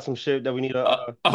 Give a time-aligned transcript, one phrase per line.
[0.00, 0.84] some shit that we need to.
[0.84, 1.28] Uh, I,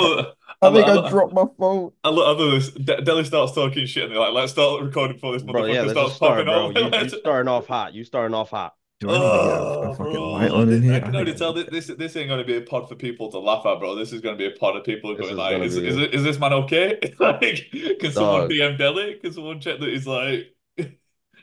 [0.61, 1.92] I, I think I, I dropped my phone.
[2.04, 2.71] I look, I look this.
[2.71, 5.74] De- Deli starts talking shit, and they're like, "Let's start recording before this bro, motherfucker
[5.74, 6.85] yeah, starts just start, popping bro.
[6.90, 7.93] off." You, you starting off hot.
[7.93, 8.73] You starting off hot.
[9.00, 10.32] Do I need to get a, Oh, fucking bro.
[10.34, 10.93] light on in This- here?
[10.95, 13.32] I can already tell that this this ain't going to be a pod for people
[13.32, 13.95] to laugh at, bro.
[13.95, 15.80] This is going to be a pod of people This going is like, gonna is,
[15.80, 17.00] be- is, it- is this man okay?
[17.20, 17.66] like,
[18.02, 18.50] can someone Dog.
[18.52, 19.16] DM Deli?
[19.21, 20.54] Can someone check that he's like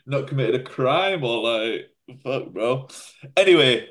[0.07, 1.91] not committed a crime or like
[2.23, 2.89] fuck, bro?
[3.39, 3.89] Anyway,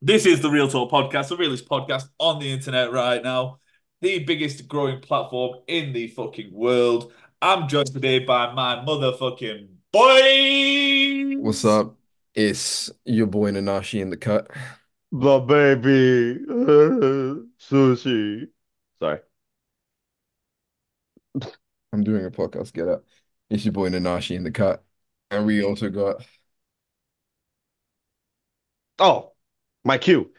[0.00, 3.58] this is the Real Talk podcast, the realest podcast on the internet right now,
[4.00, 7.12] the biggest growing platform in the fucking world.
[7.42, 11.40] I'm joined today by my motherfucking boy.
[11.40, 11.96] What's up?
[12.34, 14.48] It's your boy Nanashi in the cut.
[15.10, 16.44] The baby
[17.58, 18.48] sushi.
[18.98, 19.18] Sorry.
[21.92, 22.72] I'm doing a podcast.
[22.72, 23.04] Get up.
[23.50, 24.84] It's your boy Nanashi in the cut.
[25.30, 26.24] And we also got
[29.00, 29.32] Oh,
[29.84, 30.30] my cue.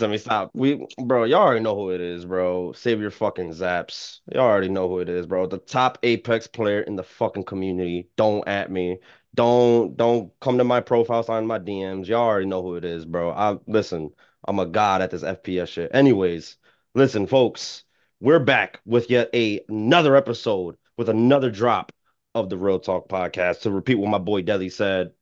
[0.00, 0.50] Let me stop.
[0.54, 2.72] We, bro, y'all already know who it is, bro.
[2.72, 4.20] Save your fucking zaps.
[4.32, 5.46] Y'all already know who it is, bro.
[5.46, 8.08] The top Apex player in the fucking community.
[8.16, 8.98] Don't at me.
[9.34, 12.06] Don't don't come to my profile, sign my DMs.
[12.06, 13.30] Y'all already know who it is, bro.
[13.30, 14.10] I listen.
[14.48, 15.90] I'm a god at this FPS shit.
[15.94, 16.56] Anyways,
[16.94, 17.84] listen, folks.
[18.20, 21.92] We're back with yet a, another episode with another drop
[22.34, 23.60] of the Real Talk podcast.
[23.62, 25.12] To repeat what my boy Deli said,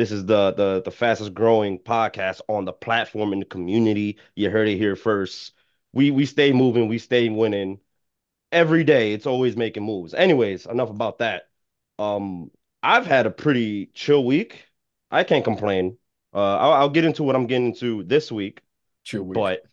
[0.00, 4.18] this is the the the fastest growing podcast on the platform in the community.
[4.34, 5.52] You heard it here first.
[5.92, 7.80] We we stay moving, we stay winning.
[8.50, 10.14] Every day it's always making moves.
[10.14, 11.48] Anyways, enough about that.
[11.98, 12.50] Um
[12.82, 14.64] I've had a pretty chill week.
[15.10, 15.98] I can't complain.
[16.34, 18.62] Uh I'll, I'll get into what I'm getting into this week,
[19.04, 19.34] Chill Week.
[19.34, 19.64] but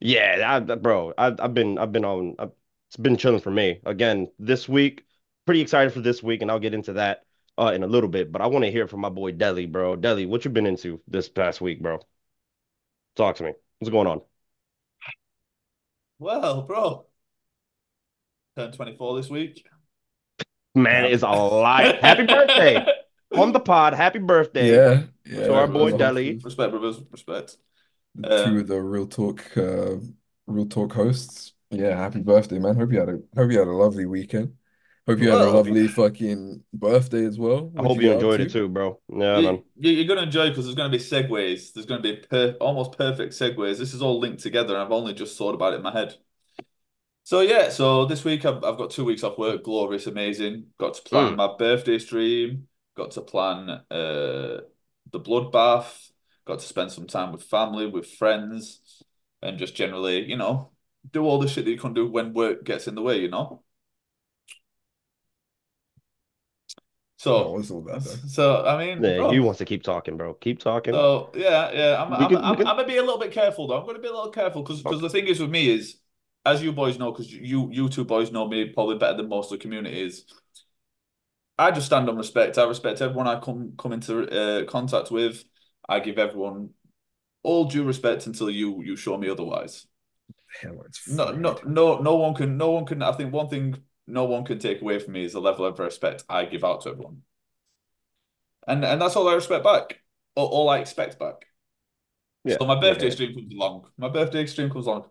[0.00, 2.52] yeah, I, bro, I, I've been I've been on I've,
[2.88, 3.80] it's been chilling for me.
[3.84, 5.04] Again, this week,
[5.44, 7.26] pretty excited for this week, and I'll get into that
[7.58, 8.30] uh in a little bit.
[8.30, 9.96] But I want to hear from my boy Deli, bro.
[9.96, 12.00] Deli, what you been into this past week, bro?
[13.16, 13.52] Talk to me.
[13.78, 14.20] What's going on?
[16.18, 17.06] Well, bro,
[18.56, 19.64] turned 24 this week.
[20.74, 21.96] Man is alive.
[22.00, 22.84] Happy birthday
[23.36, 23.94] on the pod.
[23.94, 24.74] Happy birthday.
[24.74, 25.46] Yeah, yeah.
[25.46, 26.40] To our boy Deli.
[26.42, 27.00] Respect, brothers.
[27.10, 27.56] Respect.
[28.22, 29.96] Two of the Real Talk, uh,
[30.46, 31.52] Real Talk hosts.
[31.70, 32.76] Yeah, happy birthday, man.
[32.76, 34.54] Hope you had a hope you had a lovely weekend.
[35.08, 37.72] Hope you had a Well, lovely fucking birthday as well.
[37.76, 38.42] I What'd hope you get up enjoyed to?
[38.42, 39.00] it too, bro.
[39.08, 39.62] Yeah, you, man.
[39.80, 41.72] you- you're going to enjoy because there's going to be segues.
[41.72, 43.78] There's going to be per almost perfect segues.
[43.78, 46.16] This is all linked together, and I've only just thought about it in my head.
[47.24, 49.64] So yeah, so this week I've, I've got two weeks off work.
[49.64, 50.66] Glorious, amazing.
[50.78, 51.36] Got to plan Mm.
[51.36, 52.68] my birthday stream.
[52.96, 54.60] Got to plan uh
[55.10, 56.10] the bloodbath.
[56.46, 59.02] Got to spend some time with family, with friends,
[59.42, 60.70] and just generally, you know,
[61.12, 63.28] do all the shit that you can do when work gets in the way, you
[63.28, 63.62] know.
[67.18, 68.14] So, what's all that though?
[68.28, 69.32] so I mean, Yeah, bro.
[69.32, 70.34] he wants to keep talking, bro.
[70.34, 70.94] Keep talking.
[70.94, 73.66] So yeah, yeah, I'm I'm, can- I'm, can- I'm gonna be a little bit careful
[73.66, 73.78] though.
[73.80, 75.96] I'm gonna be a little careful because because the thing is with me is,
[76.46, 79.52] as you boys know, because you you two boys know me probably better than most
[79.52, 80.24] of the community is.
[81.58, 82.56] I just stand on respect.
[82.56, 85.44] I respect everyone I come come into uh, contact with.
[85.88, 86.70] I give everyone
[87.42, 89.86] all due respect until you you show me otherwise.
[90.62, 93.02] Hell, it's No, no, no, no one can, no one can.
[93.02, 93.76] I think one thing
[94.08, 96.82] no one can take away from me is the level of respect I give out
[96.82, 97.22] to everyone,
[98.66, 100.00] and and that's all I respect back,
[100.34, 101.46] or all I expect back.
[102.44, 103.10] Yeah, So my birthday yeah.
[103.12, 103.86] stream comes along.
[103.98, 105.04] My birthday stream comes along.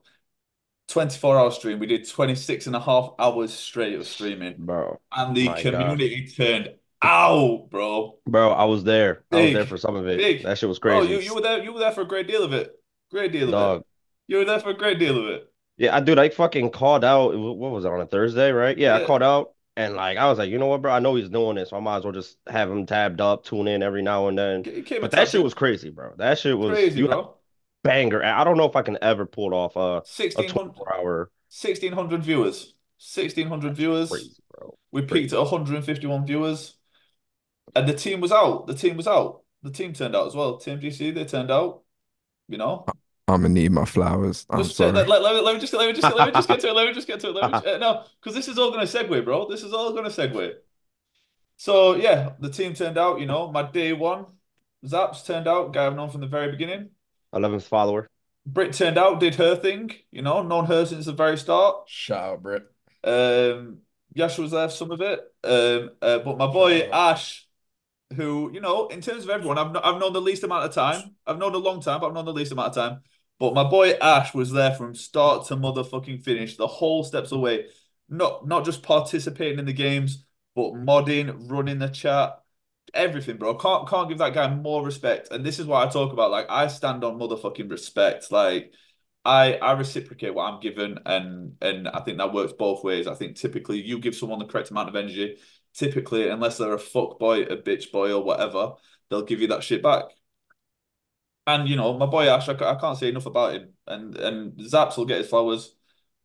[0.88, 1.80] 24 hour stream.
[1.80, 5.00] We did 26 and a half hours straight of streaming, Bro.
[5.16, 5.74] and the My God.
[5.74, 6.70] community turned
[7.02, 8.18] out, bro.
[8.26, 9.24] Bro, I was there.
[9.32, 10.18] I was there for some of it.
[10.18, 10.44] big.
[10.44, 11.12] That shit was crazy.
[11.14, 11.64] you you were there.
[11.64, 12.74] You were there for a great deal of it.
[13.12, 13.86] Great deal of it.
[14.28, 15.52] You were there for a great deal of it.
[15.78, 17.38] Yeah, I dude, I fucking called out.
[17.38, 18.78] What was it on a Thursday, right?
[18.78, 20.92] Yeah, I called out and like I was like, you know what, bro?
[20.92, 23.46] I know he's doing this, so I might as well just have him tabbed up,
[23.46, 24.64] tune in every now and then.
[25.00, 26.14] But that shit was crazy, bro.
[26.18, 27.36] That shit was crazy, you bro.
[27.84, 28.24] banger.
[28.24, 32.24] I don't know if I can ever pull off a a 1600, 24 hour 1600
[32.24, 32.74] viewers.
[33.00, 34.10] 1600 viewers.
[34.10, 34.76] crazy, bro.
[34.92, 36.76] We peaked at 151 viewers.
[37.76, 38.66] And the team was out.
[38.66, 39.44] The team was out.
[39.62, 40.58] The team turned out as well.
[40.58, 41.84] Team GC, they turned out.
[42.48, 42.86] You know?
[43.28, 44.46] I'm gonna need my flowers.
[44.50, 44.94] I'm Just, uh, sorry.
[44.94, 46.68] let, let, let, me- let me just let me just let me just get to
[46.70, 46.74] it.
[46.74, 47.36] Let me just get to it.
[47.36, 49.50] Let me just, uh, no, because this is all going to segue, bro.
[49.50, 50.54] This is all going to segue.
[51.58, 53.20] So yeah, the team turned out.
[53.20, 54.26] You know, my day one,
[54.86, 55.74] Zaps turned out.
[55.74, 56.92] Guy I've known from the very beginning.
[57.34, 58.08] 11th follower.
[58.46, 59.92] Brit turned out, did her thing.
[60.12, 61.90] You know, known her since the very start.
[61.90, 62.64] Shout out, Brit.
[63.04, 63.80] Um,
[64.14, 65.20] Yash was there for some of it.
[65.44, 67.46] Um, uh, but my boy Ash,
[68.16, 70.74] who you know, in terms of everyone, I've kn- I've known the least amount of
[70.74, 71.16] time.
[71.26, 73.02] I've known a long time, but I've known the least amount of time.
[73.40, 77.68] But my boy Ash was there from start to motherfucking finish, the whole steps away.
[78.10, 80.26] Not not just participating in the games,
[80.56, 82.42] but modding, running the chat,
[82.94, 83.56] everything, bro.
[83.56, 85.30] Can't can't give that guy more respect.
[85.32, 86.32] And this is what I talk about.
[86.32, 88.32] Like I stand on motherfucking respect.
[88.32, 88.74] Like
[89.26, 93.08] I I reciprocate what I'm given, and and I think that works both ways.
[93.08, 95.38] I think typically you give someone the correct amount of energy.
[95.74, 98.74] Typically, unless they're a fuck boy, a bitch boy, or whatever,
[99.10, 100.06] they'll give you that shit back.
[101.48, 103.70] And you know, my boy Ash, I, I can't say enough about him.
[103.88, 105.74] And and Zaps will get his flowers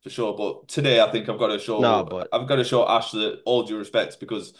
[0.02, 0.36] for sure.
[0.36, 3.12] But today, I think I've got to show No, but- I've got to show Ash
[3.12, 4.52] that all due respect because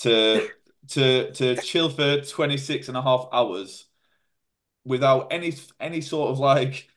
[0.00, 0.48] to
[0.88, 3.86] to to chill for 26 and a half hours
[4.84, 6.88] without any any sort of like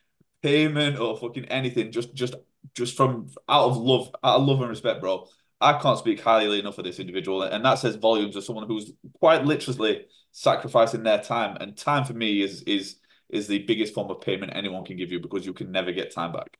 [0.42, 2.34] payment or fucking anything, just just
[2.74, 5.26] just from out of love, out of love and respect, bro.
[5.60, 8.92] I can't speak highly enough of this individual, and that says volumes of someone who's
[9.18, 11.58] quite literally sacrificing their time.
[11.60, 12.96] And time for me is is
[13.32, 16.12] is the biggest form of payment anyone can give you because you can never get
[16.14, 16.56] time back.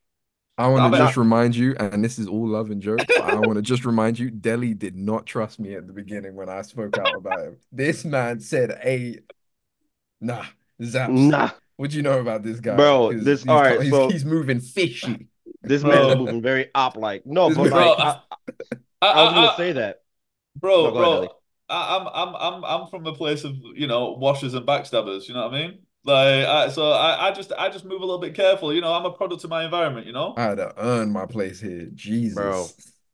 [0.59, 3.21] I want to not- just remind you, and this is all love and joke, but
[3.23, 6.49] I want to just remind you, Deli did not trust me at the beginning when
[6.51, 7.57] I spoke out about him.
[7.73, 9.21] This man said, "Hey,
[10.21, 10.45] nah,
[10.83, 13.91] Zaps, Nah, what do you know about this guy, Bro, this- he's, all right, he's,
[13.91, 15.29] so- he's moving fishy."
[15.63, 15.91] this Bro.
[15.93, 17.25] man's moving very op like.
[17.27, 18.21] No, This but man- like, Bro, I,
[19.03, 20.03] I, I was gonna I- say that.
[20.57, 21.37] bro, No, go ahead, bro.
[21.71, 25.27] I, I'm I'm I'm I'm from a place of you know washers and backstabbers.
[25.29, 25.79] You know what I mean?
[26.05, 28.73] Like, I, so I, I just I just move a little bit careful.
[28.73, 30.07] You know, I'm a product of my environment.
[30.07, 30.35] You know.
[30.37, 31.89] I had to earn my place here.
[31.95, 32.35] Jesus.
[32.37, 32.67] Bro.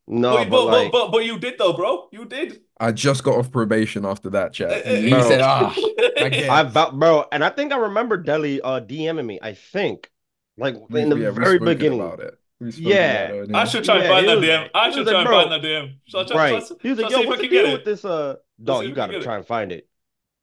[0.09, 2.07] No, but, but, but, like, but, but but you did though, bro.
[2.13, 2.61] You did.
[2.79, 4.71] I just got off probation after that chat.
[4.71, 5.21] Eh, eh, He Bro.
[5.27, 5.75] said, "Ah,
[6.17, 9.39] I get I vou- bro, and I think I remember Deli uh DMing me.
[9.41, 10.09] I think,
[10.57, 11.99] like We- in the yeah, very beginning.
[11.99, 12.39] about it.
[12.61, 13.23] Yeah.
[13.31, 14.69] about it, I should try and find that was- DM.
[14.73, 15.39] I should try like, and bro.
[15.41, 15.93] find that DM.
[16.05, 16.63] Shall I try, Right.
[16.67, 18.35] shall I- He was like, shall I "Yo, what's I the deal with this?" Uh,
[18.35, 19.89] see dog, you gotta try and find it.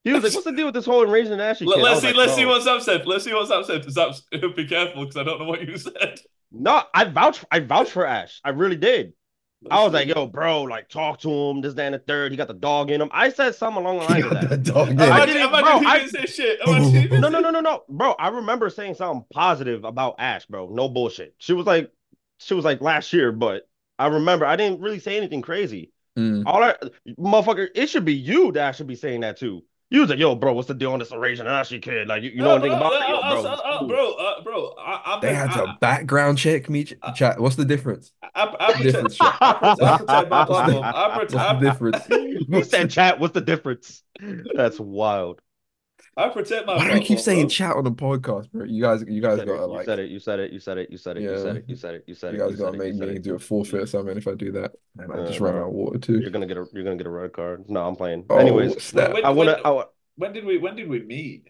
[0.04, 1.92] He was like, "What's the deal with this whole enraging and Ashley Let, kid?" I
[1.92, 2.06] us see.
[2.08, 3.06] like, let's see "Bro, what Zap said.
[3.06, 3.90] Let's see what Zap said.
[3.90, 4.14] Zap,
[4.54, 6.20] be careful because I don't know what you said.
[6.52, 7.44] No, I vouch.
[7.50, 8.40] I vouch for Ash.
[8.44, 9.14] I really did.
[9.70, 10.12] I was like, see.
[10.14, 11.62] "Yo, bro, like talk to him.
[11.62, 12.32] This, that, and the third.
[12.32, 14.50] He got the dog in him." I said something along the He lines of that.
[14.50, 15.00] that dog in.
[15.00, 16.60] I didn't- imagine bro, he I- didn't say shit.
[16.66, 18.12] Imagine he didn't No, no, no, no, no, bro.
[18.18, 20.68] I remember saying something positive about Ash, bro.
[20.70, 21.34] No bullshit.
[21.38, 21.90] She was like,
[22.40, 23.66] she was like last year, but
[23.98, 25.92] I remember I didn't really say anything crazy.
[26.18, 26.42] Mm.
[26.46, 26.74] All I,
[27.18, 29.62] motherfucker, it should be you that I should be saying that too.
[29.94, 32.08] You was like, yo, bro, what's the deal on this Eurasian Ashley kid?
[32.08, 33.08] Like, you, you know No, anything bro, about it?
[33.08, 34.74] Yo, uh, bro, uh, uh, bro, uh, bro.
[34.76, 36.84] I, I'm They had to background check me.
[36.84, 37.38] Ch- Chat.
[37.40, 38.10] What's the difference?
[38.22, 39.18] I, I, Difference.
[39.20, 40.84] I, protect, I protect my platform.
[40.84, 42.08] I What's the difference?
[42.50, 44.02] He said, chat, what's the difference?
[44.54, 45.40] That's wild.
[46.16, 47.48] I protect my Why do I keep saying bro.
[47.48, 48.64] chat on the podcast, bro?
[48.64, 51.16] You guys, you guys You gotta it, you said it, you said it, you said
[51.16, 52.38] it, you said it, you said it, you said it, you said it.
[52.38, 54.72] you guys you gotta make me do a forfeit or something if I do that,
[54.98, 55.62] and I just Uh, ran bro.
[55.62, 56.20] out of water too.
[56.20, 57.68] You're gonna get a you're gonna get a red card.
[57.68, 58.26] No, I'm playing.
[58.30, 59.12] Oh, Anyways, snap.
[59.12, 61.48] When- I wanna, when- I, wa- When did we when did we meet?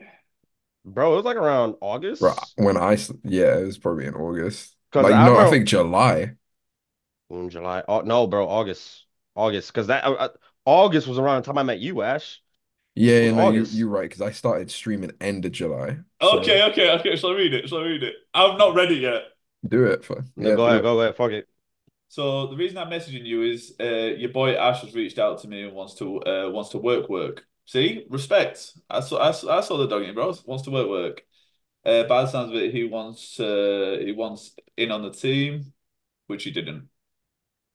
[0.87, 2.21] bro, it was like around August.
[2.23, 4.77] Bro, when I, s- yeah, it was probably in August.
[4.93, 6.33] 'Cause Like, I no, I think July.
[7.31, 7.83] June, July.
[7.89, 10.29] Oh no, bro, August, August, because that uh,
[10.65, 12.41] August was around the time I met you, Ash.
[12.95, 13.71] Yeah, yeah, no, you, August.
[13.71, 15.99] you're right, because I started streaming end of July.
[16.21, 17.17] So Okay, okay, okay.
[17.17, 17.69] Shall I read it?
[17.69, 18.15] Shall I read it?
[18.33, 19.25] I'm not ready yet.
[19.67, 20.83] do it for, No, yeah, go do ahead, it.
[20.83, 21.49] go ahead, fuck it.
[22.09, 23.85] So the reason I'm messaging you is uh,
[24.17, 27.09] your boy Ash has reached out to me and wants to uh, wants to work
[27.09, 27.45] work.
[27.67, 28.73] See, respect.
[28.89, 30.35] I saw I, saw- I saw the dog in you, bro.
[30.47, 31.23] Wants to work work.
[31.87, 35.73] Uh, by the sounds of it, he wants uh, he wants in on the team,
[36.29, 36.91] which he didn't.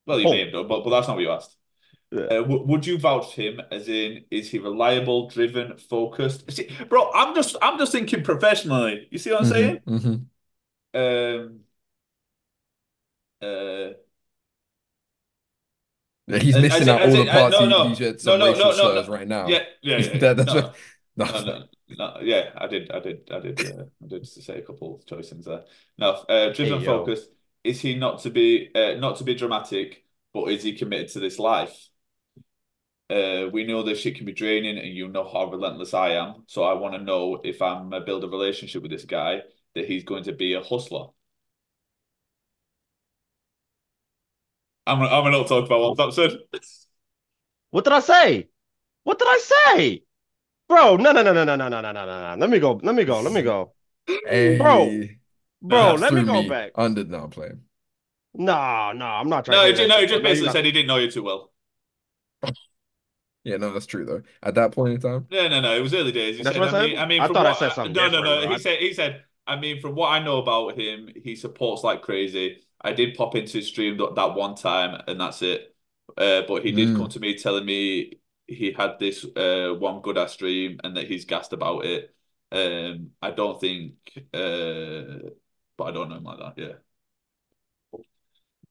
[0.07, 0.31] Well, he Oh.
[0.31, 1.57] may have done, but but that's not what you asked.
[2.11, 2.31] Yeah.
[2.31, 6.49] Uh, w would you vouch him as in is he reliable, driven, focused?
[6.51, 9.07] See, bro, I'm just I'm just thinking professionally.
[9.11, 9.79] You see what I'm Mhm, saying?
[9.85, 10.29] mhm.
[10.93, 11.63] Um.
[13.41, 13.93] Uh.
[16.27, 17.83] Yeah, He's I missing out I all the parts no, he, no.
[17.89, 19.07] he said No, no, no, no, no.
[19.07, 19.45] right now.
[19.45, 20.19] Yeah, yeah, yeah.
[20.19, 20.75] That- that's no, what-
[21.15, 21.25] no.
[21.27, 24.61] no, no, no, yeah, I did, I did, I did, uh, I did say a
[24.61, 25.63] couple of choice things there.
[25.97, 27.29] No, uh, driven Hey, focused.
[27.63, 31.19] Is he not to be, uh, not to be dramatic, but is he committed to
[31.19, 31.88] this life?
[33.09, 36.43] Uh, we know this shit can be draining, and you know how relentless I am.
[36.47, 39.41] So I want to know if I'm uh, build a relationship with this guy
[39.75, 41.07] that he's going to be a hustler.
[44.85, 46.37] I'm, I'm gonna not talk about what that said.
[47.71, 48.49] What did I say?
[49.03, 50.03] What did I say?
[50.67, 52.35] Bro, no, no, no, no, no, no, no, no, no, no.
[52.39, 52.79] Let me go.
[52.83, 53.21] Let me go.
[53.21, 53.73] Let me go.
[54.07, 54.91] Hey, Bro,
[55.61, 56.71] Bro, let me through go back.
[56.75, 57.61] Under no I'm playing.
[58.33, 60.21] No, no, I'm not trying No, to he say just, that no, he just bro.
[60.21, 61.51] No, you're basically said he didn't know you too well.
[63.43, 64.23] Yeah, no, that's true though.
[64.43, 65.75] At that point in time, No, no, no.
[65.75, 66.37] It was early days.
[66.37, 67.93] He That's said, what I I mean, I mean, I from thought I said something
[67.93, 68.41] No, no, no.
[68.41, 68.47] bro.
[68.47, 72.01] He said, he said, I mean, from what I know about him, he supports like
[72.01, 72.63] crazy.
[72.81, 75.75] I did pop into his stream that, that one time, and that's it.
[76.17, 76.95] Uh, but he did Mm.
[76.95, 81.07] come to me telling me he had this uh one good ass stream and that
[81.07, 82.15] he's gassed about it.
[82.51, 83.93] Um, I don't think,
[84.33, 85.29] uh,
[85.77, 86.53] but I don't know him like that.
[86.57, 86.73] Yeah.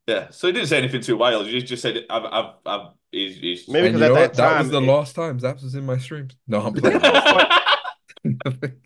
[0.09, 1.47] Yeah, so he didn't say anything too wild.
[1.47, 3.69] He just said, "I've, I've, I've." He's, he's...
[3.69, 4.35] Maybe because at that what?
[4.35, 6.35] That was the it- last time Zaps was in my streams.
[6.47, 7.01] No, I'm playing.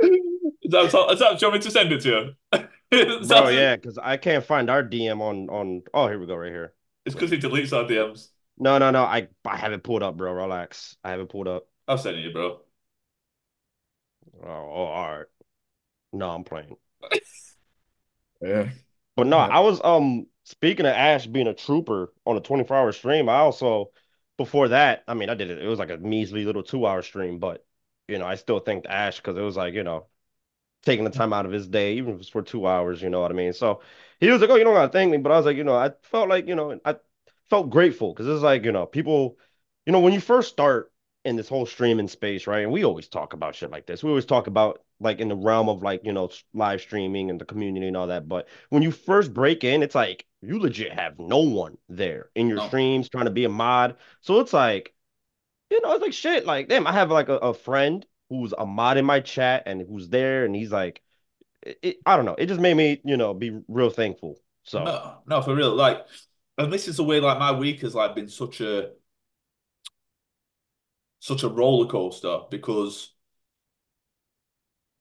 [0.00, 2.60] Is that, is that, do you want me to send it to you?
[3.26, 5.82] Bro, yeah, because I can't find our DM on on.
[5.94, 6.74] Oh, here we go, right here.
[7.06, 8.28] It's because he deletes our DMs.
[8.58, 9.02] No, no, no.
[9.02, 10.30] I I have it pulled up, bro.
[10.32, 10.96] Relax.
[11.02, 11.66] I have it pulled up.
[11.88, 12.60] I'll send it you, bro.
[14.44, 15.26] Oh, oh, all right.
[16.12, 16.76] No, I'm playing.
[18.40, 18.68] Yeah.
[19.18, 19.48] But no, Yeah.
[19.48, 23.28] I was um speaking of Ash being a trooper on a 24 hour stream.
[23.30, 23.92] I also
[24.38, 25.60] before that, I mean, I did it.
[25.62, 27.66] It was like a measly little two hour stream, but
[28.08, 30.08] you know, I still thanked Ash because it was like you know
[30.84, 33.02] taking the time out of his day, even if it's for two hours.
[33.02, 33.52] You know what I mean?
[33.54, 33.82] So
[34.20, 35.76] he was like, "Oh, you don't gotta thank me," but I was like, you know,
[35.76, 36.96] I felt like you know, I
[37.50, 39.38] felt grateful because it's like you know, people,
[39.86, 40.92] you know, when you first start
[41.28, 42.62] in this whole streaming space, right?
[42.62, 44.02] And we always talk about shit like this.
[44.02, 47.40] We always talk about like in the realm of like, you know, live streaming and
[47.40, 48.28] the community and all that.
[48.28, 52.48] But when you first break in, it's like you legit have no one there in
[52.48, 52.66] your No.
[52.68, 53.96] streams trying to be a mod.
[54.22, 54.94] So it's like,
[55.70, 56.46] you know, it's like shit.
[56.46, 59.82] Like, damn, I have like a, a friend who's a mod in my chat and
[59.82, 61.02] who's there and he's like,
[61.62, 62.36] it, it- I don't know.
[62.38, 64.38] It just made me, you know, be real thankful.
[64.64, 65.74] So No, no, for real.
[65.74, 66.06] Like,
[66.58, 68.90] and this is the way like my week has like been such a
[71.20, 73.12] such a roller coaster because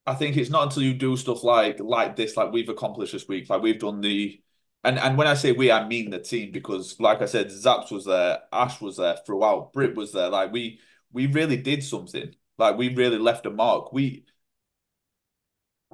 [0.05, 3.27] I think it's not until you do stuff like like this, like we've accomplished this
[3.27, 4.41] week, like we've done the
[4.83, 7.91] and and when I say we, I mean the team because like I said, Zaps
[7.91, 10.29] was there, Ash was there throughout, Brit was there.
[10.29, 10.79] Like we
[11.11, 12.33] we really did something.
[12.57, 13.91] Like we really left a mark.
[13.93, 14.25] We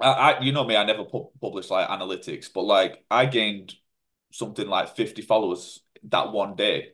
[0.00, 3.74] I, I you know me, I never pu publish like analytics, but like I gained
[4.32, 6.92] something like 50 followers that one day.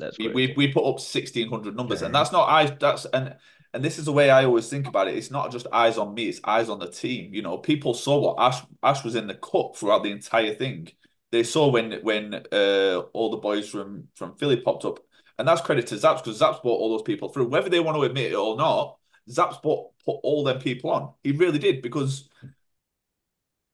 [0.00, 2.72] That's We, we we put up 1600 numbers, and that's not eyes.
[2.78, 3.36] That's and
[3.72, 5.16] and this is the way I always think about it.
[5.16, 7.32] It's not just eyes on me; it's eyes on the team.
[7.32, 10.88] You know, people saw what Ash Ash was in the cup throughout the entire thing.
[11.30, 14.98] They saw when when uh all the boys from from Philly popped up,
[15.38, 17.48] and that's credit to Zaps because Zaps brought all those people through.
[17.48, 21.12] Whether they want to admit it or not, Zaps brought put all them people on.
[21.22, 22.28] He really did because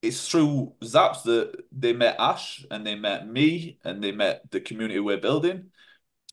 [0.02, 4.61] it's through Zaps that they met Ash and they met me and they met the
[4.61, 5.71] community we're building.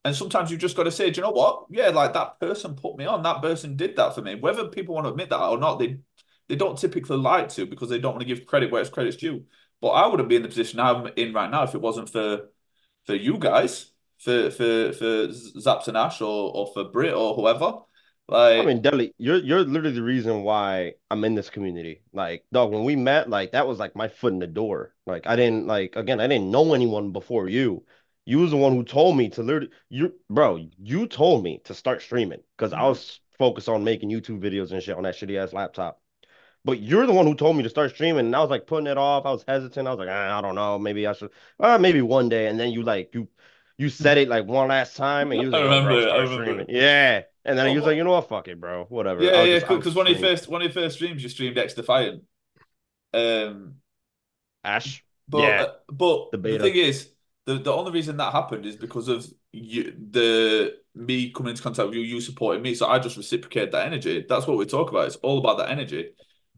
[0.05, 1.65] And sometimes you've just got to say, do you know what?
[1.69, 3.23] Yeah, like that person put me on.
[3.23, 4.35] That person did that for me.
[4.35, 5.97] Whether people want to admit that or not, they
[6.49, 9.17] they don't typically like to because they don't want to give credit where it's credit's
[9.17, 9.45] due.
[9.81, 12.49] But I wouldn't be in the position I'm in right now if it wasn't for
[13.05, 17.79] for you guys, for for for Zaps and Ash or or for Brit or whoever.
[18.27, 22.01] Like I mean, Deli, you're you're literally the reason why I'm in this community.
[22.13, 24.95] Like, dog, when we met, like that was like my foot in the door.
[25.05, 27.85] Like, I didn't like again, I didn't know anyone before you.
[28.25, 31.73] You was the one who told me to literally you bro, you told me to
[31.73, 32.87] start streaming because I Mhm.
[32.87, 36.01] was focused on making YouTube videos and shit on that shitty ass laptop.
[36.65, 38.87] But you're the one who told me to start streaming, and I was like putting
[38.87, 39.25] it off.
[39.25, 39.87] I was hesitant.
[39.87, 42.47] I was like, "Ah, I don't know, maybe I should, uh, maybe one day.
[42.47, 43.27] And then you like you
[43.77, 45.99] you said it like one last time, and you was I like, "Oh, remember bro,
[45.99, 47.23] it, I remember streaming." Yeah.
[47.45, 48.85] And then Oh, he was like, you know what, fuck it, bro.
[48.85, 49.23] Whatever.
[49.23, 51.57] Yeah, I'll yeah, because one of your first one of your first streams, you streamed
[51.57, 52.21] XDefiant.
[53.13, 53.77] Um,
[54.63, 55.03] Ash.
[55.27, 55.59] but Yeah.
[55.59, 57.09] uh, but The the thing is,
[57.45, 61.87] the the only reason that happened is because of you, the me coming into contact
[61.87, 62.75] with you, you supporting me.
[62.75, 64.25] So I just reciprocated that energy.
[64.27, 65.07] That's what we talk about.
[65.07, 66.11] It's all about that energy.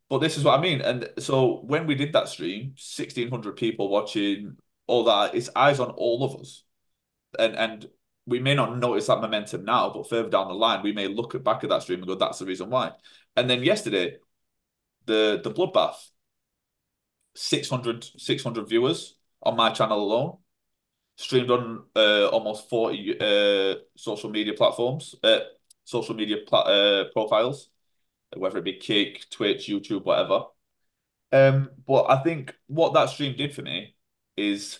[0.09, 0.81] But this is what I mean.
[0.81, 5.89] And so when we did that stream, 1600 people watching, all that, it's eyes on
[5.91, 6.63] all of us.
[7.39, 7.87] And and
[8.27, 11.35] we may not notice that momentum now, but further down the line, we may look
[11.35, 12.91] at back at that stream and go, that's the reason why.
[13.35, 14.17] And then yesterday,
[15.05, 15.95] the the bloodbath,
[17.35, 20.37] 600, 600 viewers on my channel alone,
[21.17, 25.39] streamed on uh, almost 40 uh, social media platforms, uh,
[25.83, 27.69] social media pla uh, profiles,
[28.35, 30.45] whether it be Kick, Twitch, YouTube, whatever.
[31.31, 33.95] Um, but I think what that stream did for me
[34.37, 34.79] is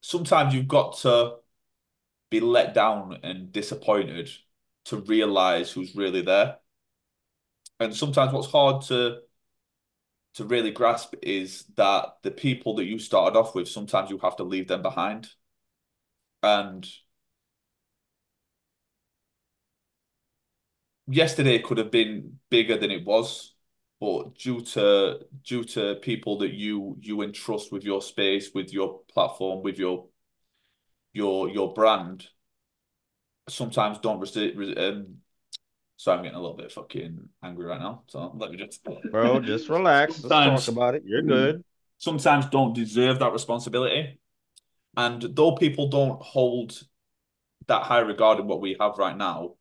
[0.00, 1.36] sometimes you've got to
[2.30, 4.30] be let down and disappointed
[4.86, 6.56] to realize who's really there.
[7.78, 9.18] And sometimes what's hard to
[10.34, 14.36] to really grasp is that the people that you started off with, sometimes you have
[14.36, 15.28] to leave them behind.
[16.42, 16.88] And
[21.06, 23.54] yesterday could have been bigger than it was,
[24.00, 29.00] but due to due to people that you you entrust with your space, with your
[29.12, 30.06] platform, with your
[31.12, 32.26] your your brand,
[33.48, 34.22] sometimes don't.
[34.78, 35.18] Um,
[36.02, 38.02] sorry, I'm getting a little bit fucking angry right now.
[38.08, 40.24] So let me just, Bro, just relax.
[40.24, 41.04] Let's talk about it.
[41.06, 41.62] You're good.
[41.98, 44.18] sometimes don't deserve that responsibility.
[44.96, 46.82] And though people don't hold
[47.68, 49.54] that high regard in what we have right now,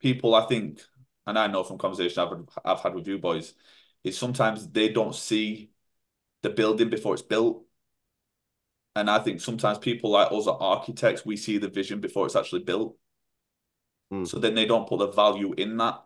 [0.00, 0.80] people, I think,
[1.26, 3.54] and I know from conversation I've, I've had with you boys,
[4.04, 5.70] is sometimes they don't see
[6.42, 7.64] the building before it's built.
[8.94, 12.36] And I think sometimes people like us are architects, we see the vision before it's
[12.36, 12.96] actually built.
[14.10, 14.24] Hmm.
[14.24, 16.02] So then they don't put the value in that.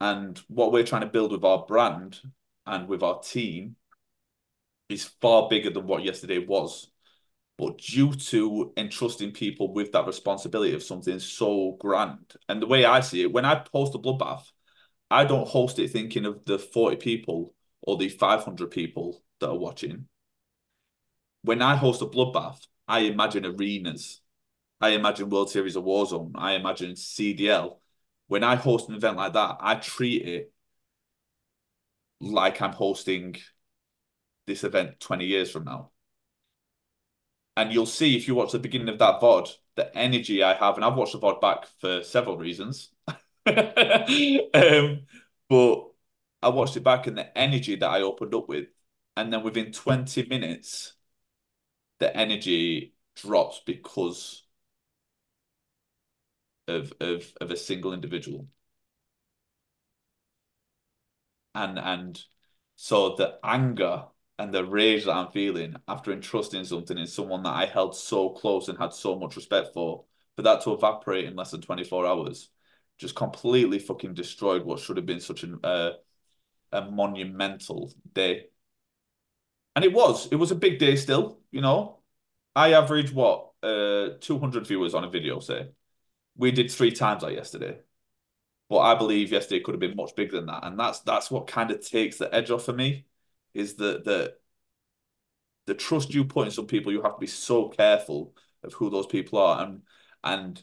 [0.00, 2.20] And what we're trying to build with our brand
[2.66, 3.76] and with our team
[4.88, 6.90] is far bigger than what yesterday was.
[7.58, 12.84] But due to entrusting people with that responsibility of something so grand, and the way
[12.84, 14.44] I see it, when I post a bloodbath,
[15.10, 19.58] I don't host it thinking of the 40 people or the 500 people that are
[19.58, 20.06] watching.
[21.42, 24.21] When I host a bloodbath, I imagine arenas.
[24.82, 26.32] I imagine World Series of Warzone.
[26.34, 27.78] I imagine CDL.
[28.26, 30.52] When I host an event like that, I treat it
[32.20, 33.36] like I'm hosting
[34.48, 35.92] this event 20 years from now.
[37.56, 40.74] And you'll see if you watch the beginning of that VOD, the energy I have,
[40.74, 42.90] and I've watched the VOD back for several reasons.
[43.06, 45.06] um,
[45.48, 45.84] but
[46.42, 48.66] I watched it back and the energy that I opened up with,
[49.16, 50.94] and then within 20 minutes,
[52.00, 54.42] the energy drops because
[56.68, 58.48] of of of a single individual.
[61.54, 62.22] And and
[62.76, 64.06] so the anger
[64.38, 68.30] and the rage that I'm feeling after entrusting something in someone that I held so
[68.30, 70.04] close and had so much respect for,
[70.36, 72.50] for that to evaporate in less than 24 hours,
[72.98, 75.92] just completely fucking destroyed what should have been such an uh,
[76.72, 78.46] a monumental day.
[79.76, 82.00] And it was, it was a big day still, you know.
[82.54, 85.68] I average what, uh, 200 viewers on a video, say.
[86.36, 87.78] We did three times that yesterday.
[88.68, 90.64] But I believe yesterday could have been much bigger than that.
[90.64, 93.06] And that's that's what kind of takes the edge off for me
[93.54, 94.34] is that the
[95.66, 98.90] the trust you put in some people, you have to be so careful of who
[98.90, 99.62] those people are.
[99.62, 99.82] And
[100.24, 100.62] and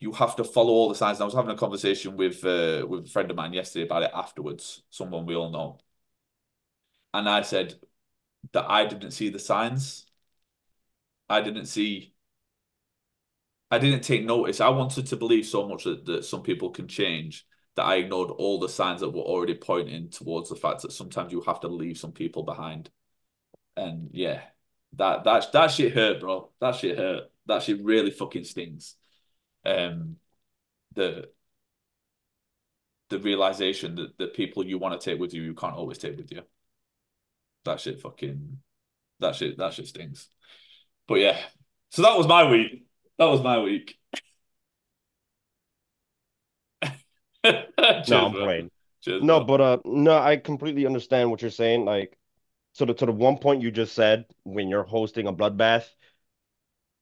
[0.00, 1.18] you have to follow all the signs.
[1.18, 4.02] And I was having a conversation with uh, with a friend of mine yesterday about
[4.02, 5.78] it afterwards, someone we all know.
[7.14, 7.74] And I said
[8.52, 10.06] that I didn't see the signs.
[11.28, 12.14] I didn't see
[13.70, 14.60] I didn't take notice.
[14.60, 17.44] I wanted to believe so much that, that some people can change
[17.74, 21.32] that I ignored all the signs that were already pointing towards the fact that sometimes
[21.32, 22.90] you have to leave some people behind.
[23.76, 24.40] And yeah,
[24.94, 26.50] that that that shit hurt, bro.
[26.60, 27.24] That shit hurt.
[27.46, 28.96] That shit really fucking stings.
[29.64, 30.16] Um,
[30.94, 31.28] the
[33.10, 36.16] the realization that the people you want to take with you, you can't always take
[36.16, 36.42] with you.
[37.64, 38.58] That shit fucking
[39.20, 40.28] that shit that shit stings.
[41.06, 41.38] But yeah,
[41.90, 42.85] so that was my week.
[43.18, 43.98] That was my week.
[47.44, 47.66] Cheers,
[48.06, 48.46] No, I'm bro.
[48.46, 48.70] playing.
[49.02, 49.40] Cheers, No, bro.
[49.40, 51.84] but uh, no, I completely understand what you're saying.
[51.84, 52.16] Like,
[52.74, 55.88] so the to the one point you just said, when you're hosting a bloodbath,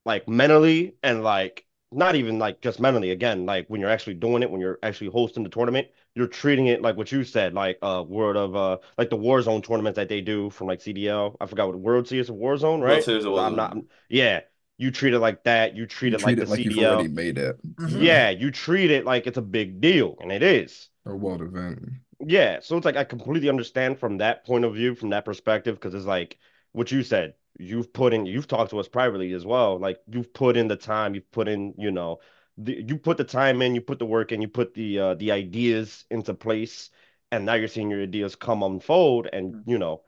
[0.05, 4.43] like mentally and like not even like just mentally, again, like when you're actually doing
[4.43, 7.79] it, when you're actually hosting the tournament, you're treating it like what you said, like
[7.83, 11.37] uh word of uh like the Warzone tournaments that they do from like CDL.
[11.41, 13.03] I forgot what World Series of Warzone, World right?
[13.03, 14.41] Series of I'm not, I'm- yeah.
[14.79, 15.75] You treat it like that.
[15.77, 18.01] You treat You it treat like it the like you've already made it Mhm.
[18.01, 20.91] Yeah, you treat it like it's a big deal, and it is.
[21.07, 21.93] a world event.
[22.27, 25.75] Yeah, so it's like I completely understand from that point of view, from that perspective,
[25.77, 26.39] because it's like
[26.73, 27.35] what you said.
[27.59, 29.79] You've put in, you've talked to us privately as well.
[29.79, 32.19] Like you've put in the time, you've put in, you know,
[32.57, 35.15] the, you put the time in, you put the work in, you put the uh,
[35.15, 36.91] the ideas into place,
[37.31, 39.65] and now you're seeing your ideas come unfold, and Mhm.
[39.67, 40.03] you know,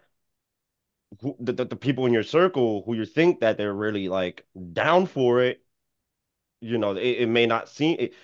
[1.20, 5.06] who, the, the people in your circle who you think that they're really like down
[5.06, 5.62] for it
[6.60, 8.14] you know, it, it may not seem it,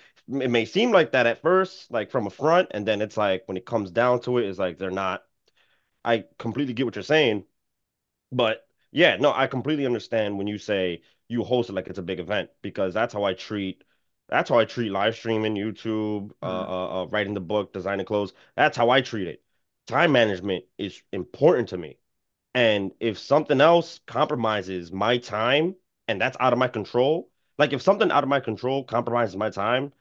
[0.41, 3.43] it may seem like that at first, like from a front, and then it's like
[3.47, 5.23] when it comes down to it, it's like they're not.
[6.05, 7.45] I completely get what you're saying,
[8.31, 12.03] but yeah, no, I completely understand when you say you host it like it's a
[12.03, 13.83] big event because that's how I treat
[14.29, 16.67] that's how I treat live streaming, YouTube, uh, Mhm.
[16.67, 18.33] uh, uh, writing the book, designing clothes.
[18.55, 19.43] That's how I treat it.
[19.87, 21.97] Time management is important to me.
[22.55, 25.75] And if something else compromises my time
[26.07, 29.49] and that's out of my control, like if something out of my control compromises my
[29.49, 29.93] time,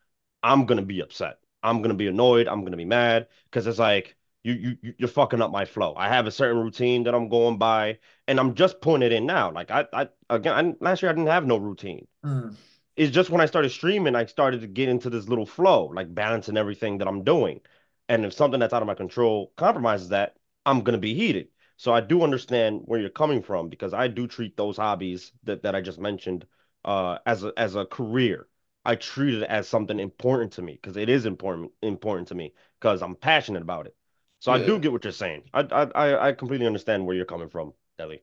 [0.43, 1.39] I'm gonna be upset.
[1.63, 2.49] I'm gonna be annoyed.
[2.49, 5.95] I'm gonna be mad because it's like you you you- you're fucking up my flow.
[5.97, 9.27] I have a certain routine that I'm going by, and I'm just putting it in
[9.27, 9.51] now.
[9.53, 12.07] Like I I again I, last year I didn't have no routine.
[12.25, 12.57] Mm.
[12.97, 16.15] It's just when I started streaming, I started to get into this little flow, like
[16.15, 17.61] balancing everything that I'm doing.
[18.09, 20.37] And if something that's out of my control compromises that,
[20.67, 21.49] I'm gonna be heated.
[21.83, 25.65] So I do understand where you're coming from because I do treat those hobbies that,
[25.65, 26.47] that I just mentioned
[26.85, 28.47] uh as a as a career.
[28.85, 32.55] I treat it as something important to me because it is important important to me
[32.79, 33.97] because I'm passionate about it.
[34.39, 35.51] So I do get what you're saying.
[35.53, 38.23] I I I I completely understand where you're coming from, Deli.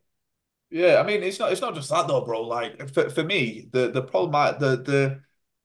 [0.70, 2.44] Yeah, I mean, it's not it's not just that though, bro.
[2.44, 5.22] Like for, for me, the the problem I, the the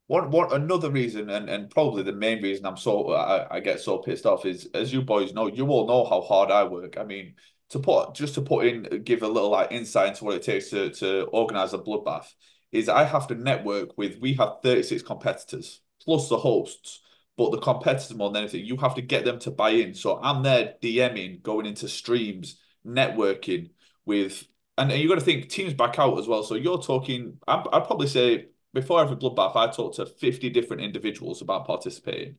[0.08, 3.80] one one another reason and and probably the main reason I'm so I, I get
[3.80, 6.98] so pissed off is as you boys know, you all know how hard I work.
[6.98, 7.36] I mean,
[7.70, 10.70] to put just to put in give a little like insight into what it takes
[10.70, 12.26] to to organize a bloodbath
[12.72, 17.00] is I have to network with we have 36 competitors plus the hosts.
[17.36, 19.92] But the competitors more than anything, you have to get them to buy in.
[19.94, 23.70] So I'm there DMing, going into streams, networking
[24.06, 24.46] with,
[24.78, 26.44] and you got to think teams back out as well.
[26.44, 30.82] So you're talking, I'd, I'd probably say before every bloodbath, I talked to 50 different
[30.82, 32.36] individuals about participating.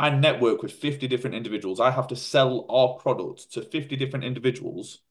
[0.00, 1.78] I network with 50 different individuals.
[1.78, 5.02] I have to sell our product to 50 different individuals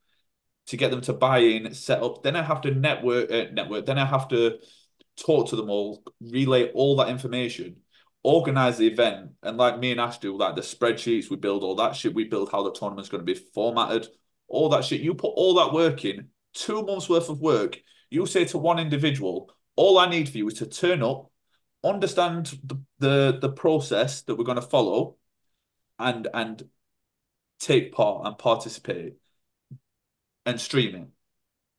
[0.65, 2.23] to get them to buy in, set up.
[2.23, 3.85] Then I have to network, uh, network.
[3.85, 4.57] Then I have to
[5.15, 7.75] talk to them all, relay all that information,
[8.23, 11.75] organize the event, and like me and Ash do, like the spreadsheets, we build all
[11.75, 12.15] that shit.
[12.15, 14.07] We build how the tournament's going to be formatted,
[14.47, 15.01] all that shit.
[15.01, 17.79] You put all that work in, two months worth of work.
[18.09, 21.31] You say to one individual, all I need for you is to turn up,
[21.83, 25.17] understand the the, the process that we're going to follow,
[25.97, 26.63] and and
[27.59, 29.15] take part and participate
[30.45, 31.11] and streaming.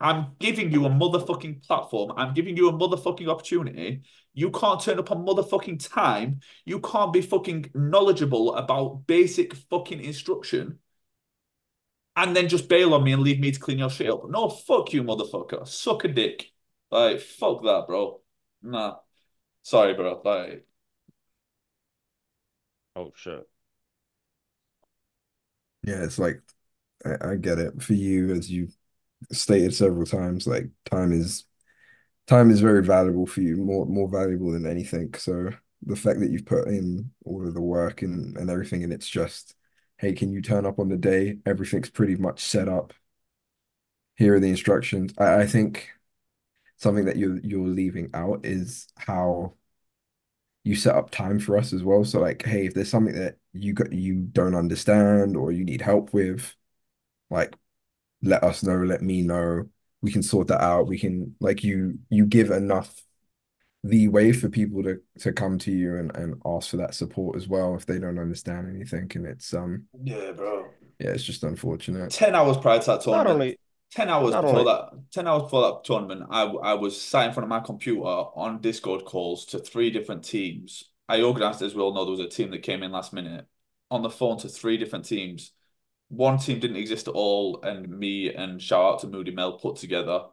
[0.02, 2.12] I'm giving you a motherfucking platform.
[2.16, 4.02] I'm giving you a motherfucking opportunity.
[4.32, 6.40] You can't turn up on motherfucking time.
[6.64, 10.78] You can't be fucking knowledgeable about basic fucking instruction
[12.16, 14.28] and then just bail on me and leave me to clean your shit up.
[14.28, 15.66] No, fuck you, motherfucker.
[15.66, 16.50] Suck a dick.
[16.90, 18.20] Like, fuck that, bro.
[18.62, 18.96] Nah.
[19.62, 20.20] Sorry, bro.
[20.24, 20.66] Like,
[22.94, 23.48] Oh shit.
[25.82, 26.42] Yeah, it's like
[27.04, 27.82] I, I get it.
[27.82, 28.68] For you, as you
[29.32, 31.46] stated several times, like time is
[32.28, 35.14] time is very valuable for you, more more valuable than anything.
[35.16, 35.50] So
[35.84, 39.08] the fact that you've put in all of the work and, and everything, and it's
[39.08, 39.54] just,
[39.98, 41.38] hey, can you turn up on the day?
[41.46, 42.94] Everything's pretty much set up.
[44.16, 45.12] Here are the instructions.
[45.18, 45.90] I, I think
[46.80, 49.54] something that you're you're leaving out is how
[50.64, 52.04] you set up time for us as well.
[52.04, 55.80] So like, hey, if there's something that you got you don't understand or you need
[55.82, 56.54] help with,
[57.30, 57.54] like
[58.22, 59.68] let us know, let me know.
[60.02, 60.86] We can sort that out.
[60.86, 63.02] We can like you you give enough
[63.82, 67.36] the way for people to to come to you and, and ask for that support
[67.36, 69.10] as well if they don't understand anything.
[69.14, 70.66] And it's um yeah, bro.
[70.98, 72.10] yeah, it's just unfortunate.
[72.10, 73.58] 10 hours prior to that Not only
[73.90, 77.26] 10 hours Not before only- that 10 hours before that tournament I I was sat
[77.26, 80.84] in front of my computer on Discord calls to three different teams.
[81.08, 83.46] I organized as we all know there was a team that came in last minute.
[83.90, 85.52] On the phone to three different teams.
[86.08, 89.76] One team didn't exist at all and me and shout out to Moody Mel put
[89.76, 90.26] together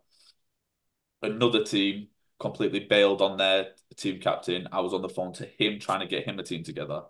[1.22, 2.08] another team
[2.40, 4.68] completely bailed on their team captain.
[4.72, 7.04] I was on the phone to him trying to get him a team together.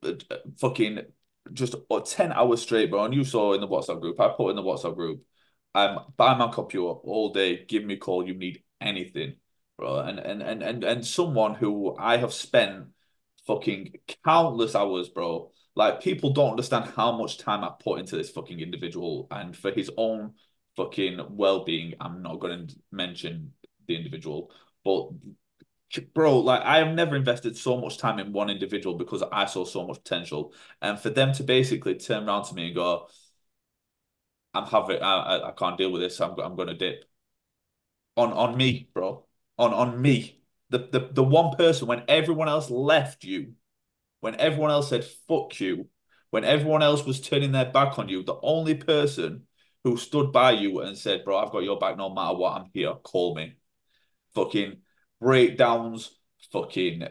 [0.00, 1.00] But, uh, fucking
[1.52, 4.18] just uh, 10 hours straight bro and you saw in the WhatsApp group.
[4.20, 5.22] I put in the WhatsApp group
[5.74, 7.64] I'm by my computer all day.
[7.64, 8.26] Give me a call.
[8.26, 9.36] You need anything,
[9.76, 9.98] bro.
[9.98, 12.86] And and and and and someone who I have spent
[13.46, 15.50] fucking countless hours, bro.
[15.76, 19.72] Like people don't understand how much time I put into this fucking individual, and for
[19.72, 20.34] his own
[20.76, 23.52] fucking well-being, I'm not going to mention
[23.86, 24.50] the individual,
[24.84, 25.08] but
[26.14, 29.64] bro, like I have never invested so much time in one individual because I saw
[29.64, 33.08] so much potential, and for them to basically turn around to me and go.
[34.54, 36.20] I'm having I, I can't deal with this.
[36.20, 37.04] I'm I'm gonna dip.
[38.16, 39.26] On on me, bro.
[39.58, 40.42] On on me.
[40.70, 43.54] The the the one person when everyone else left you,
[44.20, 45.88] when everyone else said fuck you,
[46.30, 49.46] when everyone else was turning their back on you, the only person
[49.82, 52.70] who stood by you and said, bro, I've got your back no matter what, I'm
[52.72, 52.94] here.
[52.94, 53.54] Call me.
[54.34, 54.78] Fucking
[55.20, 56.10] breakdowns,
[56.52, 57.06] fucking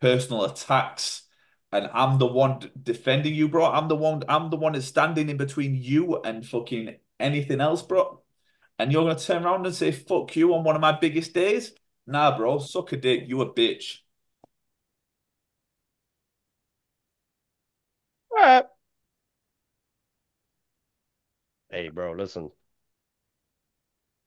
[0.00, 1.27] personal attacks
[1.72, 3.66] and I'm the one defending you, bro.
[3.66, 4.22] I'm the one.
[4.28, 8.22] I'm the one that's standing in between you and fucking anything else, bro.
[8.78, 11.72] And you're gonna turn around and say "fuck you" on one of my biggest days?
[12.06, 12.58] Nah, bro.
[12.58, 13.24] Suck a dick.
[13.26, 13.98] You a bitch.
[18.30, 18.64] All right.
[21.70, 22.50] Hey, bro, listen.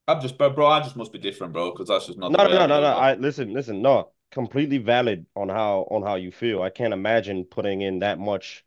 [0.08, 0.50] I'm just, bro.
[0.52, 2.32] bro I just must be different, bro, because that's just not.
[2.32, 2.88] No, the no, way no, I no, no.
[2.88, 3.82] I listen, listen.
[3.82, 6.62] No, completely valid on how on how you feel.
[6.64, 8.66] I can't imagine putting in that much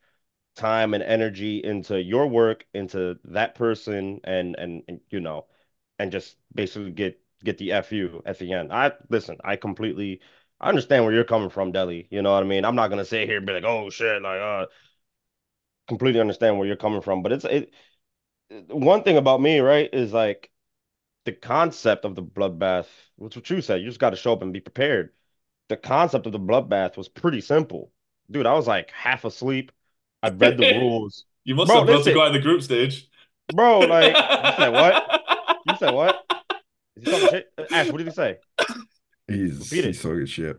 [0.57, 5.47] time and energy into your work, into that person, and and, and you know,
[5.99, 8.73] and just basically get get the FU at the end.
[8.73, 9.39] I listen.
[9.45, 10.21] I completely.
[10.61, 12.07] I understand where you're coming from, Deli.
[12.11, 12.65] You know what I mean?
[12.65, 14.67] I'm not gonna sit here and be like, oh shit, like uh
[15.89, 17.23] completely understand where you're coming from.
[17.23, 17.73] But it's it
[18.69, 20.51] one thing about me, right, is like
[21.25, 24.43] the concept of the bloodbath, which what you said, you just got to show up
[24.43, 25.13] and be prepared.
[25.75, 27.91] The concept of the bloodbath was pretty simple.
[28.31, 29.73] Dude, I was like half asleep.
[30.23, 31.25] I read the rules.
[31.43, 32.15] You must Bro, have brought to listen.
[32.15, 33.09] go out in the group stage.
[33.53, 35.05] Bro, like, you said what?
[35.67, 36.25] You said what?
[36.97, 37.47] Is he talking shit?
[37.73, 38.37] Ash, what did he say?
[39.27, 39.87] He's Repeat it.
[39.87, 40.59] he's so good shit.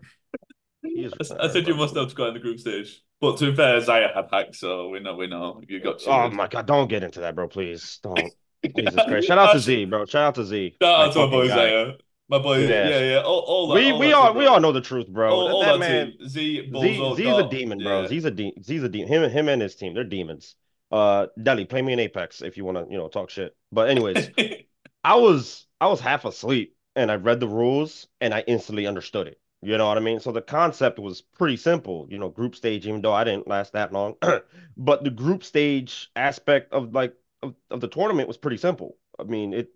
[0.82, 2.60] He is I s- I said you must have to go out in the group
[2.60, 3.04] stage.
[3.22, 5.62] But to be fair, Zaya had hacks, so we know, we know.
[5.68, 7.48] You got Oh my God, don't get into that, bro.
[7.48, 8.00] Please.
[8.04, 8.34] Don't.
[8.78, 9.28] Jesus Christ.
[9.28, 10.06] Shout out to Z, bro.
[10.06, 10.76] Shout out to Z.
[10.82, 11.56] Shout out to my boy guy.
[11.56, 11.92] Zaya.
[12.28, 12.90] My boy, Yeah.
[12.90, 13.18] yeah, yeah.
[13.22, 15.30] All, all that, We all we all team, we all know the truth, bro.
[15.32, 16.28] All, That, all that man team.
[16.28, 18.02] Z, Z Z's a demon, bro.
[18.02, 18.08] yeah.
[18.08, 19.08] Z's a de Z's a demon.
[19.08, 20.56] Him him and his team, they're demons.
[20.92, 23.56] Uh, Deli, play me in Apex if you want to, you know, talk shit.
[23.72, 24.30] But anyways,
[25.04, 29.28] I was I was half asleep and I read the rules and I instantly understood
[29.28, 29.40] it.
[29.62, 30.20] You know what I mean?
[30.20, 33.74] So the concept was pretty simple, you know, group stage, even though I didn't last
[33.74, 34.16] that long.
[34.78, 38.98] But the group stage aspect of like of, of the tournament was pretty simple.
[39.20, 39.70] I mean, it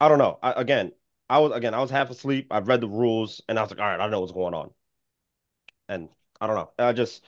[0.00, 0.38] I don't know.
[0.42, 0.92] I, again,
[1.28, 2.48] I was again, I was half asleep.
[2.50, 4.72] I read the rules and I was like, all right, I know what's going on.
[5.88, 6.08] And
[6.40, 6.70] I don't know.
[6.78, 7.24] I just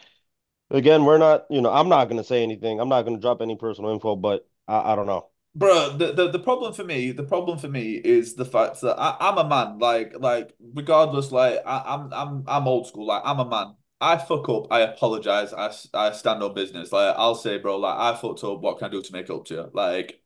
[0.71, 2.81] again, we're not, you know, I'm not gonna say anything.
[2.81, 5.31] I'm not gonna drop any personal info, but I, I don't know.
[5.55, 8.99] Bro, the, the the problem for me, the problem for me is the fact that
[8.99, 9.79] I, I'm a man.
[9.79, 13.07] Like like regardless, like I, I'm I'm I'm old school.
[13.07, 13.75] Like I'm a man.
[14.01, 14.67] I fuck up.
[14.71, 15.55] I apologize.
[15.55, 16.93] I I stand on business.
[16.93, 18.61] Like I'll say, bro, like I fucked up.
[18.61, 19.71] What can I do to make up to you?
[19.73, 20.23] Like,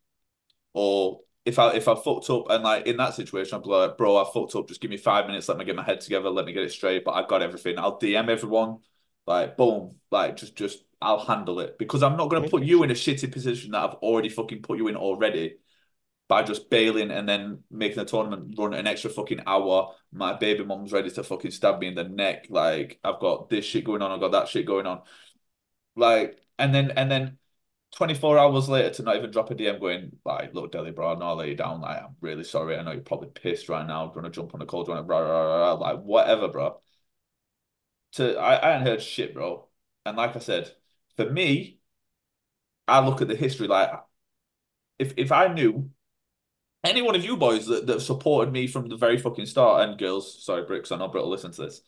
[0.75, 3.97] or if I if I fucked up and like in that situation, I'd be like,
[3.97, 4.69] bro, I fucked up.
[4.69, 5.49] Just give me five minutes.
[5.49, 6.31] Let me get my head together.
[6.31, 7.05] Let me get it straight.
[7.05, 7.79] But I've got everything.
[7.79, 8.79] I'll DM everyone.
[9.27, 9.97] Like boom.
[10.11, 13.33] Like just just I'll handle it because I'm not to put you in a shitty
[13.33, 15.57] position that I've already fucking put you in already
[16.29, 19.95] by just bailing and then making the tournament run an extra fucking hour.
[20.13, 22.47] My baby mom's ready to fucking stab me in the neck.
[22.51, 24.13] Like I've got this shit going on.
[24.13, 25.03] I've got that shit going on.
[25.97, 27.39] Like and then and then
[27.97, 31.19] 24 hours later to not even drop a DM going like, look, Deli, bro, I
[31.19, 31.81] know I let you down.
[31.81, 32.77] Like I'm really sorry.
[32.77, 34.07] I know you're probably pissed right now.
[34.07, 34.85] Do you want to jump on the call?
[34.85, 36.81] Do you want to rah, rah, rah, like whatever, bro.
[38.13, 39.69] To I I hadn't heard shit, bro.
[40.07, 40.73] And like I said
[41.17, 41.81] for me,
[42.87, 43.91] I look at the history like
[44.99, 45.91] if if I knew
[46.85, 49.99] any one of you boys that, that supported me from the very fucking start and
[49.99, 51.83] girls, sorry, Bricks, I know Brit will listen to this.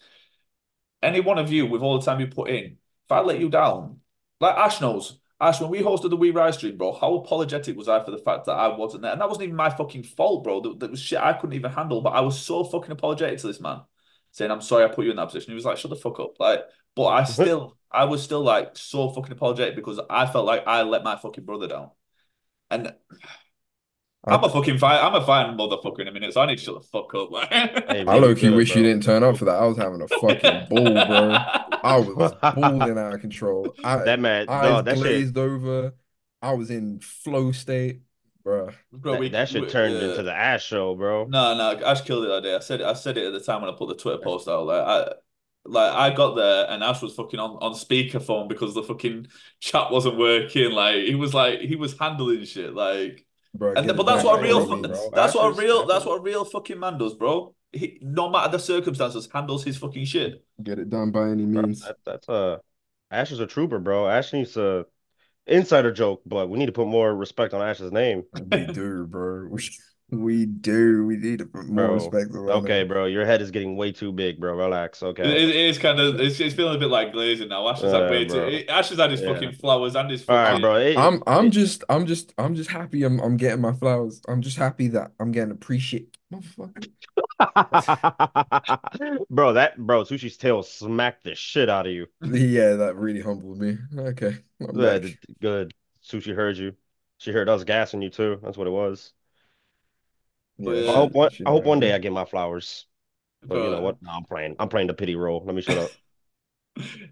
[1.02, 2.64] Any one of you with all the time you put in,
[3.06, 4.00] if I let you down,
[4.40, 7.88] like Ash knows, Ash, when we hosted the We Rise stream, bro, how apologetic was
[7.88, 9.10] I for the fact that I wasn't there?
[9.10, 10.60] And that wasn't even my fucking fault, bro.
[10.60, 13.48] That, that was shit I couldn't even handle, but I was so fucking apologetic to
[13.48, 13.80] this man,
[14.30, 15.50] saying, I'm sorry I put you in that position.
[15.50, 16.38] He was like, shut the fuck up.
[16.38, 16.60] Like,
[16.94, 20.82] but I still I was still like so fucking apologetic because I felt like I
[20.82, 21.90] let my fucking brother down.
[22.70, 22.94] And
[24.24, 25.04] I'm a fucking fine.
[25.04, 27.30] I'm a fine motherfucker in a minute, so I need to shut the fuck up.
[27.50, 28.80] Hey, I low key wish bro.
[28.82, 29.56] you didn't turn up for that.
[29.60, 31.32] I was having a fucking ball, bro.
[31.82, 33.74] I was balling out of control.
[33.84, 35.94] I, That man, eyes no, that shit, glazed over.
[36.40, 38.02] I was in flow state,
[38.44, 38.70] bro.
[38.92, 40.10] Bro, that, we- that shit we- turned yeah.
[40.10, 41.24] into the Ash show, bro.
[41.24, 42.54] No, no, Ash killed it that day.
[42.54, 42.86] I said it.
[42.86, 44.66] I said it at the time when I put the Twitter post out.
[44.66, 45.12] Like I,
[45.64, 49.26] like I got there and Ash was fucking on on speakerphone because the fucking
[49.60, 50.70] chat wasn't working.
[50.70, 52.72] Like he was like he was handling shit.
[52.74, 55.10] Like, Bro, and get but that's what a real baby, fu- bro.
[55.14, 57.54] that's what a real that's what a real fucking man does, bro.
[57.72, 60.44] He, no matter the circumstances, handles his fucking shit.
[60.62, 61.80] Get it done by any Bro, means.
[61.80, 62.60] that, that's a
[63.10, 64.08] Ash is a trooper, bro.
[64.08, 64.86] Ash needs a
[65.46, 69.48] insider joke, but we need to put more respect on Ash's name, We do, bro.
[70.12, 71.06] We, we do.
[71.06, 71.94] We need to put more bro.
[71.94, 72.88] respect around Okay, it.
[72.88, 74.54] bro, your head is getting way too big, bro.
[74.54, 75.30] Relax, It, okay.
[75.30, 77.68] it is kind of it's, it's feeling a bit like glazing now.
[77.68, 78.50] Ash has Yeah, had way bro.
[78.50, 78.64] too.
[78.68, 79.26] Ash has had his Yeah.
[79.32, 80.60] fucking flowers and his All right, fucking.
[80.60, 80.76] bro.
[80.76, 84.20] It- I'm I'm it- just I'm just I'm just happy I'm I'm getting my flowers.
[84.28, 86.16] I'm just happy that I'm getting appreciated.
[86.32, 86.86] Motherfucker.
[89.30, 92.06] bro, that bro, Sushi's tail smacked the shit out of you.
[92.22, 93.78] Yeah, that really humbled me.
[93.96, 94.38] Okay.
[94.60, 95.18] I'm Yeah, back.
[95.40, 95.74] good.
[96.04, 96.76] Sushi heard you.
[97.18, 98.40] She heard us gassing you too.
[98.42, 99.12] That's what it was.
[100.64, 101.30] But I hope one.
[101.30, 102.86] she I hope one day I get my flowers.
[103.42, 104.02] But you know what?
[104.02, 104.56] No, I'm playing.
[104.58, 105.42] I'm playing the pity role.
[105.44, 105.90] Let me shut up.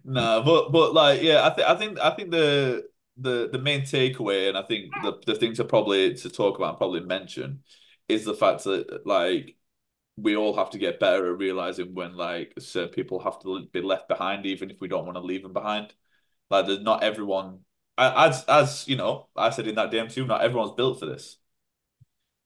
[0.03, 3.83] No, but but like yeah, I think I think I think the the the main
[3.83, 7.63] takeaway, and I think the the thing to probably to talk about and probably mention
[8.09, 9.59] is the fact that like
[10.17, 13.83] we all have to get better at realizing when like certain people have to be
[13.83, 15.93] left behind, even if we don't want to leave them behind.
[16.49, 17.59] Like there's not everyone
[18.01, 21.37] as as you know, I said in that DM too, not everyone's built for this.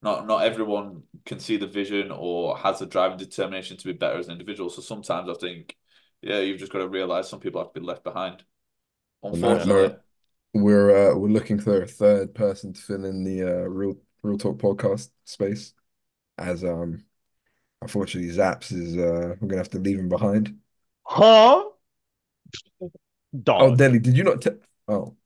[0.04, 3.94] Not not everyone can see the vision or has the drive and determination to be
[3.94, 4.68] better as an individual.
[4.68, 5.74] So sometimes I think,
[6.20, 8.44] yeah, you've just got to realize some people have to be left behind.
[9.22, 9.96] On that Unfortunately.
[10.52, 14.36] we're uh we're looking for a third person to fill in the uh real real
[14.36, 15.72] talk podcast space.
[16.36, 17.02] As um
[17.80, 20.54] unfortunately Zaps is uh we're gonna have to leave him behind.
[21.04, 21.64] Huh?
[22.80, 22.92] Oh
[23.42, 23.78] Dog.
[23.78, 24.50] Deli, did you not te
[24.88, 25.16] oh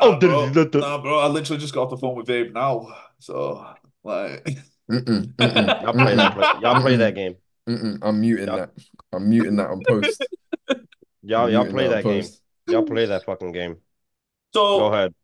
[0.00, 0.50] Oh, Nah, did- bro.
[0.52, 1.18] did- did- Nah, bro.
[1.18, 2.88] I literally just got off the phone with Abe now.
[3.20, 3.64] So
[4.08, 4.58] like
[4.90, 5.32] mm-mm,
[5.82, 6.34] Y'all Y'all play that.
[6.34, 7.34] mm-mm, Y'all play that game.
[7.68, 7.98] mm-mm.
[8.02, 8.70] I'm muting Y'all- that.
[9.12, 10.24] I'm muting that on post.
[11.22, 12.24] Y'all I'm y'all play on that game.
[12.66, 13.76] Y'all play that fucking game.
[14.54, 15.14] so Go ahead.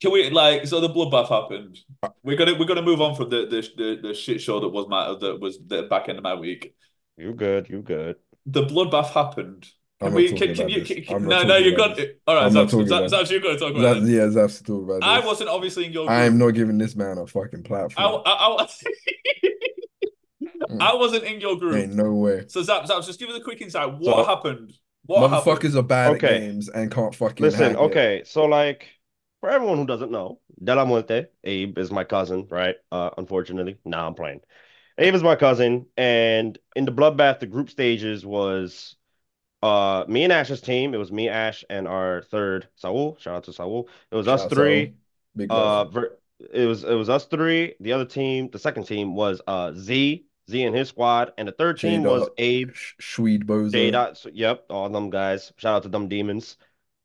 [0.00, 1.78] Can we like so the bloodbath happened?
[2.02, 4.68] Uh, we're gonna we're gonna move on from the the the, the shit show that
[4.68, 6.74] was my that was the back end of my week.
[7.18, 7.68] You good?
[7.68, 8.16] You good?
[8.46, 9.68] The bloodbath happened.
[10.00, 10.32] Can I'm we?
[10.32, 10.82] Can, can you?
[10.84, 11.06] this.
[11.06, 12.06] Can, no, no, you about got this.
[12.06, 12.22] it.
[12.26, 14.08] All right, I'm not Zaps, Zaps, Zaps, you're going to talk about That, it.
[14.08, 16.96] yeah, Zaps to talk about I wasn't obviously in your I am not giving this
[16.96, 18.22] man a fucking platform.
[18.24, 18.66] I, I,
[20.80, 21.76] I wasn't in your group.
[21.76, 22.44] Ain't no way.
[22.48, 23.92] So Zaps, Zaps, just give us a quick insight.
[23.98, 24.72] What So- happened?
[25.06, 25.58] What happened?
[25.60, 26.26] Motherfuckers are bad Okay.
[26.36, 27.78] at games and can't fucking Listen, hack it.
[27.78, 28.86] okay, so like
[29.40, 32.76] for everyone who doesn't know, De La Muerte, Abe is my cousin, right?
[32.92, 34.40] Uh, unfortunately, nah, I'm playing.
[34.98, 38.94] Abe is my cousin, and in the bloodbath, the group stages was
[39.62, 40.94] uh me and Ash's team.
[40.94, 43.16] It was me, Ash, and our third Saul.
[43.20, 43.88] Shout out to Saul.
[44.10, 44.94] It was us Shout out three.
[45.36, 46.16] Big Uh, ver
[46.52, 47.74] it was it was us three.
[47.80, 51.52] The other team, the second team was uh Z, Z and his squad, and the
[51.52, 52.70] third team was Abe,
[53.00, 54.32] Shweed Bozo.
[54.32, 55.52] Yep, all them guys.
[55.56, 56.56] Shout out to them demons.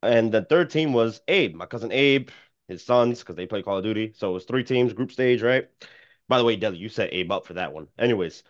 [0.01, 2.29] And the third team was Abe, my cousin Abe,
[2.67, 4.13] his sons, because they play Call of Duty.
[4.15, 5.67] So it was three teams, group stage, right?
[6.27, 7.87] By the way, Deli, you set Abe up for that one.
[7.97, 8.43] Anyways,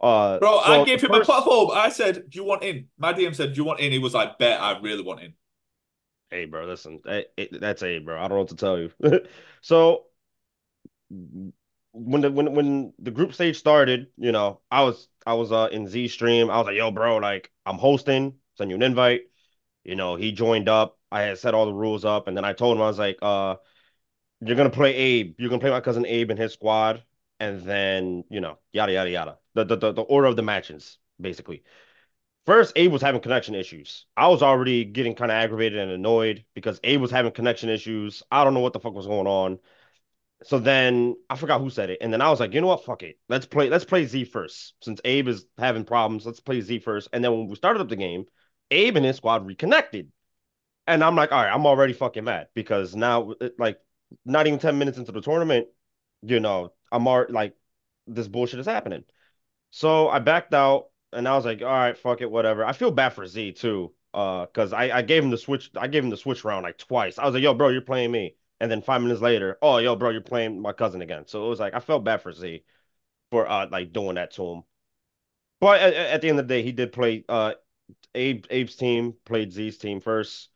[0.00, 1.70] uh, Bro, I gave the him a first, platform.
[1.72, 4.14] I said, "Do you want in?" My DM said, "Do you want in?" He was
[4.14, 5.34] like, "Bet, I really want in."
[6.30, 8.16] hey, bro, listen, eh, it, that's Abe, bro.
[8.18, 8.90] I don't know what to tell you.
[9.62, 10.06] So
[11.92, 15.68] when the when when the group stage started, you know, I was I was uh
[15.72, 16.50] in Z stream.
[16.50, 19.22] I was like, yo, bro, like I'm hosting, send you an invite.
[19.84, 20.98] You know, he joined up.
[21.12, 23.18] I had set all the rules up, and then I told him I was like,
[23.22, 23.56] uh,
[24.42, 25.36] you're gonna play Abe.
[25.38, 27.04] You're gonna play my cousin Abe and his squad,
[27.40, 29.38] and then you know, yada yada yada.
[29.54, 31.62] The the the, the order of the matches, basically.
[32.46, 34.06] First, Abe was having connection issues.
[34.16, 38.22] I was already getting kind of aggravated and annoyed because Abe was having connection issues.
[38.30, 39.58] I don't know what the fuck was going on.
[40.42, 42.86] So then I forgot who said it, and then I was like, you know what,
[42.86, 44.72] fuck it, let's play, let's play Z first.
[44.80, 47.10] Since Abe is having problems, let's play Z first.
[47.12, 48.24] And then when we started up the game,
[48.70, 50.10] Abe and his squad reconnected,
[50.86, 53.80] and I'm like, all right, I'm already fucking mad because now, like,
[54.24, 55.66] not even ten minutes into the tournament,
[56.22, 57.54] you know, I'm already like,
[58.06, 59.04] this bullshit is happening.
[59.70, 62.64] So I backed out, and I was like, all right, fuck it, whatever.
[62.64, 65.86] I feel bad for Z too, uh, because I I gave him the switch, I
[65.88, 67.18] gave him the switch round like twice.
[67.18, 68.36] I was like, yo, bro, you're playing me.
[68.60, 71.26] And then five minutes later, oh, yo, bro, you're playing my cousin again.
[71.26, 72.64] So it was like I felt bad for Z
[73.30, 74.64] for uh like doing that to him.
[75.60, 77.54] But at, at the end of the day, he did play uh
[78.14, 80.50] Abe Abe's team played Z's team first.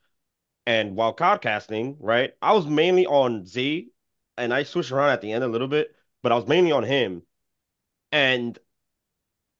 [0.67, 3.91] And while podcasting, right, I was mainly on Z,
[4.37, 6.83] and I switched around at the end a little bit, but I was mainly on
[6.83, 7.23] him.
[8.11, 8.57] And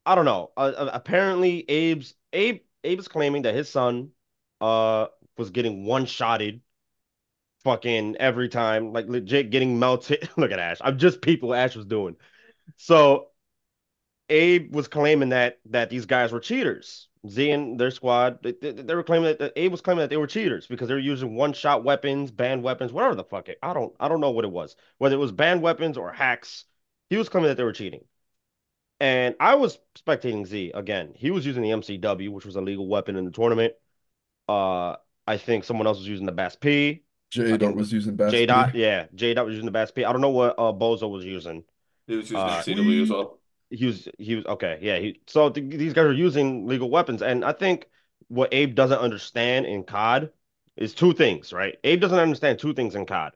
[0.05, 0.51] I don't know.
[0.55, 4.11] Uh, uh, apparently, Abe's Abe Abe's claiming that his son
[4.61, 6.61] uh was getting one-shotted
[7.63, 10.29] fucking every time, like legit getting melted.
[10.37, 10.77] Look at Ash.
[10.81, 12.15] I'm just people Ash was doing.
[12.77, 13.29] So
[14.29, 17.07] Abe was claiming that that these guys were cheaters.
[17.27, 20.11] Z and their squad, they, they, they were claiming that, that Abe was claiming that
[20.11, 23.57] they were cheaters because they were using one-shot weapons, banned weapons, whatever the fuck it.
[23.63, 24.75] I don't I don't know what it was.
[24.99, 26.65] Whether it was banned weapons or hacks,
[27.09, 28.05] he was claiming that they were cheating.
[28.99, 31.11] And I was spectating Z again.
[31.15, 33.73] He was using the MCW, which was a legal weapon in the tournament.
[34.47, 34.95] Uh,
[35.27, 37.01] I think someone else was using the BAS-P.
[37.31, 38.45] J Dot was using Bass J P.
[38.45, 40.05] Dot, yeah, J Dot was using the BAS-P.
[40.05, 41.63] I don't know what uh Bozo was using.
[42.07, 43.39] He was using Uh, MCW as well.
[43.69, 44.97] He was he was okay, yeah.
[44.99, 47.87] He so th these guys are using legal weapons, and I think
[48.27, 50.29] what Abe doesn't understand in COD
[50.77, 51.77] is two things, right?
[51.83, 53.33] Abe doesn't understand two things in COD.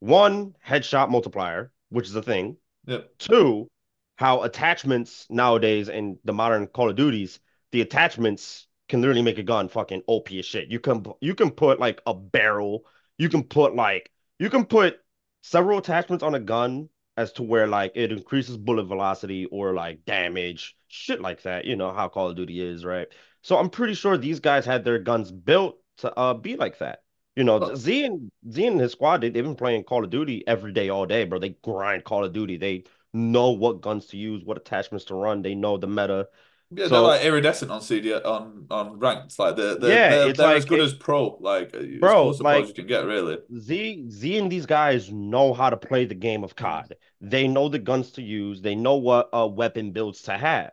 [0.00, 2.56] One, headshot multiplier, which is a thing.
[2.86, 3.18] Yep.
[3.18, 3.70] Two,
[4.16, 7.40] how attachments nowadays in the modern Call of Duties,
[7.72, 10.70] the attachments can literally make a gun fucking OP as shit.
[10.70, 12.84] You can you can put like a barrel,
[13.18, 15.00] you can put like you can put
[15.42, 20.04] several attachments on a gun as to where like it increases bullet velocity or like
[20.04, 21.64] damage, shit like that.
[21.64, 23.08] You know how Call of Duty is, right?
[23.42, 27.02] So I'm pretty sure these guys had their guns built to uh be like that.
[27.34, 30.10] You know, Well, Z and Z and his squad, they, they've been playing Call of
[30.10, 31.38] Duty every day, all day, bro.
[31.38, 32.56] They grind Call of Duty.
[32.56, 35.42] They know what guns to use, what attachments to run.
[35.42, 36.28] They know the meta.
[36.70, 39.38] yeah, they're like iridescent on CD on on ranked.
[39.38, 41.36] Like they're they're yeah, they're, they're as good it, as pro.
[41.40, 43.38] Like as bro, to pro as you can get, really.
[43.58, 46.94] Z Z and these guys know how to play the game of COD.
[47.20, 48.62] They know the guns to use.
[48.62, 50.72] They know what uh weapon builds to have.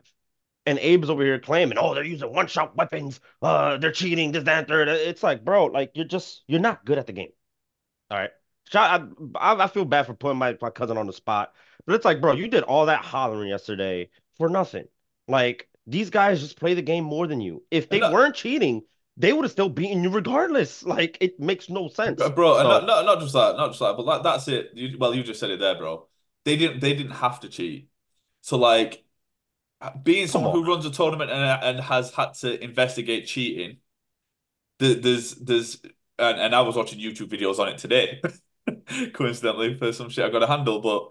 [0.66, 3.20] And Abe's over here claiming, oh, they're using one-shot weapons.
[3.42, 4.88] Uh, they're cheating, this, that, third.
[4.88, 7.32] It's like, bro, like you're just you're not good at the game.
[8.10, 8.30] All right.
[8.74, 11.54] I, I feel bad for putting my, my cousin on the spot,
[11.86, 14.86] but it's like, bro, you did all that hollering yesterday for nothing.
[15.28, 17.64] Like these guys just play the game more than you.
[17.72, 18.84] If they not, weren't cheating,
[19.18, 20.84] they would have still beaten you regardless.
[20.94, 22.22] Like it makes no sense.
[22.30, 24.72] bro, and not, not not just that, not just that, but that, that's it.
[24.74, 26.08] You, well, you just said it there, bro.
[26.46, 27.90] They didn't they didn't have to cheat.
[28.42, 29.04] So like
[30.04, 33.78] being someone who runs a tournament and and has had to investigate cheating,
[34.80, 35.82] there, there's there's
[36.20, 38.22] and, and I was watching YouTube videos on it today,
[39.14, 41.10] coincidentally for some shit I got to handle, but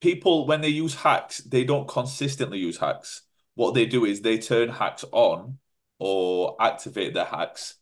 [0.00, 3.22] people when they use hacks, they don't consistently use hacks.
[3.54, 5.58] What they do is they turn hacks on
[5.98, 7.74] or activate their hacks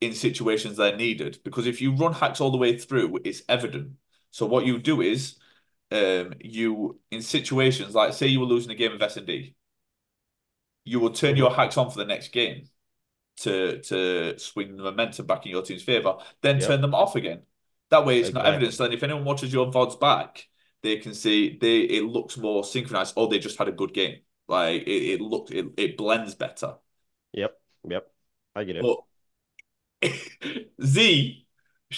[0.00, 1.38] in situations they're needed.
[1.44, 3.92] Because if you run hacks all the way through, it's evident.
[4.30, 5.36] So what you do is
[5.92, 9.54] um you in situations like say you were losing a game of S&D,
[10.84, 12.68] you will turn your hacks on for the next game
[13.38, 16.68] to to swing the momentum back in your team's favor, then Yep.
[16.68, 17.42] turn them off again.
[17.90, 18.54] That way, it's not Exactly.
[18.56, 18.76] evidence.
[18.78, 20.48] Then, if anyone watches your VODs back,
[20.82, 23.14] they can see they it looks more synchronized.
[23.16, 24.20] Oh, they just had a good game.
[24.48, 26.74] Like it, it looked it, it blends better.
[27.32, 27.58] Yep.
[27.88, 28.06] Yep.
[28.54, 28.84] I get it.
[30.02, 30.10] But
[30.84, 31.46] Z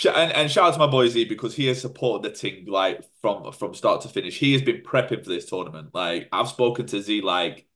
[0.07, 3.05] and, and shout out to my boy Z because he has supported the team like
[3.21, 4.39] from from start to finish.
[4.39, 5.91] He has been prepping for this tournament.
[5.93, 7.67] Like I've spoken to Z like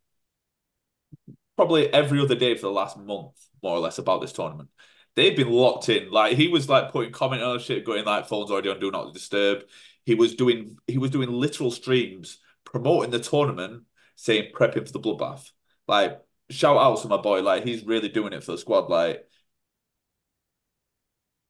[1.56, 4.70] probably every other day for the last month, more or less, about this tournament.
[5.14, 6.10] They've been locked in.
[6.10, 9.12] Like he was like putting comment on shit, going like phones already on do not
[9.12, 9.64] disturb.
[10.06, 13.82] He was doing he was doing literal streams promoting the tournament,
[14.14, 15.50] saying prepping for the bloodbath.
[15.86, 18.88] Like shout out to my boy, like he's really doing it for the squad.
[18.88, 19.28] Like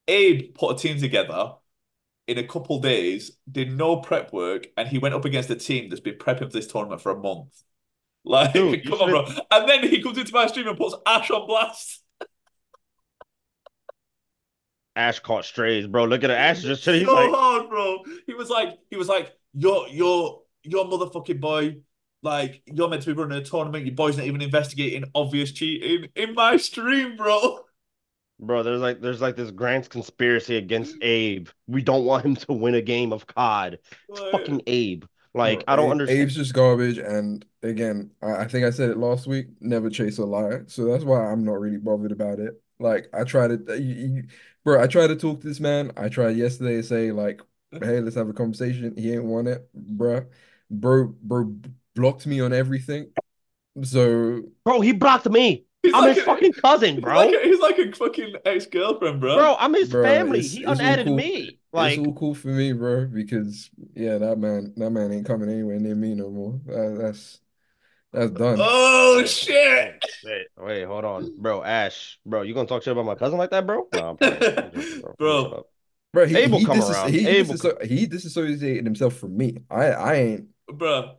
[0.07, 1.53] Abe put a team together
[2.27, 5.89] in a couple days, did no prep work, and he went up against a team
[5.89, 7.61] that's been prepping for this tournament for a month.
[8.25, 9.25] Like, Dude, come on, bro.
[9.51, 12.03] And then he comes into my stream and puts Ash on blast.
[14.97, 16.05] Ash caught strays, bro.
[16.05, 16.37] Look at it.
[16.37, 17.99] Ash just he's so like, hard, bro.
[18.25, 21.77] He was like, he was like, you're you're you're motherfucking boy.
[22.23, 23.85] Like, you're meant to be running a tournament.
[23.85, 27.59] Your boy's not even investigating obvious cheating in my stream, bro.
[28.39, 28.63] bro.
[28.63, 31.47] There's like there's like this Grant's conspiracy against Abe.
[31.67, 33.77] We don't want him to win a game of COD.
[34.09, 35.03] It's Like, fucking Abe.
[35.33, 36.21] Like Bro, I don't Abe- understand.
[36.21, 39.47] Abe's just garbage, and again, I, I think I said it last week.
[39.59, 42.59] Never chase a liar, so that's why I'm not really bothered about it.
[42.79, 44.23] Like I try to, uh, you, you,
[44.63, 44.81] bro.
[44.81, 45.91] I try to talk to this man.
[45.97, 47.41] I tried yesterday to say like,
[47.73, 47.83] mm-hmm.
[47.83, 48.93] hey, let's have a conversation.
[48.97, 50.25] He ain't want it, bro.
[50.69, 51.55] Bro, bro
[51.95, 53.11] blocked me on everything.
[53.83, 55.65] So Bro, he blocked me.
[55.83, 57.15] He's I'm like his a- fucking cousin, He's bro.
[57.15, 59.35] like a, he's like a fucking ex-girlfriend, bro.
[59.37, 60.39] Bro, I'm his Bro, family.
[60.39, 61.15] it's- He it's all unadded cool.
[61.15, 61.59] me.
[61.71, 63.05] Like, it's all cool for me, bro.
[63.05, 66.59] Because yeah, that man, that man ain't coming anywhere near me no more.
[66.65, 67.39] That, that's
[68.13, 68.57] that's done.
[68.59, 70.03] Oh shit!
[70.23, 71.63] Wait, wait, hold on, bro.
[71.63, 73.87] Ash, bro, you gonna talk shit about my cousin like that, bro?
[73.93, 74.33] No, I'm playing.
[74.35, 75.15] I'm joking, bro.
[75.17, 75.49] Bro.
[75.51, 75.65] Shut.
[76.13, 77.13] Bro, he, Abe he, come disasso- around.
[77.13, 79.57] he, Abe will disasso- he disassociated himself from me.
[79.69, 80.45] I I ain't.
[80.73, 81.15] Bro,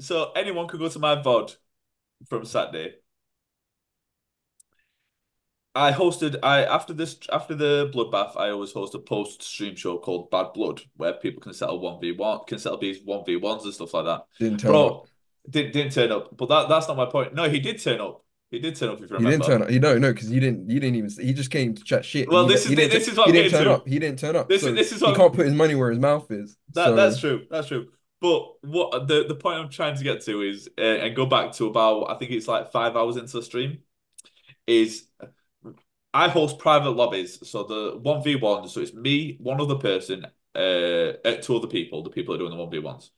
[0.00, 1.56] so anyone could go to my VOD
[2.28, 2.96] from Saturday.
[5.74, 9.98] I hosted I after this after the bloodbath, I always host a post stream show
[9.98, 13.36] called Bad Blood, where people can settle one v one, can settle these one v
[13.36, 14.24] ones and stuff like that.
[14.38, 15.06] Didn't turn Bro, up.
[15.48, 17.34] Didn't didn't turn up, but that that's not my point.
[17.34, 18.22] No, he did turn up.
[18.50, 18.94] He did turn up.
[18.96, 19.70] If you He remember, didn't turn up.
[19.70, 20.70] You know, no, because you didn't.
[20.70, 21.10] You didn't even.
[21.26, 22.28] He just came to chat shit.
[22.28, 23.72] Well, He this is- he this is what he I'm didn't turn to.
[23.74, 23.88] up.
[23.88, 24.48] He didn't turn up.
[24.48, 26.30] This is- so this is what he what- can't put his money where his mouth
[26.30, 26.56] is.
[26.74, 27.46] That So that's true.
[27.50, 27.88] That's true.
[28.20, 31.52] But what the the point I'm trying to get to is, uh, and go back
[31.54, 33.78] to about I think it's like five hours into the stream,
[34.66, 35.06] is
[36.14, 37.46] I host private lobbies.
[37.48, 40.24] So the one v one, so it's me, one other person,
[40.54, 43.10] uh, uh, two other people, the people that are doing the one v ones.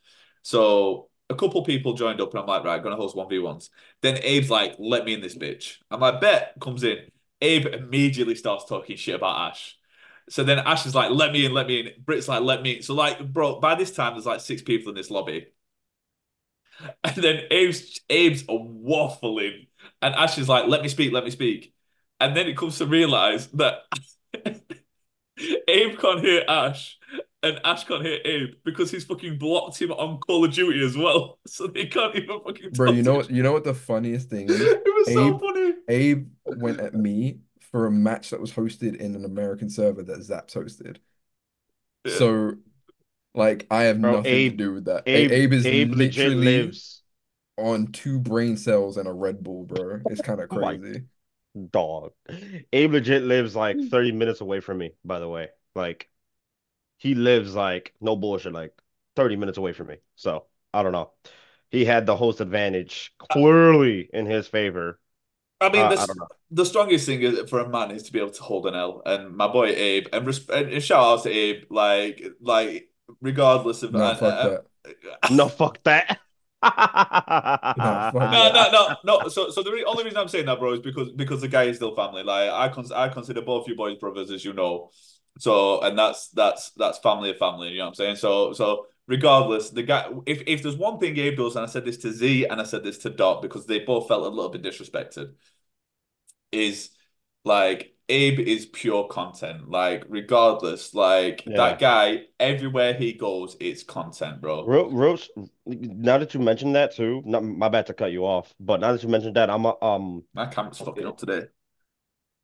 [0.43, 3.71] So a couple people joined up, and I'm like, right, gonna host one v ones.
[4.03, 5.77] Then Abe's like, let me in this bitch.
[5.91, 6.99] I'm like, bet comes in.
[7.41, 9.77] Abe immediately starts talking shit about Ash.
[10.29, 11.91] So then Ash is like, let me in, let me in.
[12.05, 12.83] Brit's like, let me in.
[12.83, 15.49] So like, bro, by this time there's like six people in this lobby.
[17.05, 19.67] And then Abe's Abe's waffling.
[20.03, 21.75] And Ash is like, let me speak, let me speak.
[22.21, 23.83] And then it comes to realize that
[25.69, 26.99] Abe can't hear Ash
[27.43, 30.97] and Ash can't hit Abe because he's fucking blocked him on Call of Duty as
[30.97, 31.39] well.
[31.47, 33.31] So they can't even fucking bro, talk you know each what?
[33.31, 34.61] You know what the funniest thing is?
[34.61, 35.75] It was so Abe- funny.
[35.89, 40.19] Abe went at me for a match that was hosted in an American server that
[40.21, 40.99] Zaps hosted.
[42.05, 42.15] Yeah.
[42.17, 42.55] So,
[43.35, 45.05] like, I have Bro, nothing Abe- to do with that.
[45.07, 47.03] Abe, Abe is Abe legit literally lives,
[47.57, 50.01] on two brain cells and a Red Bull, bro.
[50.07, 51.05] It's kind of Oh crazy.
[51.71, 52.13] dog.
[52.73, 55.49] Abe legit lives like 30 minutes away from me, by the way.
[55.75, 56.09] Like,
[56.99, 58.75] he lives like, no bullshit, like
[59.17, 59.97] 30 minutes away from me.
[60.17, 61.13] So, I don't know.
[61.71, 65.01] He had the host advantage clearly in his favor.
[65.61, 66.07] I mean, Uh, the, I
[66.51, 69.03] the strongest thing is, for a man is to be able to hold an L.
[69.05, 72.91] And my boy Abe, and, res- and and shout out to Abe, like, like
[73.21, 74.67] regardless of No, uh, fuck uh, that.
[75.29, 76.21] No, fuck that.
[76.63, 79.29] fuck No, no, no, no.
[79.29, 81.65] So, so the re only reason I'm saying that, bro, is because because the guy
[81.65, 82.23] is still family.
[82.23, 84.91] Like I cons I consider both you boys brothers, as you know.
[85.39, 87.71] So, and that's that's that's family of family.
[87.71, 88.17] You know what I'm saying?
[88.17, 90.09] So, so regardless, the guy.
[90.27, 92.65] If if there's one thing Abe does, and I said this to Z and I
[92.65, 95.33] said this to Dot because they both felt a little bit disrespected,
[96.53, 96.91] is
[97.45, 99.69] like Abe is pure content.
[99.71, 101.57] Like regardless, like Yeah.
[101.57, 104.67] that guy everywhere he goes, it's content, bro.
[104.67, 105.19] Ro
[105.67, 108.93] now that you mentioned that too, not my bad to cut you off, but now
[108.93, 111.47] that you mentioned that, I'm a, um, My camera's fucking up today.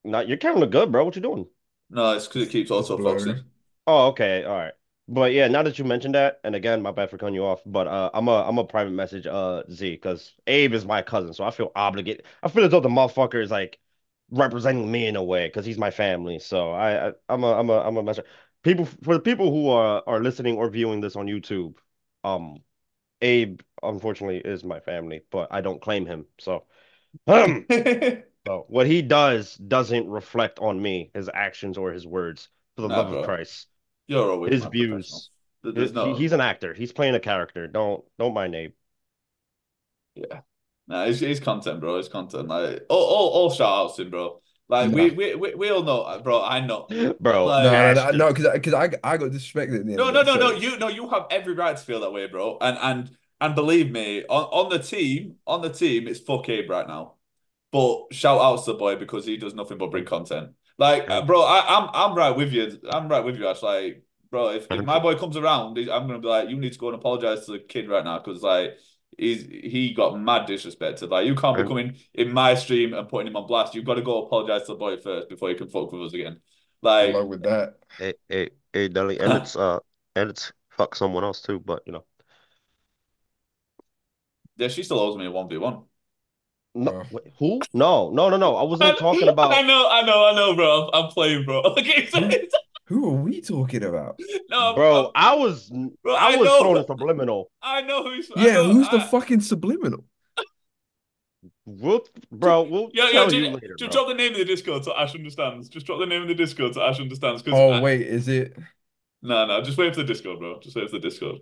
[0.05, 1.05] not your camera look good, bro.
[1.05, 1.47] What you doing?
[1.91, 3.45] No, it's because it keeps auto focusing.
[3.87, 4.73] Oh, okay, all right.
[5.07, 7.61] But yeah, now that you mentioned that, and again, my bad for cutting you off,
[7.67, 11.35] but uh, I'm a I'm a private message uh Z because Abe is my cousin,
[11.35, 12.25] so I feel obligated.
[12.43, 13.79] I feel as though the motherfucker is like
[14.31, 16.39] representing me in a way because he's my family.
[16.39, 18.25] So I, I I'm a I'm a I'm a message.
[18.63, 21.77] People for the people who are are listening or viewing this on YouTube,
[22.25, 22.63] um,
[23.23, 26.27] Abe unfortunately is my family, but I don't claim him.
[26.41, 26.67] So,
[27.29, 27.67] um,
[28.47, 32.49] so what he does doesn't reflect on me, his actions or his words.
[32.77, 33.19] For the Nah, love bro.
[33.21, 33.69] of Christ,
[34.09, 35.31] You're always his views.
[35.63, 35.75] professional.
[35.75, 36.75] There's he- no, he's an actor.
[36.75, 37.67] He's playing a character.
[37.69, 38.73] Don't don't mind Abe.
[40.15, 40.41] yeah.
[40.87, 41.97] Nah, it's, it's content, bro.
[41.97, 42.49] It's content.
[42.49, 44.41] Like all, all, all shout outs to him, bro.
[44.69, 44.97] Like Nah.
[44.97, 46.43] we, we, we, we all know, uh, bro.
[46.43, 46.87] I know.
[47.21, 49.97] Bro, Like- No, no, no, no, because because I, I got disrespected at the end.
[49.97, 50.51] No, no, it, no, no.
[50.53, 52.59] You, no, you have every right to feel that way, bro.
[52.61, 56.69] And and and believe me, on on the team, on the team, it's fuck Abe
[56.69, 57.14] right now.
[57.75, 60.51] But shout outs to the boy because he does nothing but bring content.
[60.79, 62.71] Like, uh, bro, I, I'm I'm right with you.
[62.89, 63.49] I'm right with you.
[63.49, 63.65] Ash.
[63.65, 66.79] Like, bro, if, if my boy comes around, I'm gonna be like, you need to
[66.79, 68.79] go and apologize to the kid right now because like
[69.19, 71.11] he's he got mad disrespected.
[71.11, 73.75] Like, you can't be coming in my stream and putting him on blast.
[73.75, 76.15] You've got to go apologize to the boy first before you can fuck with us
[76.15, 76.39] again.
[76.81, 77.75] Like, along with that.
[77.99, 79.81] Hey, hey, hey, Deli, and it's uh,
[80.15, 82.05] and it's fuck someone else too, but you know,
[84.59, 85.87] yeah, she still owes me a one v one.
[86.75, 87.61] No, wait, who?
[87.73, 88.57] No, no, no, no.
[88.57, 89.53] I wasn't talking about.
[89.53, 90.89] I know, I know, I know, bro.
[90.93, 91.61] I'm, I'm playing, bro.
[91.79, 92.29] Okay, so
[92.87, 94.19] Who are we talking about?
[94.51, 95.71] no, Bro, I'm- I was,
[96.03, 96.61] Bro, I I was know.
[96.61, 97.51] throwing a subliminal.
[97.63, 98.31] I know who's.
[98.37, 100.05] I Yeah, know, who's the I- fucking subliminal?
[101.67, 103.11] We'll, bro, we'll Yeah, yeah.
[103.13, 104.05] tell Just, you later, just bro.
[104.05, 105.69] drop the name of the Discord so Ash understands.
[105.71, 107.41] Just drop the name of the Discord so Ash understands.
[107.43, 108.55] 'cause Oh I- wait, is it?
[109.23, 109.63] no, no.
[109.63, 110.61] Just wait for the Discord, bro.
[110.61, 111.39] Just wait for the Discord.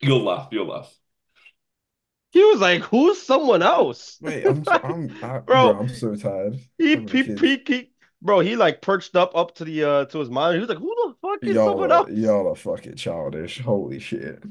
[0.00, 0.48] You'll laugh.
[0.50, 0.92] You'll laugh.
[2.30, 5.72] He was like, "Who's someone else?" Wait, I'm I'm I, Bro.
[5.72, 6.58] bro, I'm so tired.
[6.78, 7.90] He, I'm he, he, he,
[8.22, 10.58] bro, he like perched up up to the uh to his monitor.
[10.58, 13.60] He was like, "Who the fuck is Y'all someone are, else?" y'all are fucking childish.
[13.60, 14.42] Holy shit.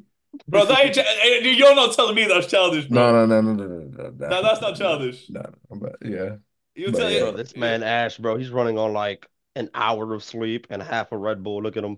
[0.47, 3.11] Bro, that ain't, eh, you're not telling me that's childish, bro.
[3.11, 4.27] No, no, no, no, no, no, no.
[4.27, 5.29] No, that's not childish.
[5.29, 6.35] No, no, but yeah.
[6.75, 7.17] You'll tell yeah.
[7.17, 7.23] you.
[7.25, 11.11] Bro, this man Ash, bro, he's running on like an hour of sleep and half
[11.11, 11.61] a Red Bull.
[11.61, 11.97] Look at him.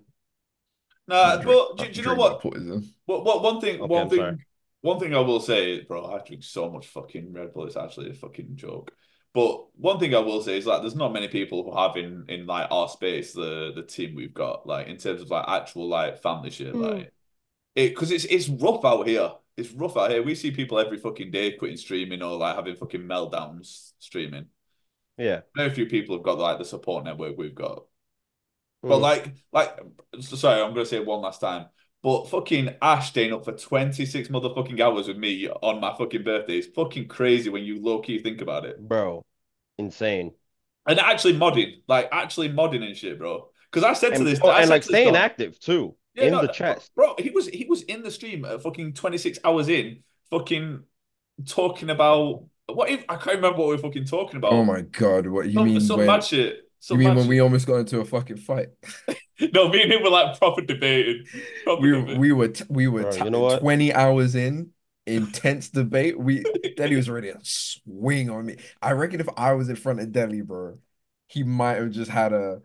[1.07, 2.43] Nah, but do, do you know what?
[2.43, 2.93] my Poison.
[3.05, 4.45] What, what one thing, Okay, one I'm thing, sorry.
[4.81, 7.67] One thing I will say, bro, I drink so much fucking Red Bull.
[7.67, 8.91] It's actually a fucking joke.
[9.33, 12.25] But one thing I will say is like, there's not many people who have in
[12.27, 15.87] in like our space the the team we've got, like in terms of like actual
[15.87, 16.81] like family shit, Mm.
[16.81, 17.13] like
[17.75, 19.31] it because it's it's rough out here.
[19.55, 20.23] It's rough out here.
[20.23, 24.47] We see people every fucking day quitting streaming or like having fucking meltdowns streaming.
[25.17, 25.41] Yeah.
[25.55, 27.85] Very few people have got like the support network we've got.
[28.81, 29.01] But Mm.
[29.01, 29.79] like, like,
[30.19, 31.67] sorry, I'm gonna say it one last time.
[32.03, 36.57] But fucking Ash staying up for 26 motherfucking hours with me on my fucking birthday
[36.57, 38.77] is fucking crazy when you low key think about it.
[38.79, 39.23] bro,
[39.77, 40.33] insane.
[40.87, 43.49] And actually modding, like actually modding and shit, bro.
[43.71, 46.25] Because I said to And, this, oh, I and like staying dog- active too Yeah,
[46.25, 46.91] in no, the no, chest.
[46.95, 47.15] bro.
[47.19, 50.83] He was he was in the stream at fucking 26 hours in, fucking
[51.45, 54.53] talking about what if I can't remember what we are fucking talking about.
[54.53, 56.70] Oh my god, what you some, mean some when mad shit.
[56.89, 58.69] You mean mad when we almost got into a fucking fight?
[59.53, 61.25] No, me and him were like proper debating.
[61.63, 62.19] Proper We debating.
[62.19, 64.69] we were t- we were Bro, t- you know 20 hours in
[65.07, 66.19] intense debate.
[66.19, 66.43] We
[66.77, 68.57] Deli was ready to swing on me.
[68.81, 70.77] I reckon if I was in front of Deli, bro,
[71.27, 72.61] he might have just had a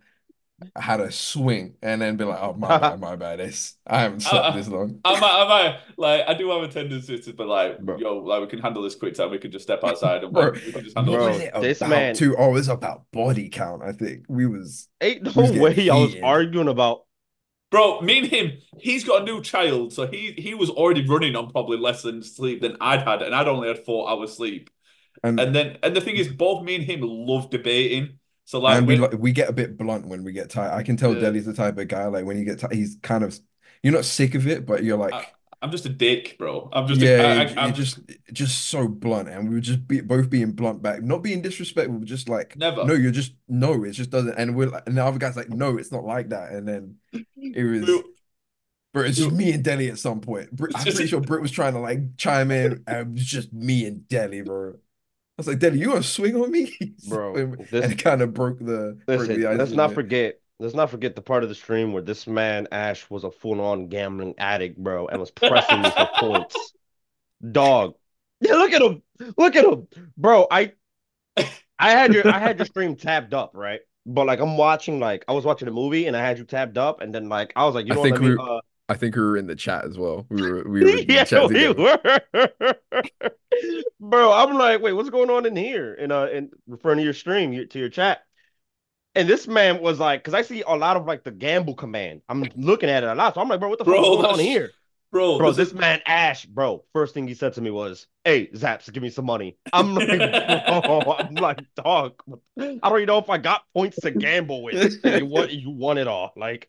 [0.75, 3.41] had a swing and then be like, "Oh my bad, my bad.
[3.41, 6.63] It's I haven't slept Uh, this long." Am I might, I like, I do have
[6.63, 7.99] a tendency to but like, Bro.
[7.99, 9.31] yo, like, we can handle this quick time.
[9.31, 11.43] We can just step outside and Bro, like, we can just handle Bro, this.
[11.43, 12.37] it this man- too?
[12.39, 13.83] Oh, it about body count.
[13.83, 17.03] I think we was Ain't no Who's getting way I was arguing about.
[17.71, 21.35] Bro, me and him, he's got a new child, so he he was already running
[21.37, 24.71] on probably less than sleep than I'd had, and I'd only had four hours sleep.
[25.25, 28.19] and And then, and the thing is, both me and him love debating.
[28.47, 30.73] So like, and we when- like we get a bit blunt when we get tired.
[30.73, 31.21] I can tell Yeah.
[31.21, 33.39] Deli's the type of guy like when you get tired, he's kind of
[33.83, 35.15] you're not sick of it, but you're like.
[35.63, 36.69] I'm just a dick, bro.
[36.73, 37.99] I'm just, yeah, a, I, you- I, you're I'm just
[38.33, 41.99] just so blunt, and we were just be, both being blunt back, not being disrespectful,
[42.01, 42.85] just like Never.
[42.85, 45.49] no, you're just no, it just doesn't, and we're like, and the other guy's like,
[45.49, 46.97] no, it's not like that, and then
[47.37, 48.03] it was,
[48.93, 50.51] bro, it's just me and Deli at some point.
[50.55, 53.53] Brit, I'm pretty sure Britt was trying to like chime in, and it was just
[53.53, 54.77] me and Deli, bro.
[55.39, 56.74] I was like, Daddy, you gonna swing on me,
[57.09, 60.41] Bro, and this- it kind of broke the broke Listen, the ice let's not forget.
[60.59, 63.89] Let's not forget the part of the stream where this man Ash was a full-on
[63.89, 66.72] gambling addict, bro, and was pressing me for points.
[67.53, 67.95] Dog,
[68.41, 69.03] yeah, look at him,
[69.37, 70.47] look at him, bro.
[70.51, 70.72] I,
[71.78, 73.80] I had your, I had your stream tabbed up, right?
[74.07, 76.78] But like, I'm watching, like, I was watching a movie and I had you tabbed
[76.78, 78.39] up, and then like, I was like, you I know, think what, let me, we-
[78.39, 80.26] uh, I think we were in the chat as well.
[80.30, 81.82] We were we were in the yeah, chat we together.
[82.32, 83.01] were.
[83.99, 85.95] Bro, I'm like, wait, what's going on in here?
[85.95, 88.22] In uh, in referring to your stream, your, to your chat.
[89.14, 92.20] And this man was like, because I see a lot of like the gamble command.
[92.28, 94.09] I'm looking at it a lot, so I'm like, bro, what the fuck Bro, is
[94.11, 94.70] going on here?
[95.11, 95.39] bro.
[95.39, 98.49] Bro, there's this a- man Ash, bro, first thing he said to me was, "Hey,
[98.49, 100.07] Zaps, give me some money." I'm like,
[100.66, 102.20] bro, I'm like, dog,
[102.59, 104.80] I don't even know if I got points to gamble with.
[105.03, 106.32] And you want you want it all.
[106.37, 106.68] Like,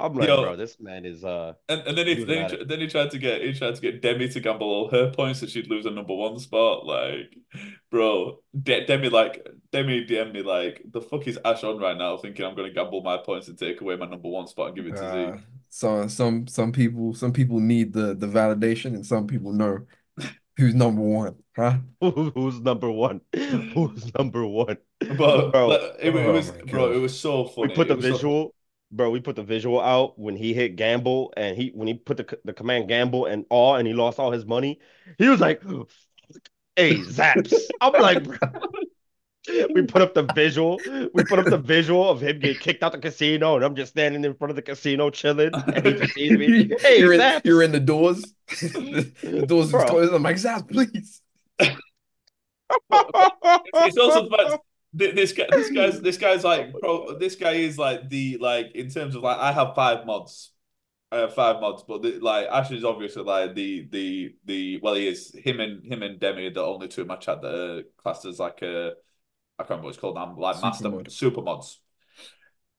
[0.00, 0.42] I'm like, Yo.
[0.42, 3.10] bro, this man is uh And, and then he He then he, then he tried
[3.12, 5.86] to get he tried to get Demi to gamble all her points so she'd lose
[5.86, 6.86] a number one spot.
[6.86, 7.34] Like,
[7.90, 12.16] bro, De Demi like Demi DM me like the fuck is Ash on right now,
[12.16, 14.86] thinking I'm gonna gamble my points and take away my number one spot and give
[14.86, 15.42] it to Uh, Z.
[15.68, 19.80] so some some people some people need the the validation and some people know
[20.56, 21.78] who's number one, huh?
[22.34, 23.20] who's number one?
[23.74, 24.76] Who's number one?
[25.16, 27.68] But Bro, like, it, it oh was my bro, it was so funny.
[27.68, 28.54] we put the It was so- visual,
[28.90, 29.10] bro.
[29.10, 32.38] We put the visual out when he hit gamble and he when he put the
[32.44, 34.80] the command gamble and all and he lost all his money.
[35.18, 35.62] He was like,
[36.76, 38.38] "Hey, Zaps." I'm like, bro.
[39.74, 40.78] We put up the visual.
[41.14, 43.92] We put up the visual of him getting kicked out the casino, and I'm just
[43.92, 46.70] standing in front of the casino chilling, and he just sees me.
[46.80, 48.22] Hey, you're in, you're in the doors.
[48.48, 50.12] the, the doors are is closed.
[50.12, 51.22] I'm like, Zap, please.
[51.58, 51.78] it's
[53.96, 54.60] also the fact th-
[54.92, 58.90] this guy this guy's this guy's like pro this guy is like the like in
[58.90, 60.52] terms of like I have five mods.
[61.12, 64.94] I have five mods, but the, like Ash is obviously like the the the well
[64.94, 67.54] he is him and him and Demi are the only two in my chat that
[67.54, 68.92] are classed as like a
[69.58, 71.12] I can't remember what it's called now, like Super master mod.
[71.12, 71.80] super mods.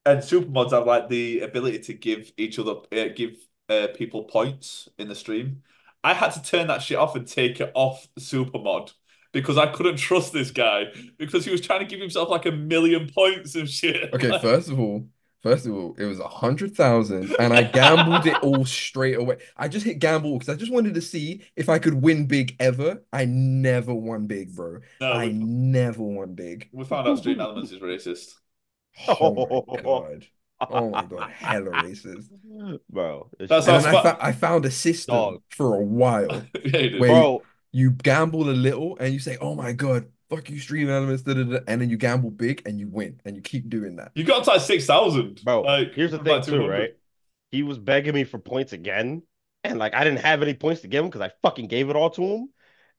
[0.04, 3.36] And super mods have like the ability to give each other uh, give
[3.68, 5.62] uh, people points in the stream.
[6.02, 8.92] I had to turn that shit off and take it off super mod
[9.32, 10.84] because I couldn't trust this guy
[11.18, 14.12] because he was trying to give himself like a million points of shit.
[14.12, 15.06] Okay, Like, first of all,
[15.42, 19.38] first of all, it was a hundred thousand, and I gambled it all straight away.
[19.56, 22.56] I just hit gamble because I just wanted to see if I could win big
[22.60, 23.02] ever.
[23.12, 24.80] I never won big, bro.
[25.00, 26.70] no, I we, never won big.
[26.72, 28.34] we found out StreamElements is racist.
[29.06, 30.26] Oh my god.
[30.68, 32.30] Oh my god, hella racist.
[32.90, 33.30] bro.
[33.38, 35.42] it's That's And how I, spa- fo- I found a system Dog.
[35.50, 36.48] for a while.
[36.64, 37.00] yeah, he did.
[37.00, 37.08] Wait.
[37.08, 37.42] bro.
[37.72, 41.44] You gamble a little and you say, "Oh my god, fuck you, StreamElements," da, da,
[41.44, 44.12] da, and then you gamble big and you win, and you keep doing that.
[44.14, 46.90] You got to like six thousand, Bro, Like here's the thing like too, right?
[47.50, 49.22] He was begging me for points again,
[49.64, 51.96] and like I didn't have any points to give him because I fucking gave it
[51.96, 52.48] all to him.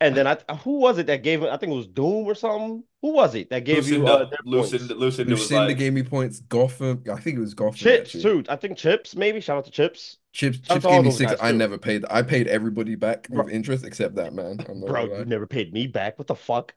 [0.03, 1.49] And then I who was it that gave it?
[1.49, 2.83] I think it was Doom or something.
[3.01, 5.01] Who was it that gave you Lucinda, uh, their Lucinda, points?
[5.01, 6.41] Lucinda Lucinda like, gave me points.
[6.41, 7.75] Gotham, I think it was Gotham.
[7.75, 8.43] Chips actually.
[8.43, 8.43] too.
[8.49, 9.39] I think Chips maybe.
[9.39, 11.33] Shout out to Chips, Chips, Shout Chips gave me six.
[11.39, 11.57] I too.
[11.57, 12.03] never paid.
[12.09, 13.45] I paid everybody back Bro.
[13.45, 14.57] with interest except that man.
[14.67, 15.19] I'm not bro.
[15.19, 16.19] You never paid me back.
[16.19, 16.73] What the fuck,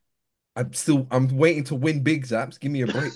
[0.55, 1.09] I'm still.
[1.11, 2.61] I'm waiting to win big zaps.
[2.61, 3.13] Give me a break.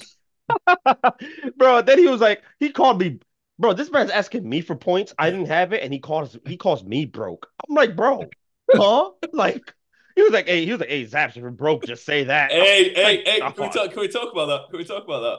[1.56, 1.82] bro?
[1.82, 3.20] Then he was like, he called me,
[3.61, 3.74] bro.
[3.74, 5.14] This man's asking me for points.
[5.20, 7.48] I didn't have it, and he calls he calls me broke.
[7.68, 8.24] I'm like, bro,
[8.74, 9.11] huh?
[9.32, 9.72] Like
[10.21, 12.51] he was like, hey, he was like, hey, Zaps, if you're broke, just say that.
[12.53, 13.91] hey, hey, Like, hey, can we talk?
[13.91, 14.71] Can we talk about that?
[14.71, 15.39] Can we talk about that?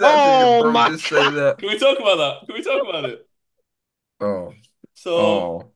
[0.00, 1.58] Oh my Just say that.
[1.58, 2.46] Can we talk about that?
[2.46, 3.28] Can we talk about it?
[4.20, 4.52] Oh,
[4.94, 5.72] So, oh.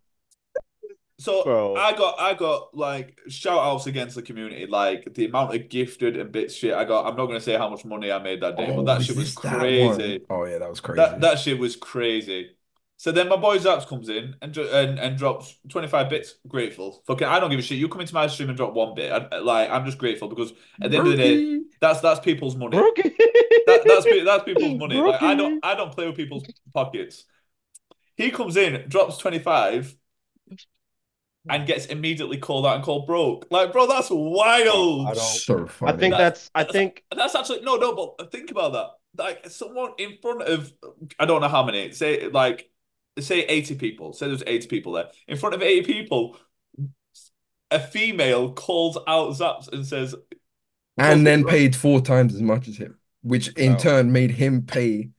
[1.18, 1.76] so Bro.
[1.76, 6.16] I got, I got like shout outs against the community, like the amount of gifted
[6.16, 7.06] and bits shit I got.
[7.06, 9.16] I'm not gonna say how much money I made that day, but oh, that shit
[9.16, 10.22] was this that crazy.
[10.26, 10.40] one?
[10.40, 10.96] Oh yeah, that was crazy.
[10.96, 12.56] That that shit was crazy.
[12.96, 16.36] So then my boy Zaps comes in and and, and drops 25 bits.
[16.46, 17.02] Grateful.
[17.06, 17.76] Fucking, I don't give a shit.
[17.78, 19.10] You come into my stream and drop one bit.
[19.12, 22.54] I, like, I'm just grateful because at the end of the day, that's that's people's
[22.56, 22.76] money.
[22.76, 24.94] That, that's that's people's money.
[25.00, 27.24] Like, I don't I don't play with people's pockets.
[28.16, 29.96] He comes in, drops 25,
[31.50, 33.46] and gets immediately called out and called broke.
[33.50, 35.08] Like, bro, that's wild.
[35.08, 35.98] I don't- so I funny.
[35.98, 36.50] think that's.
[36.54, 37.04] I That's- think.
[37.14, 37.94] That's actually no, no.
[38.18, 38.86] But think about that.
[39.16, 40.72] Like someone in front of,
[41.18, 41.92] I don't know how many.
[41.92, 42.70] Say like,
[43.18, 44.12] say eighty people.
[44.12, 45.08] Say there's eighty people there.
[45.28, 46.36] In front of eighty people,
[47.70, 50.14] a female calls out Zaps and says,
[50.98, 53.80] and then paid four times as much as him, which in Bro.
[53.80, 55.10] turn made him pay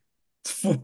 [0.46, 0.84] four,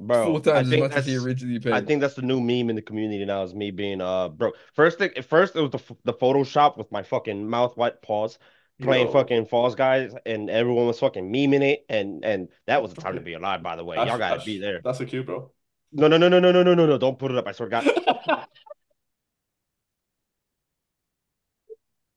[0.00, 1.72] Bro, four I times as think much as he that's- originally paid.
[1.72, 4.56] I think that's the new meme in the community now is me being uh broke.
[4.74, 8.38] First thing, at first it was the the Photoshop with my fucking mouth wide paws
[8.80, 9.12] playing Yo.
[9.12, 13.16] fucking Falls Guys, and everyone was fucking memeing it, and and that was the time
[13.16, 13.60] to be alive.
[13.60, 14.80] By the way, Ash- y'all gotta be there.
[14.84, 15.50] That's a cue, bro.
[15.92, 16.98] No, no, no, no, no, no, no, no, no!
[16.98, 17.46] Don't put it up.
[17.46, 18.46] I swear to God.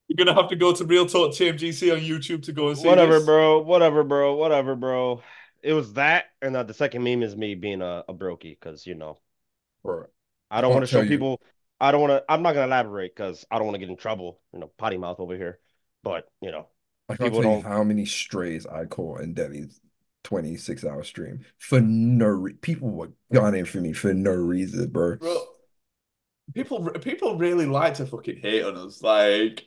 [0.08, 2.86] You're gonna have to go to Real Talk TMGC on YouTube to go and see
[2.88, 3.26] Whatever, this.
[3.26, 3.62] bro.
[3.62, 4.36] Whatever, bro.
[4.36, 5.22] Whatever, bro.
[5.64, 8.86] It was that, and uh, the second meme is me being a, a brokey because
[8.86, 9.20] you know
[9.84, 10.08] Bro,
[10.50, 11.08] I don't want to show you.
[11.08, 11.42] people.
[11.80, 12.24] I don't want to.
[12.28, 14.42] I'm not gonna elaborate because I don't want to get in trouble.
[14.54, 15.60] You know, potty mouth over here.
[16.04, 16.68] But you know,
[17.08, 19.80] I can't People tell you don't- how many strays I caught in Deli's
[20.24, 25.18] 26 hour stream for no re people were gunning for me for no reason, bro.
[25.20, 25.48] Bro,
[26.54, 29.02] people people really like to fucking hate on us.
[29.02, 29.66] Like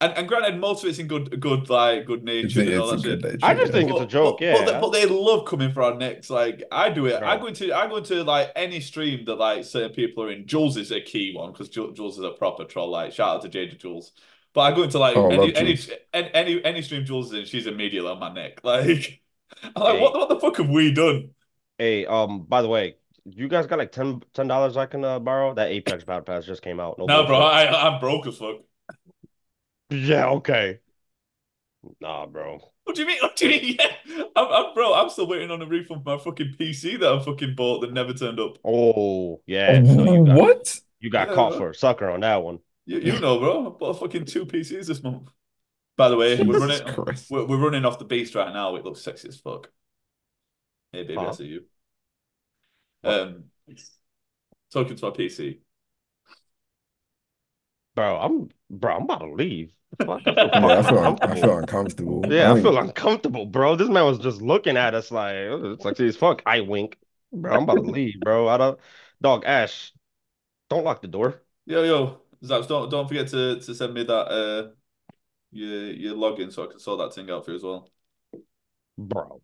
[0.00, 2.92] And, and granted, most of it's in good, good like good nature and all It's
[2.92, 3.18] that a shit.
[3.18, 3.72] good nature, I just yeah.
[3.72, 4.64] think it's a joke, but, yeah.
[4.64, 6.30] But they, but they love coming for our necks.
[6.30, 7.22] Like I do it.
[7.24, 7.40] I Right.
[7.40, 10.46] go into I go into like any stream that like certain people are in.
[10.46, 12.90] Jules is a key one because Jules is a proper troll.
[12.90, 14.12] Like shout out to Jada Jules.
[14.54, 15.78] But I go into like Oh, any, any
[16.12, 18.60] any any any stream Jules is in, she's immediately on my neck.
[18.64, 19.22] Like
[19.76, 20.00] I'm like, Hey.
[20.00, 21.30] what what the fuck have we done?
[21.78, 25.54] Hey, um, by the way, you guys got like 10 dollars I can uh, borrow?
[25.54, 26.98] That Apex Battle Pass just came out.
[26.98, 27.40] No, bro.
[27.40, 28.56] I I'm broke as fuck.
[29.90, 30.80] Yeah, okay.
[32.00, 32.72] Nah, bro.
[32.84, 33.18] What do you mean?
[33.22, 33.76] What do you mean?
[33.78, 34.94] Yeah, I'm, I'm bro.
[34.94, 37.92] I'm still waiting on a refund for my fucking PC that I fucking bought that
[37.92, 38.58] never turned up.
[38.64, 39.82] Oh, yeah.
[39.94, 40.80] No, you got, What?
[41.00, 41.56] you got Yeah, caught bro.
[41.56, 42.60] for a sucker on that one.
[42.86, 43.66] You, you know, bro.
[43.66, 45.30] I bought fucking two PCs this month.
[45.98, 46.82] By the way, we're running
[47.28, 48.76] we're, we're running off the beast right now.
[48.76, 49.70] It looks sexy as fuck.
[50.92, 51.32] Hey, baby, I Huh?
[51.32, 51.66] see you.
[53.02, 53.22] What?
[53.24, 53.50] Um,
[54.70, 55.60] talking to my PC.
[57.94, 59.72] Bro, I'm bro, I'm about to leave.
[59.90, 60.22] The fuck?
[60.36, 61.34] I feel Yeah, I fucking feel, I uncomfortable.
[61.34, 62.32] feel uncomfortable.
[62.32, 63.76] Yeah, I don't feel uncomfortable, bro.
[63.76, 66.42] This man was just looking at us like "Oh, it's like as fuck.
[66.46, 66.98] I wink,
[67.32, 67.56] bro.
[67.56, 68.48] I'm about to leave, bro.
[68.48, 68.80] I don't,
[69.22, 69.44] dog.
[69.46, 69.92] Ash,
[70.70, 74.12] don't lock the door, Yo, yo, Zaps, don't don't forget to to send me that
[74.28, 74.70] uh
[75.50, 77.88] your your login so I can sort that thing out for you as well.
[78.96, 79.40] bro.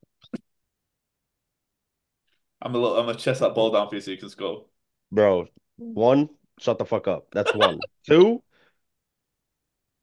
[2.62, 4.64] I'm a little, I'm gonna chest that ball down for you so you can score.
[5.12, 7.26] Bro, one, shut the fuck up.
[7.32, 7.78] That's one.
[8.06, 8.42] Two,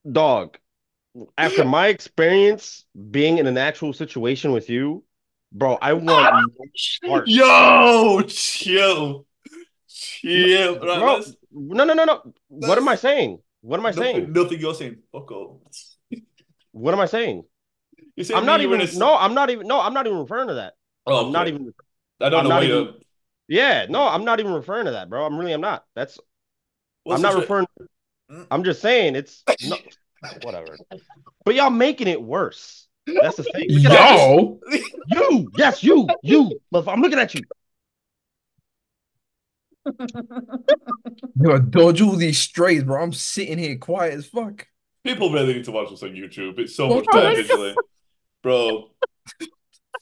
[0.10, 0.58] dog.
[1.38, 5.04] After my experience being in an actual situation with you,
[5.52, 6.44] bro, I want ah,
[6.76, 7.28] Smart.
[7.28, 9.26] Yo, chill,
[9.88, 10.74] chill.
[10.76, 11.16] Right, bro.
[11.16, 12.34] let's- No, no, no, no.
[12.48, 13.40] What am I saying?
[13.62, 14.34] What am I nothing, saying?
[14.34, 14.98] nothing you're saying.
[15.12, 15.62] Fuck up.
[16.72, 17.44] What am I saying?
[18.16, 18.88] You're saying I'm not you're even.
[18.88, 19.68] in a- No, I'm not even.
[19.68, 20.74] No, I'm not even referring to that.
[21.06, 21.74] Oh, I'm not even.
[22.20, 22.94] I don't I'm know not what even- you're.
[23.48, 25.26] Yeah, no, I'm not even referring to that, bro.
[25.26, 25.84] I'm really, I'm not.
[25.96, 26.18] That's.
[27.04, 27.68] what's I'm not the- referring.
[28.32, 28.48] Mm.
[28.50, 29.76] I'm just saying it's no,
[30.44, 30.78] whatever.
[31.44, 32.88] But y'all making it worse.
[33.08, 33.66] That's the thing.
[33.70, 34.20] Look at that.
[34.20, 34.60] Yo,
[35.30, 36.60] You, yes, you, you.
[36.74, 37.42] Motherfucker, I'm looking at you.
[41.42, 43.02] yo, dodge all these strays, bro.
[43.02, 44.68] I'm sitting here quiet as fuck.
[45.04, 46.60] People really need to watch this on YouTube.
[46.60, 47.76] It's so much better visually.
[48.44, 48.90] Bro,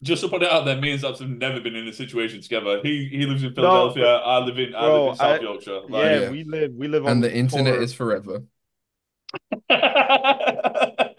[0.03, 2.41] just to put it out there, me and Zaps have never been in a situation
[2.41, 2.79] together.
[2.83, 4.15] He he lives in Philadelphia.
[4.17, 5.71] I live in I live in South I- Yorkshire.
[5.89, 6.29] Yeah, Like, Yeah.
[6.31, 8.43] we live, we live on And the internet corner- is forever.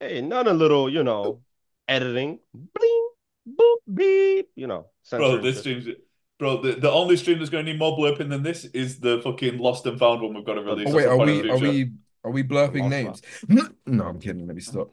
[0.00, 1.40] Hey, none of little, you know,
[1.88, 2.38] editing.
[2.54, 3.08] Bling,
[3.48, 4.48] boop, beep.
[4.54, 5.98] You know, Bro, this shit.
[6.38, 6.72] Stream's bro.
[6.72, 9.58] The, the only stream that's going to need more blurping than this is the fucking
[9.58, 10.88] lost and found one we've got to oh, release.
[10.88, 11.92] Oh wait, are we are we
[12.24, 13.74] are we blurping Lost names?
[13.86, 14.46] No, I'm kidding.
[14.46, 14.90] Let me stop.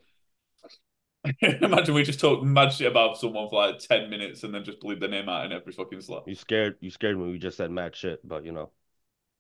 [1.42, 4.80] Imagine we just talk mad shit about someone for like ten minutes and then just
[4.80, 6.24] bleep their name out in every fucking slot.
[6.28, 7.24] You scared, you scared me.
[7.24, 8.70] when You just said mad shit, but you know,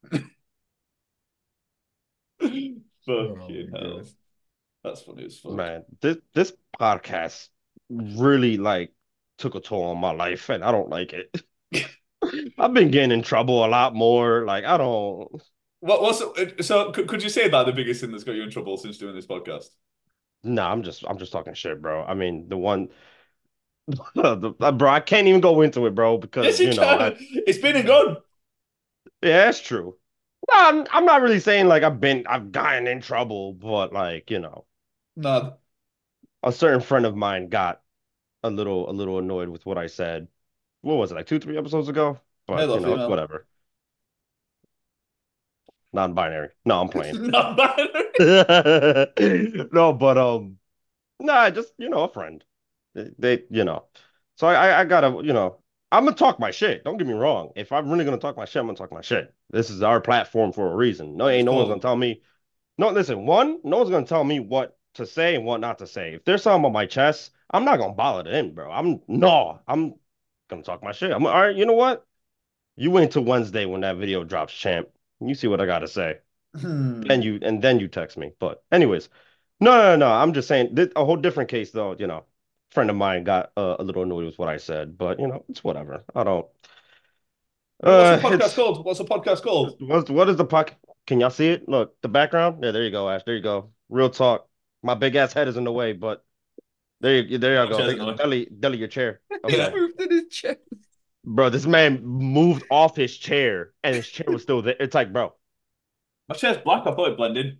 [2.41, 4.15] Fucking Oh hell, goodness.
[4.83, 5.51] that's funny as fuck.
[5.51, 7.49] man, this this podcast
[7.89, 8.93] really like
[9.37, 11.29] took a toll on my life, and I don't like it.
[12.57, 14.45] I've been getting in trouble a lot more.
[14.45, 15.41] Like I don't.
[15.79, 16.21] What what's
[16.67, 16.91] so?
[16.91, 19.15] Could, could you say that the biggest thing that's got you in trouble since doing
[19.15, 19.69] this podcast?
[20.43, 22.03] No, I'm just I'm just talking shit, bro.
[22.05, 22.89] I mean, the one,
[24.15, 26.95] the, bro, I can't even go into it, bro, because Yes, you, you know.
[26.97, 27.13] I,
[27.47, 28.17] It's been and gone.
[29.21, 29.97] yeah, that's true.
[30.51, 34.29] No, I'm, I'm not really saying like I've been I've gotten in trouble, but like
[34.31, 34.65] you know,
[35.15, 35.57] Nah,
[36.43, 37.81] a certain friend of mine got
[38.43, 40.27] a little a little annoyed with what I said.
[40.85, 42.19] What was it like two three episodes ago?
[42.45, 43.09] But you know, female?
[43.09, 43.47] whatever.
[45.93, 46.49] Non-binary.
[46.63, 47.31] No, I'm playing.
[47.31, 47.79] bad.
[49.73, 50.57] no, but um,
[51.19, 52.43] nah, just you know, a friend.
[52.93, 53.85] They, they you know,
[54.35, 55.57] so I, I, gotta, you know,
[55.91, 56.83] I'm gonna talk my shit.
[56.83, 57.49] Don't get me wrong.
[57.55, 59.33] If I'm really gonna talk my shit, I'm gonna talk my shit.
[59.49, 61.17] This is our platform for a reason.
[61.17, 62.21] No, ain't no one's gonna tell me.
[62.77, 63.25] No, listen.
[63.25, 66.13] One, no one's gonna tell me what to say and what not to say.
[66.13, 68.71] If there's something on my chest, I'm not gonna bother it in, bro.
[68.71, 69.95] I'm no, I'm
[70.49, 71.11] gonna talk my shit.
[71.11, 71.55] I'm like, all right.
[71.55, 72.05] You know what?
[72.75, 74.89] You wait until Wednesday when that video drops, champ.
[75.21, 76.19] You see what I gotta say
[76.55, 77.01] Hmm.
[77.01, 78.31] then you and then you text me.
[78.39, 79.09] But anyways,
[79.59, 80.11] no, no, no.
[80.11, 81.95] I'm just saying this, a whole different case though.
[81.97, 82.25] You know,
[82.71, 85.43] friend of mine got uh, a little annoyed with what I said, but you know,
[85.49, 86.03] it's whatever.
[86.13, 86.45] I don't.
[87.79, 88.85] What's the Uh, podcast it's- called?
[88.85, 89.75] What's the podcast called?
[89.81, 90.75] What's what is the podcast?
[91.07, 91.67] Can y'all see it?
[91.69, 92.63] Look, the background.
[92.63, 93.21] Yeah, there you go, Ash.
[93.25, 93.71] There you go.
[93.89, 94.47] Real talk.
[94.81, 96.23] My big ass head is in the way, but
[97.01, 97.77] there you, there you go.
[97.77, 99.21] Chest, deli, deli your chair.
[99.45, 99.71] Okay.
[99.71, 100.57] Moved in his chair.
[101.23, 104.75] Bro, this man moved off his chair and his chair was still there.
[104.79, 105.33] It's like, bro.
[106.29, 106.87] My chair's black.
[106.87, 107.59] I thought it blended.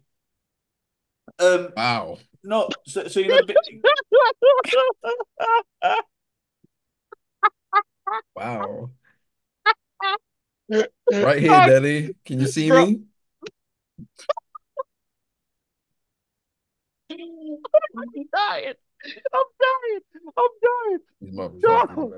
[1.37, 2.17] Um, wow.
[2.43, 3.43] No, so, so you know.
[3.43, 3.57] Bit...
[8.35, 8.89] wow.
[11.11, 12.15] Right here, Daddy.
[12.25, 12.87] Can you see bro.
[12.87, 13.01] me?
[17.11, 17.17] I'm
[18.33, 18.73] dying.
[19.33, 20.01] I'm dying.
[20.37, 20.99] I'm dying.
[21.19, 22.13] He's no.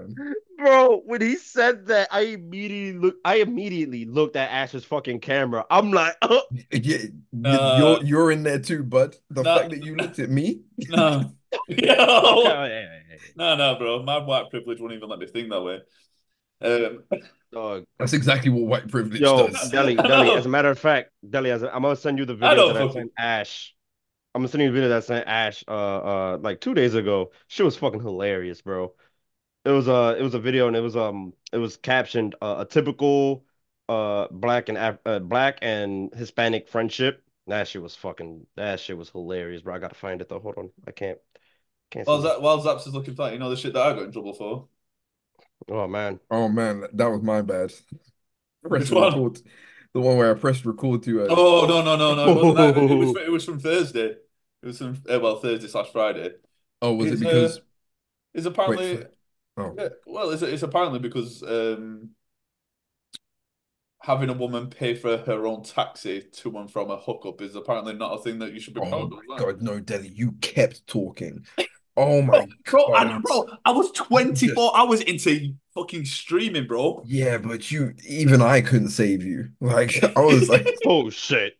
[0.58, 3.20] Bro, when he said that, I immediately looked.
[3.26, 5.66] I immediately looked at Ash's fucking camera.
[5.70, 6.42] I'm like, oh.
[6.72, 6.98] yeah,
[7.32, 9.16] you're uh, you're in there too, bud.
[9.30, 10.62] The no, fact that you looked at me.
[10.90, 11.32] No.
[11.70, 12.86] no,
[13.36, 14.04] no, bro.
[14.04, 15.80] My white privilege won't even let me think that way.
[16.62, 17.04] Um,
[17.52, 17.86] Dog.
[17.98, 19.70] That's exactly what white privilege Yo, does.
[19.70, 22.36] Deli, Deli, as a matter of fact, Deli, as a, I'm gonna send you the
[22.36, 23.74] video that I sent Ash.
[24.38, 26.94] I'm gonna send you the video that I sent Ash, uh, uh, like two days
[26.94, 27.32] ago.
[27.48, 28.94] She was fucking hilarious, bro.
[29.66, 32.58] It was uh, it was a video and it was um, it was captioned uh,
[32.60, 33.46] a typical
[33.90, 37.24] uh black and Af uh, black and Hispanic friendship.
[37.48, 38.46] That shit was fucking.
[38.56, 39.74] That shit was hilarious, bro.
[39.74, 40.40] I gotta find it though.
[40.40, 41.18] Hold on, I can't.
[41.90, 42.06] Can't.
[42.06, 44.04] while, see Zap, while Zaps is looking for you know the shit that I got
[44.04, 44.68] in trouble for?
[45.68, 46.20] Oh man.
[46.30, 47.74] Oh man, that was my bad.
[48.62, 49.14] Which one?
[49.14, 49.42] record.
[49.94, 52.30] The one where I pressed record to uh, Oh no no no no!
[52.30, 52.78] It, wasn't that.
[52.78, 54.18] it was it was from Thursday.
[54.62, 56.32] It was from uh, well Thursday slash Friday.
[56.82, 57.62] oh, was it It's, uh, because
[58.34, 59.08] It's apparently Wait,
[59.58, 62.12] oh yeah, well, it's it's apparently because um
[64.01, 67.93] having a woman pay for her own taxi to and from a hookup is apparently
[67.93, 69.20] not a thing that you should be oh proud my of.
[69.30, 69.45] right?
[69.45, 71.45] god, no, Deli, you kept talking.
[71.95, 73.24] Oh my Bro, I, god.
[73.24, 77.03] bro, I was 24 hours into fucking streaming, bro.
[77.03, 79.51] Yeah, but you even I couldn't save you.
[79.60, 81.58] Like I was like, Oh shit.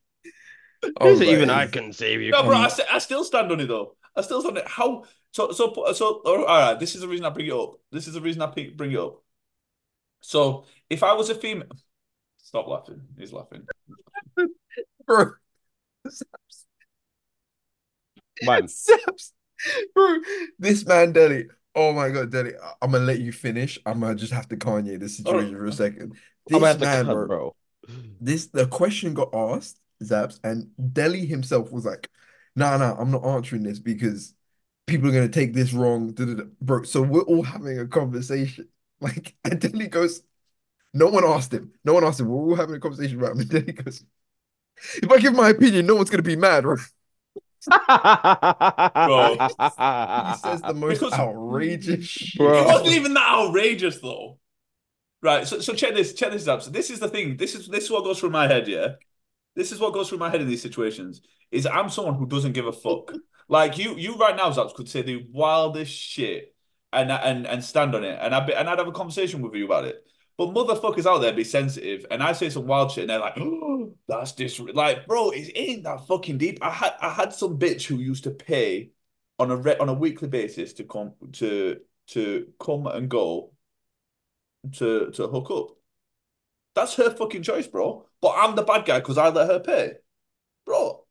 [1.00, 2.32] Oh, like, Even I can save you.
[2.32, 3.96] No, bro, I, st I still stand on it though.
[4.16, 4.70] I still stand on it.
[4.70, 5.06] How?
[5.32, 6.22] So, so, so.
[6.24, 6.80] All right.
[6.80, 7.80] This is the reason I bring it up.
[7.92, 9.24] This is the reason I bring it up.
[10.22, 11.68] So, if I was a female,
[12.38, 13.02] stop laughing.
[13.18, 13.66] He's laughing.
[15.06, 15.32] bro.
[18.44, 18.68] Man.
[19.96, 20.18] Bro,
[20.60, 21.48] this man, Deli.
[21.74, 22.54] Oh my god, Deli.
[22.56, 23.80] I- I'm gonna let you finish.
[23.86, 26.16] I'm gonna just have to Kanye this situation for a second.
[26.48, 27.56] This man, cut, bro, bro.
[28.22, 32.10] this the question got asked, Zaps, and Deli himself was like,
[32.56, 34.34] "Nah, nah, I'm not answering this because
[34.86, 37.88] people are gonna take this wrong." da, da, da." Bro, so we're all having a
[37.88, 38.68] conversation.
[39.00, 40.24] Like, and Deli goes,
[40.94, 41.72] "No one asked him.
[41.86, 42.28] No one asked him.
[42.30, 44.04] We're all having a conversation about him." And Deli goes,
[45.04, 46.80] "If I give my opinion, no one's gonna be mad." Right?
[47.68, 47.74] He
[50.40, 52.34] says the most Because- outrageous.
[52.38, 52.62] Bro.
[52.62, 54.40] It wasn't even that outrageous though.
[55.22, 55.48] Right.
[55.48, 56.14] So, so check this.
[56.14, 56.64] Check this out.
[56.64, 57.38] So this is the thing.
[57.38, 58.68] This is this is what goes through my head.
[58.68, 58.94] Yeah.
[59.58, 61.22] This is what goes through my head in these situations.
[61.52, 63.12] Is I'm someone who doesn't give a fuck.
[63.50, 66.54] Like you, you right now, Zaps, could say the wildest shit
[66.92, 69.56] and and and stand on it, and I'd be, and I'd have a conversation with
[69.56, 70.06] you about it.
[70.38, 73.38] But motherfuckers out there be sensitive, and I say some wild shit, and they're like,
[73.38, 76.60] "Oh, that's dis." Like, bro, it ain't that fucking deep.
[76.62, 78.90] I had I had some bitch who used to pay
[79.40, 81.78] on a re- on a weekly basis to come to
[82.08, 83.54] to come and go
[84.74, 85.78] to to hook up.
[86.76, 88.07] That's her fucking choice, bro.
[88.22, 89.94] But I'm the bad guy because I let her pay,
[90.66, 91.04] bro.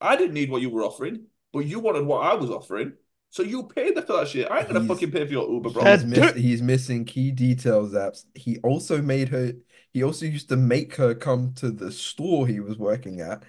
[0.00, 2.92] I didn't need what you were offering, but you wanted what I was offering,
[3.30, 4.50] so you paid for that shit.
[4.50, 5.84] I ain't gonna He's- fucking pay for your Uber, bro.
[5.84, 8.24] He's, miss, he's missing key details, Zaps.
[8.34, 9.52] He also made her,
[9.92, 13.42] he also used to make her come to the store he was working at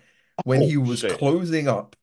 [0.46, 1.18] when he Oh, was shit.
[1.18, 1.96] closing up.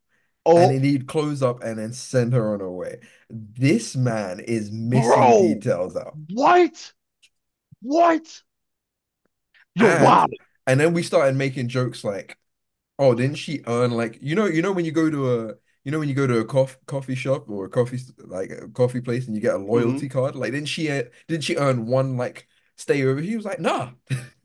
[0.45, 2.99] Oh, And then he'd close up and then send her on her way.
[3.31, 5.43] This man is missing Bro.
[5.55, 6.15] details out.
[6.33, 6.93] what?
[7.81, 8.43] What?
[9.77, 10.31] You're And- wild.
[10.67, 12.39] And then we started making jokes like,
[12.99, 15.55] oh, didn't she earn like you know, you know when you go to a
[15.85, 18.69] you know when you go to a coffee coffee shop or a coffee like a
[18.69, 19.71] coffee place and you get a mm-hmm.
[19.71, 20.37] loyalty card?
[20.37, 20.87] Like didn't she
[21.29, 22.47] didn't she earn one like
[22.77, 23.21] stay over?
[23.21, 23.91] He was like, nah,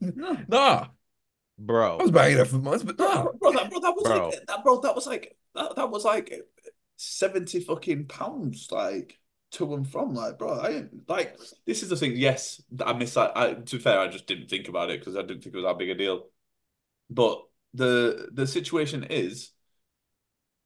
[0.00, 0.86] nah.
[1.60, 3.24] Bro, I was banging her for months, but nah.
[3.24, 4.28] Bro, bro, that, bro, that was Bro.
[4.28, 4.80] like that, bro.
[4.80, 6.32] That was like that, that was like
[6.96, 9.18] seventy fucking pounds, like
[9.52, 10.14] to and from.
[10.14, 12.16] Like, bro, I like this is the thing.
[12.16, 13.36] Yes, I miss that.
[13.36, 15.58] I, to be fair, I just didn't think about it because I didn't think it
[15.58, 16.26] was that big a deal.
[17.10, 17.42] But
[17.74, 19.50] the the situation is,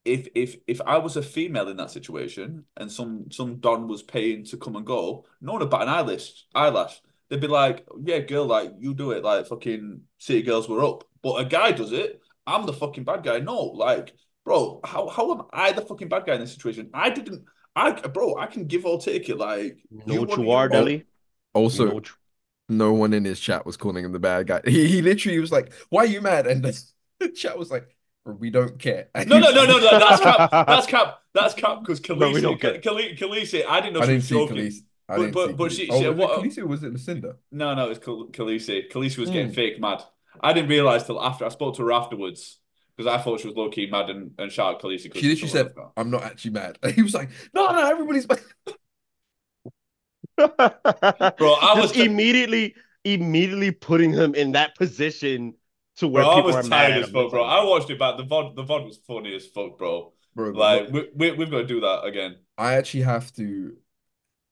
[0.05, 4.03] if if if I was a female in that situation and some some don was
[4.03, 6.45] paying to come and go, no one bat an eyelash.
[6.55, 7.01] Eyelash.
[7.28, 9.22] They'd be like, "Yeah, girl, like you do it.
[9.24, 12.20] Like fucking city girls were up." But a guy does it.
[12.47, 13.39] I'm the fucking bad guy.
[13.39, 14.14] No, like,
[14.45, 16.91] bro, how how am I the fucking bad guy in this situation?
[16.93, 17.45] I didn't.
[17.74, 19.38] I bro, I can give or take it.
[19.38, 20.94] Like, You know what you are, want- Deli?
[20.96, 21.02] You
[21.54, 22.00] Also, know
[22.68, 24.60] no one in his chat was calling him the bad guy.
[24.66, 26.82] He, he literally was like, "Why are you mad?" And the,
[27.20, 27.94] the chat was like,
[28.24, 29.98] "We don't care." And No, no, no, no, no.
[29.98, 30.50] That's cap.
[30.66, 31.18] That's cap.
[31.34, 31.80] That's cap.
[31.80, 32.92] Because No, we don't Khaleesi, care.
[32.92, 34.56] Khaleesi, Khaleesi, I didn't know I didn't was see joking.
[34.56, 34.80] Khaleesi.
[35.08, 35.76] I But- didn't but- see but Khaleesi.
[35.76, 37.36] she- Oh, she- was it what- Khaleesi or was it Lucinda?
[37.50, 38.90] No, no, it's Khal- Khaleesi.
[38.90, 39.54] Khaleesi was getting Hmm.
[39.54, 40.02] fake mad.
[40.40, 42.58] I didn't realize till after I spoke to her afterwards
[42.97, 45.11] because I thought she was low key mad and, and shouted Khaleesi.
[45.12, 48.28] 'cause She literally said, else "I'm not actually mad." He was like, "No, no, everybody's
[48.28, 48.40] mad."
[50.38, 52.74] Bro, I was immediately,
[53.05, 55.55] immediately putting him in that position
[55.97, 57.03] to where Bro, I people was are tired mad.
[57.05, 57.43] as fuck, bro.
[57.45, 58.16] I watched it back.
[58.16, 60.12] The VOD, the VOD was funny as fuck, bro.
[60.34, 62.36] Bro, Like, we, we, we've got to do that again.
[62.57, 63.76] I actually have to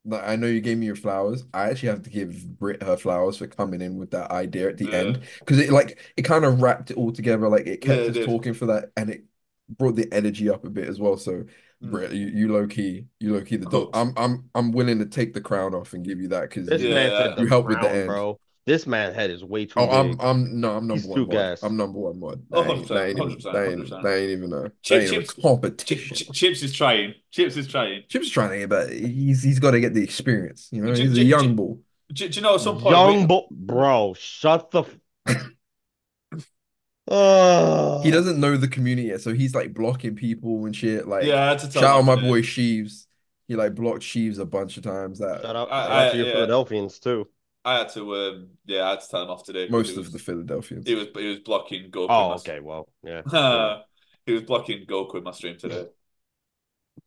[0.05, 1.45] like, I know you gave me your flowers.
[1.53, 4.79] I actually have to give Brit her flowers for coming in with that idea at
[4.79, 4.99] the Yeah.
[4.99, 7.49] end because it like it kind of wrapped it all together.
[7.49, 8.25] Like it Yeah, kept it us did.
[8.27, 9.25] talking for that, and it
[9.69, 11.17] brought the energy up a bit as well.
[11.17, 11.45] So,
[11.83, 11.91] Mm.
[11.91, 13.91] Brit, you, you low key, you low key the dog.
[13.95, 16.83] I'm I'm I'm willing to take the crown off and give you that because This
[16.83, 16.95] Yeah.
[16.95, 18.07] man said the You helped with the end.
[18.09, 18.41] bro.
[18.71, 20.17] This man head is way too Oh, I'm.
[20.21, 21.31] I'm no, I'm number He's one too mod.
[21.33, 21.65] gassed.
[21.65, 22.41] I'm number one mod.
[22.53, 24.05] Oh, That ain't, that ain't even 100%, ain't 100%.
[24.21, 26.17] ain't even a Chip- ain't even a Chips- competition.
[26.17, 27.15] Ch- Chips is trying.
[27.33, 28.05] Chips is trying.
[28.09, 30.69] Chip's is trying but he's he's got to get the experience.
[30.71, 31.81] You know, Ch- he's Ch- a Ch- young bull.
[32.13, 32.95] Do, do you know at some point?
[32.97, 34.85] Young we- bo- bro, shut the.
[34.85, 34.97] F-
[38.05, 41.09] He doesn't know the community yet, so he's like blocking people and shit.
[41.09, 42.29] Like, yeah, I had to tell shout out my today.
[42.29, 43.09] boy Sheaves.
[43.49, 45.19] He like blocked Sheaves a bunch of times.
[45.19, 46.33] That Shout out, I- I- to your yeah.
[46.35, 47.27] Philadelphians too.
[47.65, 49.69] I had to, um, yeah, I had to tell him off today.
[49.69, 50.87] most he of the Philadelphians.
[50.87, 52.07] He was he was blocking Goku.
[52.09, 52.61] Oh, in my- okay.
[52.61, 53.83] Well, yeah.
[54.25, 55.87] he was blocking Goku in my stream today.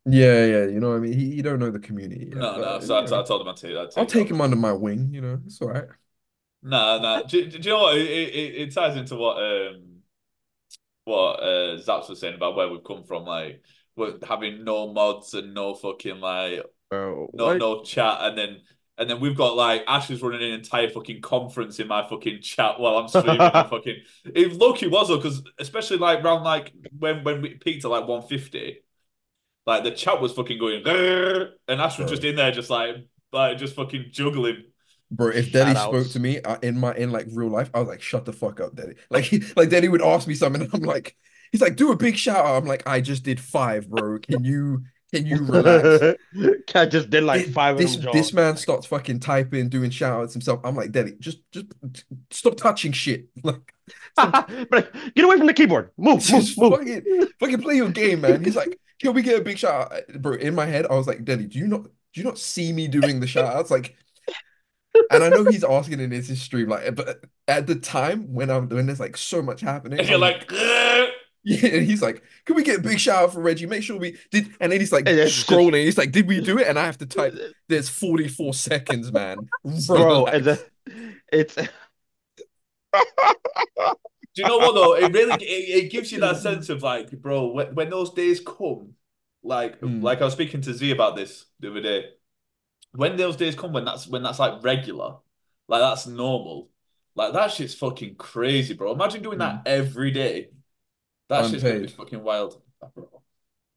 [0.06, 0.66] Yeah, yeah.
[0.66, 1.14] You know what I mean?
[1.14, 2.28] He you don't know the community.
[2.28, 2.80] yet, No, no.
[2.82, 4.36] So I, you know, I told him I'd take, I'd I'll take that.
[4.36, 5.10] him under my wing.
[5.14, 5.86] You know, it's all right.
[6.62, 7.22] Nah, nah.
[7.24, 7.98] Do, do you know what?
[7.98, 9.82] It, it, it ties into what um
[11.06, 13.64] what uh Zaps was saying about where we've come from, like
[13.96, 17.58] we're having no mods and no fucking like Bro, no what?
[17.58, 18.62] no chat, and then
[18.98, 22.42] and then we've got like Ash is running an entire fucking conference in my fucking
[22.42, 23.42] chat while I'm streaming.
[23.42, 27.86] and fucking it Loki was though, because especially like around like when when we peaked
[27.86, 28.84] at like 150,
[29.66, 30.84] like the chat was fucking going,
[31.68, 32.96] and Ash was just in there just like
[33.32, 34.64] like just fucking juggling.
[35.10, 36.14] Bro, if Daddy Shout spoke outs.
[36.14, 38.60] to me uh, in my in like real life, I was like, "Shut the fuck
[38.60, 41.16] up, Daddy." Like, he, like Daddy would ask me something, and I'm like,
[41.52, 44.18] he's like, "Do a big shout out." I'm like, "I just did five, bro.
[44.20, 44.84] Can you
[45.14, 46.18] can you relax?"
[46.68, 50.34] Cat just did like Thi- five this this man starts fucking typing, doing shout outs
[50.34, 50.62] himself.
[50.64, 51.68] I'm like, Daddy, just just
[52.32, 53.28] stop touching shit.
[53.44, 53.74] Like,
[54.70, 55.92] But get away from the keyboard.
[55.98, 56.80] Move, move, move.
[56.80, 58.44] fucking fucking play your game, man.
[58.44, 61.06] He's like, "Can we get a big shout out, bro?" In my head, I was
[61.06, 63.72] like, Daddy, do you not do you not see me doing the shout outs?
[63.72, 63.96] Like.
[65.10, 68.70] And I know he's asking in his stream, like, but at the time when I'm
[68.70, 70.93] when there's like so much happening, And you're I'm like, "Grrr."
[71.62, 73.66] yeah, and he's like, "Can we get a big shout out for Reggie?
[73.66, 75.84] Make sure we did." And then he's like And it's just- scrolling.
[75.84, 77.36] He's like, "Did we do it?" And I have to type.
[77.68, 79.50] There's 44 seconds, man.
[79.88, 80.36] Bro, Relax.
[80.38, 80.60] and then
[81.32, 81.56] it's
[84.36, 84.96] Do you know what though?
[84.96, 88.40] It really it, it gives you that sense of like, bro, when, when those days
[88.40, 88.94] come,
[89.44, 90.02] like Mm.
[90.02, 92.06] like I was speaking to Z about this the other day.
[92.94, 95.18] When those days come, when that's when that's like regular,
[95.68, 96.70] like that's normal,
[97.16, 98.94] like that shit's fucking crazy, bro.
[98.94, 100.50] Imagine doing that every day.
[101.30, 102.62] That shit's gonna be fucking wild,
[102.96, 103.22] bro.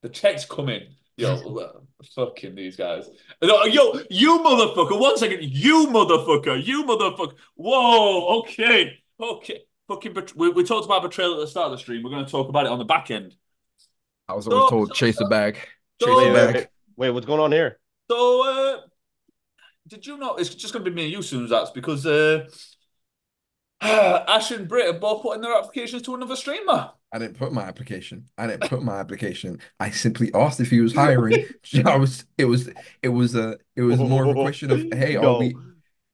[0.03, 0.83] The checks coming.
[1.17, 1.81] Yo,
[2.15, 3.09] fucking these guys.
[3.43, 5.01] No, Yo, you motherfucker.
[5.01, 5.43] One second.
[5.43, 6.63] You motherfucker.
[6.65, 7.35] You motherfucker.
[7.55, 8.41] Whoa.
[8.41, 8.99] Okay.
[9.19, 9.63] Okay.
[9.89, 10.13] Fucking.
[10.13, 12.03] Bet- we, we talked about betrayal at the start of the stream.
[12.03, 13.35] We're going to talk about it on the back end.
[14.29, 15.63] I was always So- told, "Chase the bag, chase
[16.01, 17.79] so- the wait, bag." wait, wait, wait, what's going on here?
[18.11, 18.81] So, uh,
[19.89, 22.47] did you know it's just going to be me and you soon, Zaps, because uh,
[23.81, 26.91] Ash and Britt have both put in their applications to another streamer.
[27.13, 28.29] I didn't put my application.
[28.37, 29.61] I didn't put my application.
[29.79, 31.45] I simply asked if he was hiring.
[31.87, 32.25] I was.
[32.37, 32.69] It was.
[33.03, 33.59] It was a.
[33.77, 35.55] It was more of a question of, "Hey, are we?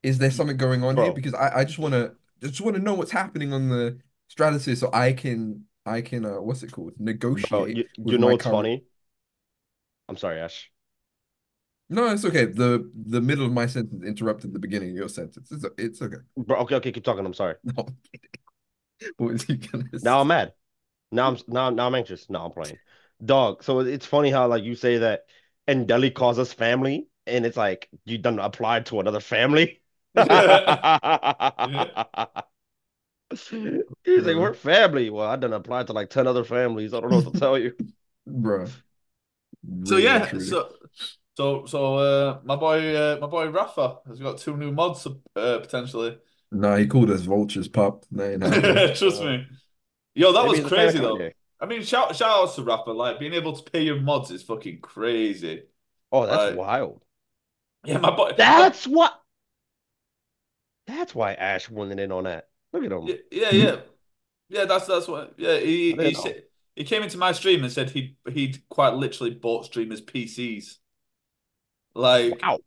[0.02, 2.82] Is there something going on here?" Because I, I just want to, just want to
[2.82, 6.92] know what's happening on the stratosphere, so I can, I can, uh, what's it called?
[6.98, 7.50] Negotiate.
[7.50, 8.84] bro, you, you know what's current- funny?
[10.08, 10.70] I'm sorry, Ash.
[11.88, 12.46] No, it's okay.
[12.46, 15.50] The the middle of my sentence interrupted the beginning of your sentence.
[15.50, 16.16] It's it's okay.
[16.36, 17.24] Bro, okay, okay, keep talking.
[17.24, 17.56] I'm sorry.
[17.64, 19.14] No, I'm kidding.
[19.16, 20.52] What was he gonna Now I'm mad.
[21.12, 22.28] Now I'm now now I'm anxious.
[22.28, 22.78] Now I'm playing.
[23.24, 23.62] Dog.
[23.62, 25.26] So it's funny how like you say that
[25.66, 29.80] and Deli calls us family, and it's like you done applied to another family.
[30.14, 30.26] He's
[34.24, 35.10] like, we're family.
[35.10, 36.92] Well, I done applied to like 10 other families.
[36.92, 37.72] I don't know what to tell you.
[38.28, 38.70] Bruh.
[39.84, 40.44] So yeah, truly.
[40.44, 40.72] so
[41.36, 45.58] so so uh, my boy uh, my boy Rafa has got two new mods uh,
[45.60, 46.18] potentially.
[46.50, 48.04] Nah, he called us vultures, pup.
[48.12, 48.94] That ain't happening.
[48.94, 49.46] Trust me.
[50.14, 51.26] Yo, that Maybe was he's a fan of crazy though.
[51.60, 52.90] I mean, shout shout outs to Rafa.
[52.90, 55.64] Like being able to pay your mods is fucking crazy.
[56.12, 56.52] Oh, that's Right.
[56.52, 57.02] wild.
[57.84, 58.32] Yeah, my boy.
[58.36, 59.22] That's what.
[60.86, 62.48] That's why Ash went in on that.
[62.72, 63.08] Look at him.
[63.08, 63.80] Yeah, yeah, yeah,
[64.48, 64.64] yeah.
[64.66, 65.34] That's that's what.
[65.38, 66.44] Yeah, he he, said,
[66.76, 70.78] he came into my stream and said he he'd quite literally bought streamers PCs.
[71.94, 72.58] Like, Wow.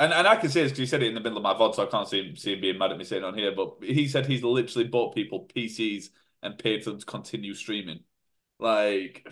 [0.00, 1.54] and and I can say this because he said it in the middle of my
[1.54, 3.34] VOD, so I can't see him see him being mad at me saying it on
[3.38, 3.52] here.
[3.54, 6.10] But he said he's literally bought people PCs
[6.42, 8.00] and paid for them to continue streaming.
[8.58, 9.26] Like,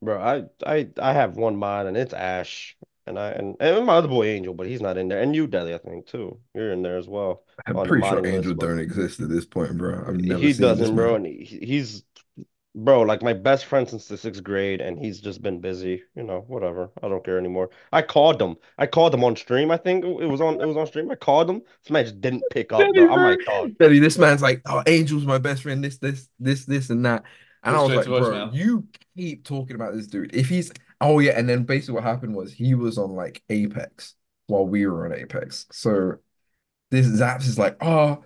[0.00, 2.76] Bro, I I I have one mod and it's Ash.
[3.04, 5.20] And I and, and my other boy Angel, but he's not in there.
[5.20, 6.38] And you, Deli, I think, too.
[6.54, 7.42] You're in there as well.
[7.66, 10.04] I'm pretty sure modding list, Angel but- don't exist at this point, bro.
[10.06, 11.26] I've never He seen doesn't, bro, man.
[11.26, 12.04] and he, he's
[12.74, 16.02] bro, like my best friend since the sixth grade, and he's just been busy.
[16.14, 16.90] You know, whatever.
[17.02, 17.70] I don't care anymore.
[17.92, 18.56] I called him.
[18.78, 19.70] I called him on stream.
[19.70, 20.60] I think it was on.
[20.60, 21.10] It was on stream.
[21.10, 21.62] I called him.
[21.82, 23.12] This man just didn't pick up, bro.
[23.12, 23.78] I'm like, oh, dog.
[23.78, 25.82] Daddy, this man's like, oh, Angel's my best friend.
[25.82, 27.24] This, this, this, this, and that.
[27.64, 28.54] And I was like, bro, voicemail.
[28.54, 30.34] you keep talking about this dude.
[30.34, 34.14] If he's, oh yeah, and then basically what happened was he was on like Apex
[34.48, 35.66] while we were on Apex.
[35.70, 36.16] So
[36.90, 38.24] this Zaps is like, oh,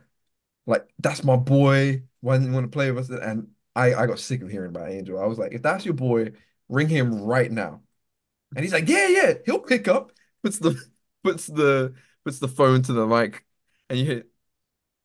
[0.66, 2.02] like that's my boy.
[2.20, 3.20] Why didn't you want to play with us?
[3.20, 5.20] And I, I got sick of hearing about Angel.
[5.20, 6.32] I was like, if that's your boy,
[6.68, 7.82] ring him right now.
[8.56, 10.12] And he's like, yeah, yeah, he'll pick up.
[10.42, 10.80] Puts the
[11.24, 13.44] puts the puts the phone to the mic,
[13.90, 14.28] and you hit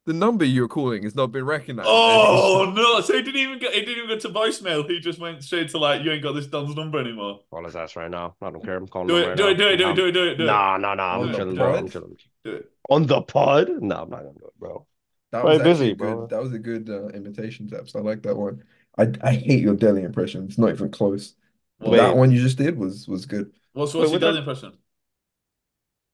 [0.08, 1.88] the number you're calling has not been recognized.
[1.90, 3.02] Oh no!
[3.02, 3.74] So he didn't even get.
[3.74, 4.90] He didn't even go to voicemail.
[4.90, 7.42] He just went straight to like, you ain't got this Don's number anymore.
[7.52, 8.36] Call his ass right now.
[8.42, 8.78] I don't care.
[8.78, 9.28] I'm calling Do him it!
[9.30, 9.50] right Do now.
[9.50, 9.56] it!
[9.58, 9.78] Do it!
[9.78, 9.88] Do it!
[9.88, 10.12] I'm- Do it!
[10.12, 10.36] Do it!
[10.38, 10.48] Do it!
[10.48, 11.22] Nah, nah, nah.
[11.22, 11.76] I'm chilling, bro.
[11.76, 12.18] I'm chilling.
[12.44, 12.72] Do it.
[12.90, 13.70] On the pod?
[13.70, 14.86] No, I'm not gonna do it, bro.
[15.32, 15.98] That was busy, a good.
[15.98, 16.28] bro.
[16.28, 17.96] That was a good uh, imitation, Zaps.
[17.96, 18.64] I like that one.
[18.98, 20.46] I I hate your Deli impression.
[20.46, 21.36] It's not even close.
[21.80, 23.52] But Wait, that one you just did was was good.
[23.74, 24.78] what's Wait, what's your what that- impression?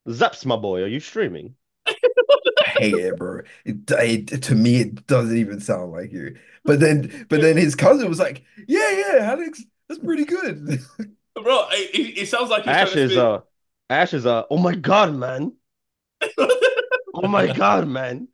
[0.07, 0.81] Zaps, my boy.
[0.83, 1.55] Are you streaming?
[1.87, 3.41] I hate it, bro.
[3.65, 6.37] It, it to me it doesn't even sound like you.
[6.63, 10.79] But then but then his cousin was like, yeah, yeah, Alex, that's pretty good.
[11.35, 13.41] Bro, it, it, it sounds like he's Ash trying is to uh,
[13.91, 14.43] Ash is uh.
[14.49, 15.53] Oh my god, man.
[17.13, 18.27] Oh my god, man.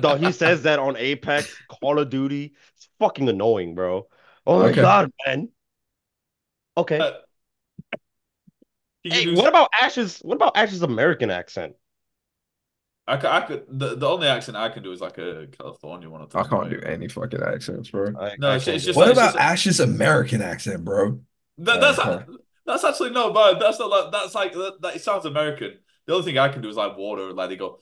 [0.00, 2.54] Dog, he says that on Apex, Call of Duty.
[2.76, 4.06] It's fucking annoying, bro.
[4.46, 4.80] Oh my Okay.
[4.82, 5.48] god, man.
[6.76, 6.98] Okay.
[6.98, 7.12] Uh,
[9.04, 10.18] Hey, could do- what about Ash's?
[10.20, 11.74] What about Ash's American accent?
[13.08, 16.08] I could, I could the, the only accent I can do is like a California
[16.08, 18.12] one or I can't do any fucking accents, bro.
[18.16, 18.96] I, No, I it's- it's just.
[18.96, 21.18] What like- about just- Ash's American accent, bro?
[21.58, 22.24] That, that's Okay.
[22.64, 23.60] that's actually not bad.
[23.60, 24.96] That's not like that's like that, that.
[24.96, 25.78] It sounds American.
[26.06, 27.32] The only thing I can do is like water.
[27.32, 27.80] Like they go,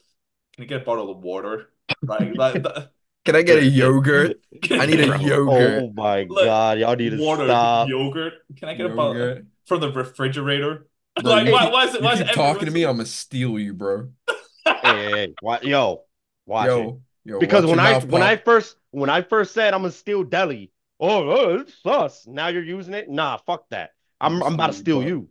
[0.54, 1.68] "Can you get a bottle of water?"
[2.06, 2.92] Like like that,
[3.24, 4.40] Can I get a yogurt?
[4.78, 5.86] I need a yogurt.
[5.86, 7.88] Oh my Look, god, y'all need to water, stop.
[7.88, 8.34] yogurt.
[8.56, 9.46] Can I get a bottle Yogurt.
[9.66, 10.86] from the refrigerator?
[11.18, 12.02] Bro, like you why, keep- why is it?
[12.02, 14.10] You Why is keep it talking to me, I'm gonna steal you, bro.
[14.82, 16.04] Hey, hey, hey, why, yo,
[16.46, 16.94] watch it.
[16.94, 18.36] Yo, yo, Because watch when your I mouth, when I Pop.
[18.36, 22.26] first when I first said I'm gonna steal Deli, oh, oh it's sus.
[22.26, 23.08] Now you're using it?
[23.10, 23.90] Nah, fuck that.
[24.20, 25.28] I'm I'm about to steal Steal you, you,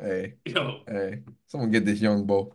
[0.00, 2.46] Hey, Yo, hey, someone get this young boy.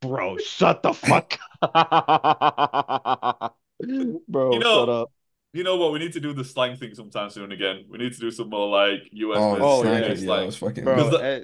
[0.00, 0.36] Bro.
[0.38, 1.38] Shut the fuck.
[1.62, 3.56] Up.
[4.28, 5.12] Bro, You know- shut up.
[5.52, 5.92] you know what?
[5.92, 7.84] We need to do the slang thing sometime soon again.
[7.88, 10.18] We need to do some more like US Oh, versus Oh, thank yeah, UK.
[10.18, 10.84] Yeah, slang fucking.
[10.84, 11.40] Bro, Because the- eh,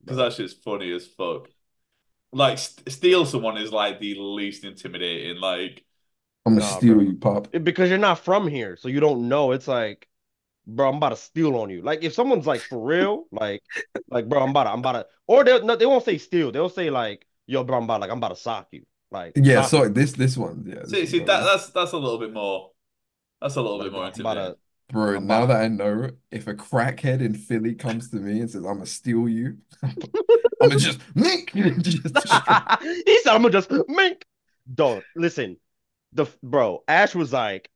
[0.00, 1.48] because that shit's funny as fuck.
[2.32, 5.40] Like st steal someone is like the least intimidating.
[5.40, 5.84] Like
[6.44, 7.02] I'm gonna Nah, steal bro.
[7.04, 7.48] you, Pop.
[7.64, 9.50] because you're not from here, so you don't know.
[9.52, 10.06] It's like,
[10.66, 11.82] bro, I'm about to steal on you.
[11.82, 13.62] Like if someone's like for real, like,
[14.10, 16.52] like, bro, I'm about to, I'm about to, or they no, they won't say steal.
[16.52, 18.84] They'll say like, yo, bro, I'm about, like, I'm about to sock you.
[19.10, 20.80] Like, Yeah, sock so this this one, yeah.
[20.80, 21.44] this see, see better.
[21.44, 22.70] that that's that's a little bit more.
[23.40, 24.54] That's a little Like, bit more bro, I'm about intimidating.
[24.54, 24.58] to,
[24.92, 28.40] Bro, I'm now about- that I know, if a crackhead in Philly comes to me
[28.40, 29.94] and says, I'm gonna steal you, I'm
[30.60, 31.52] gonna just mink.
[31.82, 32.16] Just-
[33.06, 34.24] he said, I'm gonna just mink.
[34.72, 35.56] Dog, listen,
[36.12, 37.68] the bro, Ash was like,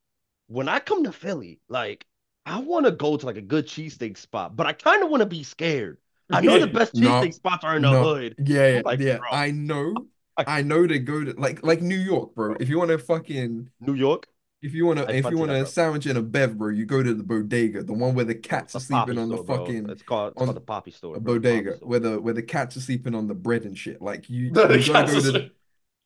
[0.49, 2.05] when I come to Philly, like,
[2.51, 5.21] I want to go to like a good cheesesteak spot, but I kind of want
[5.23, 5.99] to be scared.
[6.33, 7.97] I know the best No, cheesesteak spots are in the no.
[7.97, 8.37] hood.
[8.39, 9.19] Yeah, yeah, Like, yeah.
[9.19, 9.29] bro.
[9.31, 10.07] I know.
[10.37, 12.57] I- I know to go to like like New York, bro.
[12.59, 14.27] If you want to fucking New York,
[14.63, 16.59] if you want to I if you fancy want that, a sandwich and a bev,
[16.59, 19.17] bro, you go to the bodega, the one where the cats are It's a poppy
[19.17, 19.77] sleeping on the store, bro.
[19.85, 21.17] fucking It's called it's on called the poppy store.
[21.17, 21.81] a bro, bodega store.
[21.83, 24.03] where the where the cats are sleeping on the bread and shit.
[24.03, 25.51] Like you, you gotta go to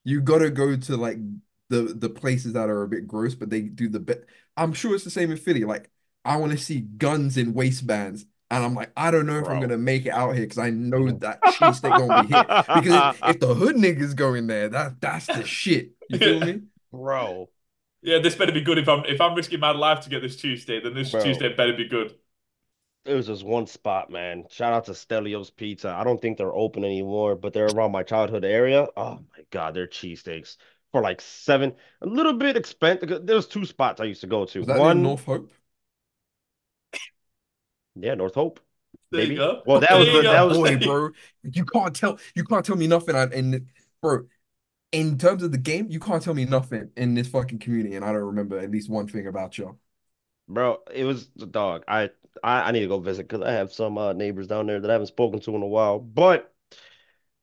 [0.04, 1.18] you gotta go to like
[1.70, 4.20] the the places that are a bit gross, but they do the best.
[4.56, 5.64] I'm sure it's the same in Philly.
[5.64, 5.90] Like
[6.24, 9.60] I want to see guns in waistbands, and I'm like, I don't know if I'm
[9.60, 12.46] gonna make it out here because I know that cheesesteak gonna be hit.
[12.82, 15.92] Because if, if the hood niggas go in there, that that's the shit.
[16.08, 16.62] You feel me?
[16.92, 17.50] bro,
[18.02, 18.78] Yeah, this better be good.
[18.78, 21.22] If I'm if I'm risking my life to get this Tuesday, then this Bro.
[21.24, 22.14] Tuesday better be good.
[23.04, 24.44] it was just one spot, man.
[24.50, 25.90] Shout out to Stelio's Pizza.
[25.90, 28.86] I don't think they're open anymore, but they're around my childhood area.
[28.96, 30.56] Oh my god, their cheesesteaks
[30.92, 33.26] for like seven, a little bit expensive.
[33.26, 34.58] There's two spots I used to go to.
[34.60, 35.50] Was that near One, North Hope?
[37.94, 38.60] Yeah, North Hope.
[39.10, 39.32] There Maybe.
[39.34, 39.62] you go.
[39.66, 41.10] Well, that There was the- that was- Boy, bro,
[41.42, 43.14] you can't tell you can't tell me nothing.
[43.16, 43.68] I, in
[44.02, 44.26] bro,
[44.92, 48.04] in terms of the game, you can't tell me nothing in this fucking community, and
[48.04, 49.78] I don't remember at least one thing about y'all.
[50.48, 51.84] Bro, it was the dog.
[51.88, 52.10] I
[52.42, 54.90] I, I need to go visit because I have some uh, neighbors down there that
[54.90, 55.98] I haven't spoken to in a while.
[55.98, 56.52] But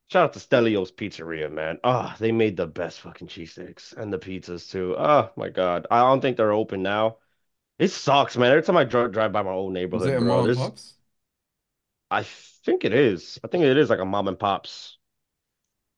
[0.09, 1.79] shout out to Stelio's Pizzeria, man.
[1.83, 4.95] Ah, they made the best fucking cheese cheesesteaks and the pizzas too.
[4.97, 5.87] Oh my God.
[5.89, 7.17] I don't think they're open now.
[7.81, 8.51] It sucks, man.
[8.51, 10.93] Every time I drive drive by my old neighborhood, it a bro, mom and pops?
[12.11, 12.23] I
[12.65, 13.39] think it is.
[13.43, 14.97] I think it is like a mom and pops.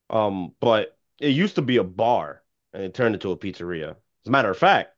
[0.10, 2.42] Um, but it used to be a bar
[2.74, 3.92] and it turned into a pizzeria.
[3.92, 4.96] As a matter of fact,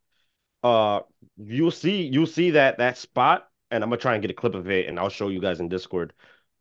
[0.64, 1.02] Uh,
[1.38, 4.56] you'll see you'll see that that spot, and I'm gonna try and get a clip
[4.56, 6.14] of it, and I'll show you guys in Discord.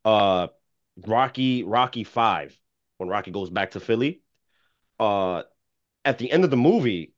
[0.05, 0.49] Uh,
[1.07, 2.59] Rocky Rocky Five,
[2.99, 4.23] when Rocky goes back to Philly.
[5.01, 5.45] Uh,
[6.05, 7.14] at the end of the movie,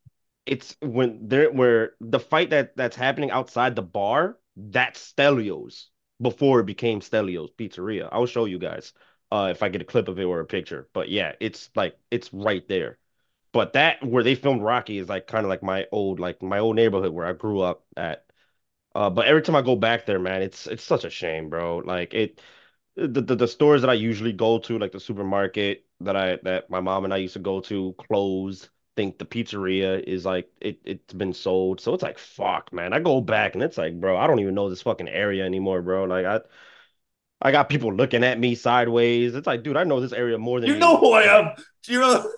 [0.47, 5.91] it's when they're where the fight that that's happening outside the bar, that's Stelio's
[6.21, 8.09] before it became Stelio's Pizzeria.
[8.13, 8.93] I'll show you guys
[9.33, 10.89] uh if I get a clip of it or a picture.
[10.93, 12.99] But yeah, it's like it's right there.
[13.53, 16.59] But that where they filmed Rocky is like kind of like my old like my
[16.61, 18.25] old neighborhood where I grew up at.
[18.95, 21.79] Uh, but every time I go back there, man, it's it's such a shame, bro.
[21.79, 22.41] Like it
[22.97, 26.71] the, the the stores that I usually go to, like the supermarket that I that
[26.71, 28.71] my mom and I used to go to, closed.
[28.97, 31.81] Think the pizzeria is like it it's been sold.
[31.81, 32.93] So it's like fuck, man.
[32.93, 35.83] I go back and it's like, bro, I don't even know this fucking area anymore,
[35.83, 36.05] bro.
[36.05, 36.41] Like I
[37.43, 39.35] I got people looking at me sideways.
[39.35, 41.53] It's like, dude, I know this area more than You know who I am.
[41.83, 42.31] Do you know?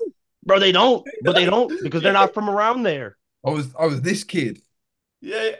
[0.44, 3.16] Bro, they don't, but they don't because they're not from around there.
[3.46, 4.60] I was I was this kid.
[5.20, 5.50] Yeah.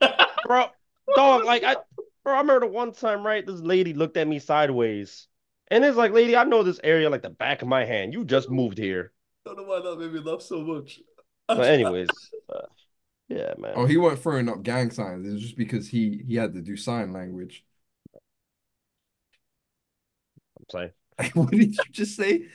[0.46, 0.66] Bro,
[1.14, 1.76] dog, like I
[2.24, 3.46] bro, I remember the one time, right?
[3.46, 5.28] This lady looked at me sideways.
[5.68, 8.12] And it's like, lady, I know this area like the back of my hand.
[8.12, 9.12] You just moved here.
[9.44, 11.00] Don't know why that made me laugh so much.
[11.48, 12.08] But anyways,
[12.52, 12.60] uh,
[13.28, 13.72] yeah, man.
[13.76, 15.26] Oh, he weren't throwing up gang signs.
[15.26, 17.64] It was just because he he had to do sign language.
[20.58, 20.90] I'm saying.
[21.34, 22.46] What did you just say?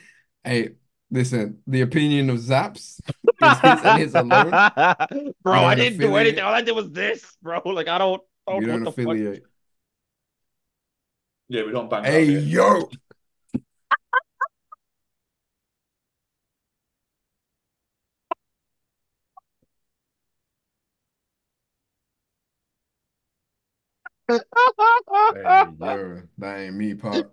[0.44, 0.70] Hey,
[1.10, 3.00] listen, the opinion of Zaps
[3.40, 4.52] is his his alone.
[5.42, 6.42] Bro, I don't didn't do anything.
[6.42, 7.60] All I did was this, bro.
[7.64, 9.16] Like I don't, I You don't don't what the fuck.
[9.16, 9.44] affiliate.
[11.48, 12.90] Yeah, we don't bang Hey, yo.
[24.28, 24.38] Hey.
[26.38, 27.30] That ain't me, Pop.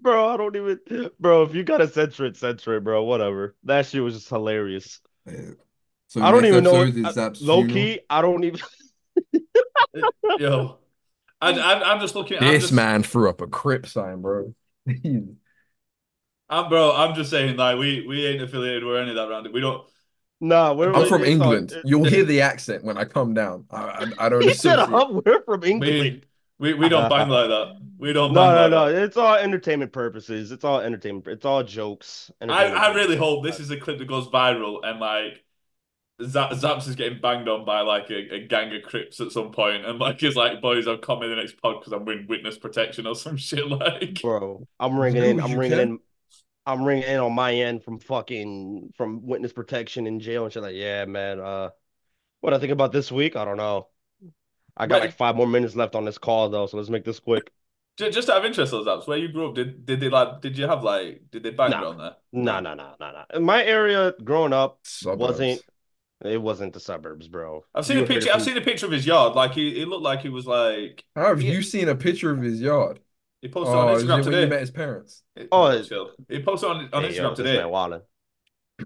[0.00, 1.42] Bro, I don't even, bro.
[1.42, 3.02] If you gotta censor it, censor it, bro.
[3.02, 3.56] Whatever.
[3.64, 5.00] That shit was just hilarious.
[5.26, 5.50] Hey,
[6.08, 6.82] So I don't even know.
[6.82, 8.60] episode uh, Low key, I don't even.
[10.38, 10.78] Yo.
[11.40, 12.38] I, I, I'm just looking.
[12.38, 14.54] I'm This just, man threw up a crip sign, bro.
[14.86, 16.94] I'm bro.
[16.94, 19.48] I'm just saying, like we we ain't affiliated with any of that round.
[19.52, 19.86] We don't.
[20.40, 21.72] Nah, we're I'm from it's all- England.
[21.72, 23.66] it- You'll hear the accent when I come down.
[23.70, 23.76] I,
[24.18, 24.94] I, I don't He said, associate.
[25.00, 26.26] "Up, we're from England."
[26.58, 27.80] We we, we don't bang like that.
[27.98, 28.92] We don't No, bang no, like no.
[28.92, 29.02] that.
[29.04, 30.52] It's all entertainment purposes.
[30.52, 31.26] It's all entertainment.
[31.28, 32.30] It's all jokes.
[32.40, 35.42] I, I really hope this is a clip that goes viral and like
[36.22, 39.50] Zap, Zaps is getting banged on by like a, a gang of Crips at some
[39.50, 42.26] point and like he's like, boys, I'll come in the next pod because I'm in
[42.28, 44.20] witness protection or some shit like.
[44.22, 45.40] Bro, I'm ringing in.
[45.40, 45.88] I'm ringing can.
[45.88, 45.98] in.
[46.66, 50.62] I'm ringing in on my end from fucking from witness protection in jail and shit.
[50.62, 51.40] Like, yeah, man.
[51.40, 51.70] Uh,
[52.40, 53.88] what I think about this week, I don't know.
[54.76, 55.08] I got Wait.
[55.08, 57.50] like five more minutes left on this call though, so let's make this quick.
[57.96, 60.58] Just out of interest, those Zaps, where you grew up, did did they like did
[60.58, 61.90] you have like did they bang Nah.
[61.90, 62.16] on there?
[62.32, 63.24] No, no, no, no, no.
[63.32, 65.20] In my area, growing up, Suburbs.
[65.20, 65.62] wasn't
[66.24, 67.64] it wasn't the suburbs, bro.
[67.72, 68.30] I've seen You a picture.
[68.32, 69.36] I've seen a picture of his yard.
[69.36, 71.52] Like he, he looked like he was like How have Yeah.
[71.52, 72.98] you seen a picture of his yard?
[73.44, 74.46] He posted Oh, on is it Instagram when you today.
[74.46, 75.22] met his parents?
[75.52, 76.10] Oh, chill.
[76.28, 77.62] He posted on on Hey, Instagram yo, today.
[77.62, 78.00] man.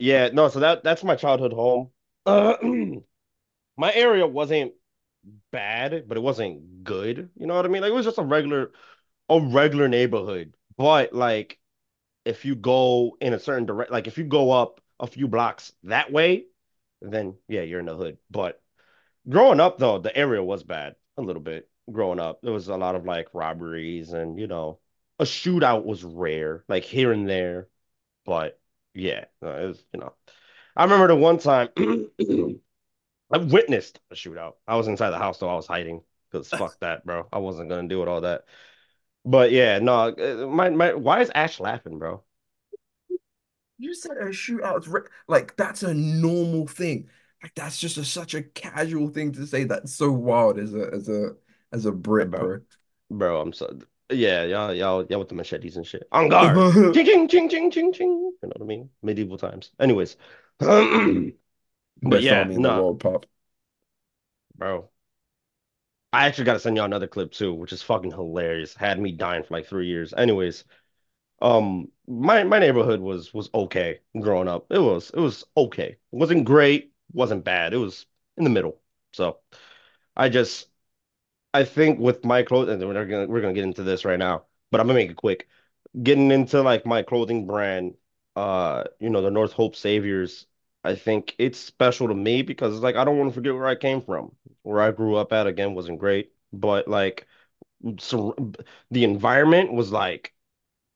[0.01, 1.91] Yeah, no, so that that's my childhood home.
[2.27, 2.57] Uh,
[3.77, 4.73] my area wasn't
[5.53, 7.31] bad, but it wasn't good.
[7.37, 7.83] You know what I mean?
[7.83, 8.73] Like it was just a regular,
[9.29, 10.55] a regular neighborhood.
[10.77, 11.59] But like,
[12.25, 15.73] if you go in a certain direct, like if you go up a few blocks
[15.85, 16.47] that way,
[17.01, 18.19] then yeah, you're in the hood.
[18.31, 18.61] But
[19.29, 21.69] growing up though, the area was bad a little bit.
[21.91, 24.79] Growing up, there was a lot of like robberies and you know,
[25.19, 27.69] a shootout was rare, like here and there.
[28.27, 28.61] But
[28.95, 30.15] yeah, it was, you know,
[30.77, 31.71] I remember the one time
[33.31, 34.55] I witnessed a shootout.
[34.67, 35.49] I was inside the house though.
[35.49, 37.29] I was hiding because fuck that, bro.
[37.33, 38.45] I wasn't gonna do it all that.
[39.25, 42.25] But yeah, no, uh, my my why is Ash laughing, bro?
[43.79, 47.09] You said a shootout's re- like that's a normal thing.
[47.43, 49.65] Like that's just a, such a casual thing to say.
[49.65, 51.37] That's so wild as a as a
[51.73, 52.41] as a Brit, bro.
[52.41, 52.61] bro.
[53.11, 53.79] Bro, I'm so
[54.11, 56.07] yeah, y'all y'all y'all with the machetes and shit.
[56.13, 56.95] On guard.
[56.95, 58.09] ching ching ching ching ching ching.
[58.09, 58.91] You know what I mean?
[59.03, 59.71] Medieval times.
[59.79, 60.17] Anyways.
[62.01, 63.27] But yeah, army in the no, world, pop.
[64.57, 64.89] bro.
[66.13, 68.75] I actually got to send y'all another clip too, which is fucking hilarious.
[68.75, 70.15] Had me dying for like three years.
[70.17, 70.65] Anyways,
[71.43, 74.67] um, my my neighborhood was was okay growing up.
[74.71, 75.91] It was it was okay.
[75.91, 77.75] It wasn't great, wasn't bad.
[77.75, 78.81] It was in the middle.
[79.13, 79.39] So
[80.17, 80.69] I just
[81.55, 84.45] I think with my clothes, and we're gonna we're gonna get into this right now,
[84.71, 85.49] but I'm gonna make it quick.
[86.03, 87.97] Getting into like my clothing brand,
[88.37, 90.47] uh, you know, the North Hope Saviors.
[90.85, 93.67] I think it's special to me because it's like I don't want to forget where
[93.67, 94.35] I came from.
[94.63, 97.27] Where I grew up at again wasn't great, but like
[97.99, 98.35] so
[98.91, 100.35] the environment was like,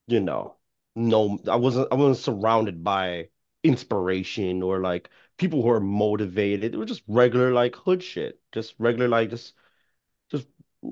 [0.06, 0.56] you know,
[0.96, 3.30] no, I wasn't I wasn't surrounded by
[3.64, 6.74] inspiration or like people who are motivated.
[6.74, 8.40] It was just regular like hood shit.
[8.52, 9.54] Just regular like just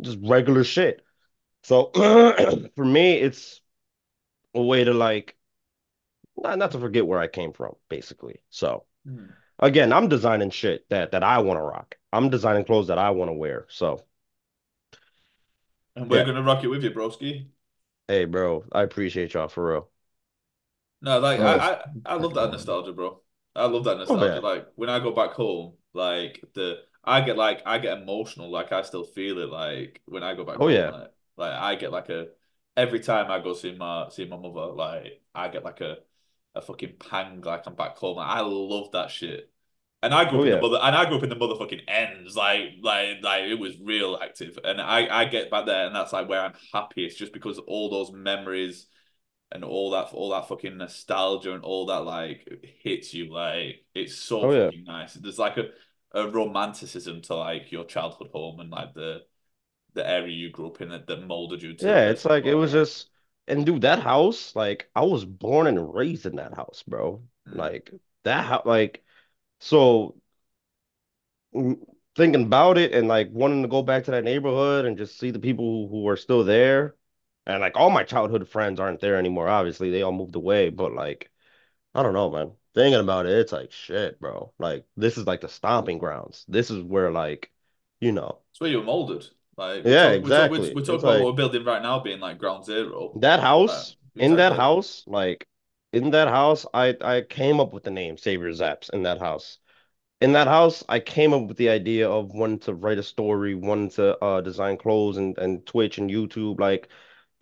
[0.00, 1.04] just regular shit.
[1.64, 1.90] So
[2.76, 3.60] for me, it's
[4.54, 5.36] a way to like
[6.36, 8.40] not, not to forget where I came from, basically.
[8.50, 9.34] So Hmm.
[9.60, 11.96] again, I'm designing shit that that I want to rock.
[12.12, 13.66] I'm designing clothes that I want to wear.
[13.70, 14.04] So
[15.94, 17.46] And we're yeah, gonna rock it with you, broski.
[18.08, 19.90] hey, bro, I appreciate y'all for real.
[21.02, 23.20] No, like Oh, I, I, I love that nostalgia, bro.
[23.56, 24.24] I love that Oh nostalgia.
[24.24, 28.50] yeah, Like when I go back home, like the I get like I get emotional.
[28.50, 29.48] Like I still feel it.
[29.48, 32.28] Like when I go back oh home, yeah, like like I get like a
[32.76, 35.98] every time I go see my see my mother, like I get like a
[36.54, 37.40] a fucking pang.
[37.40, 38.16] Like I'm back home.
[38.16, 39.50] Like, I love that shit.
[40.02, 41.82] And I grew oh up in the mother, and I grew up in the motherfucking
[41.88, 42.36] ends.
[42.36, 44.58] Like like like it was real active.
[44.64, 47.90] And I I get back there, and that's like where I'm happiest, just because all
[47.90, 48.86] those memories
[49.52, 52.48] and all that all that fucking nostalgia and all that like
[52.82, 55.14] hits you like it's so oh yeah, nice.
[55.14, 55.64] There's like a,
[56.12, 59.22] a romanticism to like your childhood home and like the
[59.94, 62.10] the area you grew up in that, that molded you to yeah.
[62.10, 63.08] It's like it was just
[63.46, 67.22] and dude, that house, like I was born and raised in that house, bro.
[67.48, 67.56] Mm.
[67.56, 67.90] Like
[68.24, 69.04] that house, like
[69.60, 70.16] so.
[71.54, 71.78] mm,
[72.16, 75.30] Thinking about it and like wanting to go back to that neighborhood and just see
[75.30, 76.96] the people who, who are still there.
[77.46, 79.48] And like all my childhood friends aren't there anymore.
[79.48, 81.30] Obviously, they all moved away, but like
[81.94, 82.52] I don't know, man.
[82.74, 84.52] Thinking about it, it's like shit, bro.
[84.58, 86.44] Like this is like the stomping grounds.
[86.48, 87.50] This is where like,
[88.00, 89.26] you know, It's where you're molded.
[89.56, 90.74] Like we're yeah, we're talking we're, exactly.
[90.74, 93.20] we're talking about what we're building right now being like ground zero.
[93.20, 95.46] that Uh, house, in that house, like
[95.92, 99.58] in that house, I I came up with the name Savior Zaps in that house.
[100.20, 103.54] In that house, I came up with the idea of wanting to write a story,
[103.54, 106.60] wanting to uh design clothes and and Twitch and YouTube.
[106.60, 106.88] Like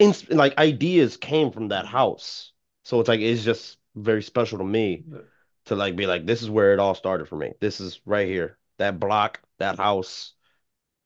[0.01, 2.53] ins like ideas came from that house.
[2.85, 5.05] So it's like it's just very special to me
[5.67, 7.53] to like be like, this is where it all started for me.
[7.61, 8.59] This is right here.
[8.79, 10.35] That block, that house,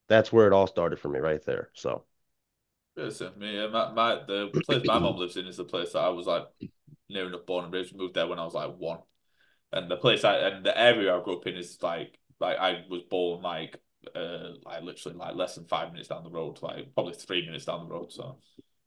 [0.08, 1.70] that's where it all started for me right there.
[1.74, 2.04] So
[2.96, 5.92] yeah, Listen, me, yeah, my, my the place my mom lives in is the place
[5.92, 6.46] that I was like
[7.08, 7.96] near enough born and raised.
[7.96, 9.00] Moved there when I was like one.
[9.72, 12.84] And the place I and the area I grew up in is like like I
[12.90, 13.80] was born like
[14.14, 17.64] uh like literally like less than five minutes down the road, like probably three minutes
[17.66, 18.12] down the road.
[18.12, 18.38] So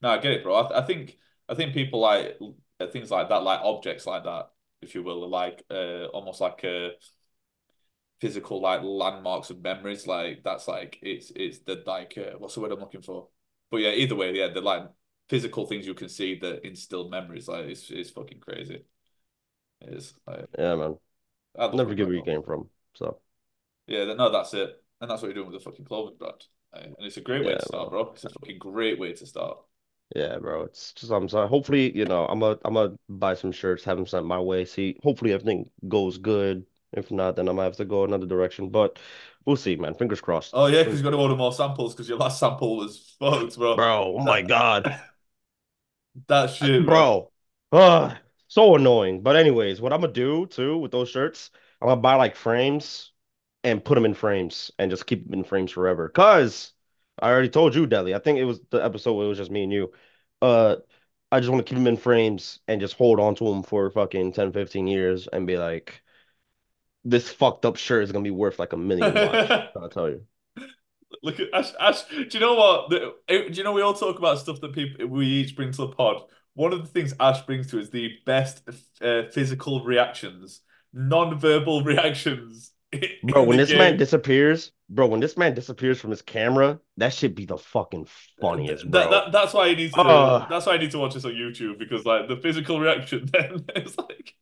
[0.02, 0.56] no, I get it, bro.
[0.56, 1.18] I, I think
[1.50, 2.40] I think people like
[2.92, 6.90] things like that, like objects like that, if you will, like uh almost like uh
[8.20, 10.08] physical like landmarks of memories.
[10.08, 13.28] Like that's like it's it's the like uh, what's the word I'm looking for?
[13.72, 14.84] But yeah, either way, yeah, the like
[15.30, 17.48] physical things you can see that instill memories.
[17.48, 18.84] Like it's it's fucking crazy.
[19.82, 20.98] It is like yeah, man.
[21.58, 22.70] I love Never forget where you came from.
[22.96, 23.20] So
[23.88, 24.84] Yeah, no, that's it.
[25.02, 26.44] And that's what you're doing with the fucking clothing brand.
[26.74, 27.92] Uh, And it's a great way yeah, to start, man.
[27.92, 28.12] bro.
[28.14, 29.58] It's a fucking great way to start.
[30.16, 30.64] Yeah, bro.
[30.64, 31.48] It's just I'm sorry.
[31.48, 34.66] Hopefully, you know, I'm a I'm gonna buy some shirts, have them sent my way.
[34.66, 36.66] See, hopefully everything goes good.
[36.94, 38.70] If not, then I might have to go another direction.
[38.70, 39.00] But
[39.46, 39.96] we'll see, man.
[39.96, 40.52] Fingers crossed.
[40.54, 43.58] Oh yeah, because you got to order more samples because your last sample was fucked,
[43.58, 43.76] bro.
[43.76, 45.00] Bro, oh my God.
[46.28, 47.32] that shit, bro.
[47.72, 47.80] Bro.
[47.82, 48.16] Uh,
[48.48, 49.22] so annoying.
[49.22, 51.50] But anyways, what I'm gonna do too with those shirts,
[51.82, 53.12] I'm gonna buy like frames
[53.64, 56.10] and put them in frames and just keep them in frames forever.
[56.10, 56.72] Cause
[57.20, 58.14] I already told you, Deli.
[58.14, 59.92] I think it was the episode where it was just me and you.
[60.42, 60.78] Uh,
[61.32, 63.90] I just want to keep them in frames and just hold on to them for
[63.90, 66.02] fucking 10, 15 years and be like,
[67.04, 69.14] this fucked up shirt is gonna be worth like a million.
[69.14, 69.70] Watch.
[69.76, 70.26] I'll tell you.
[71.24, 71.72] Look at Ash.
[71.80, 72.90] Ash, do you know what?
[72.90, 75.78] The- do you know we all talk about stuff that people we each bring to
[75.78, 76.24] the pod?
[76.54, 78.68] One of the things Ash brings to is the best
[79.02, 80.62] uh, physical reactions,
[80.94, 82.72] non-verbal reactions
[83.24, 87.14] Bro, when the this man disappears, bro, when this man disappears from his camera, that
[87.14, 88.08] should be the fucking
[88.40, 89.10] funniest, bro.
[89.10, 90.02] that that's why he needs to.
[90.02, 93.26] Uh, That's why I need to watch this on YouTube because like the physical reaction,
[93.34, 94.36] then is like.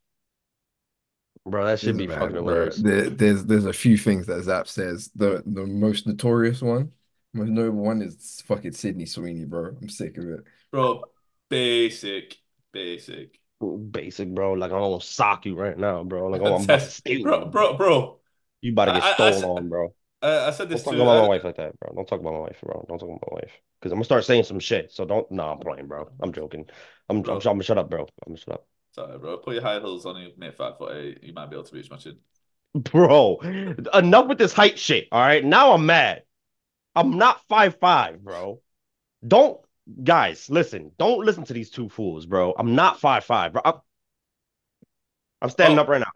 [1.45, 2.53] bro, that should Listen, be fucking man, bro.
[2.53, 2.77] hilarious.
[2.77, 5.09] There, there's there's a few things that Zap says.
[5.15, 6.91] The the most notorious one,
[7.33, 9.75] most notable one is fucking Sydney Sweeney, bro.
[9.81, 10.41] I'm sick of it.
[10.71, 11.05] Bro,
[11.49, 12.35] basic,
[12.71, 13.39] basic.
[13.91, 14.53] Basic, bro.
[14.53, 16.27] Like I'm gonna sock you right now, bro.
[16.27, 18.19] Like oh, I'm about to steal bro, bro, bro.
[18.63, 19.93] You about to get I, I, I, stolen on, bro.
[20.21, 20.95] uh, I said this Don't talk to.
[20.95, 21.93] about my Uh, wife like that, bro.
[21.95, 22.85] Don't talk about my wife, bro.
[22.89, 23.53] Don't talk about my wife.
[23.79, 24.91] Because I'm gonna start saying some shit.
[24.91, 25.29] So don't.
[25.31, 26.09] No, I'm playing, bro.
[26.21, 26.65] I'm joking.
[27.09, 27.17] I'm.
[27.19, 27.25] I'm.
[27.31, 28.01] I'm bro, gonna shut up, bro.
[28.01, 29.37] I'm gonna shut up, sorry, bro.
[29.37, 30.15] Put your high heels on.
[30.21, 31.23] You mate five foot eight.
[31.23, 32.17] You might be able to reach my chin.
[32.75, 33.37] bro.
[33.93, 35.07] Enough with this height shit.
[35.11, 35.43] All right.
[35.43, 36.23] Now I'm mad.
[36.95, 38.61] I'm not five five, bro.
[39.27, 39.59] Don't,
[40.03, 40.49] guys.
[40.49, 40.91] Listen.
[40.99, 42.53] Don't listen to these two fools, bro.
[42.57, 43.61] I'm not five five, bro.
[43.65, 43.75] I'm,
[45.41, 46.11] I'm standing up Oh, right now.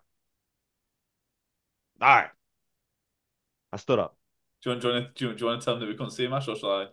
[2.01, 2.29] All right.
[3.71, 4.17] I stood up.
[4.63, 5.81] do you want, do you want, to, do you, do you want to tell them
[5.81, 6.87] that we couldn't see him, Ash, or shall I?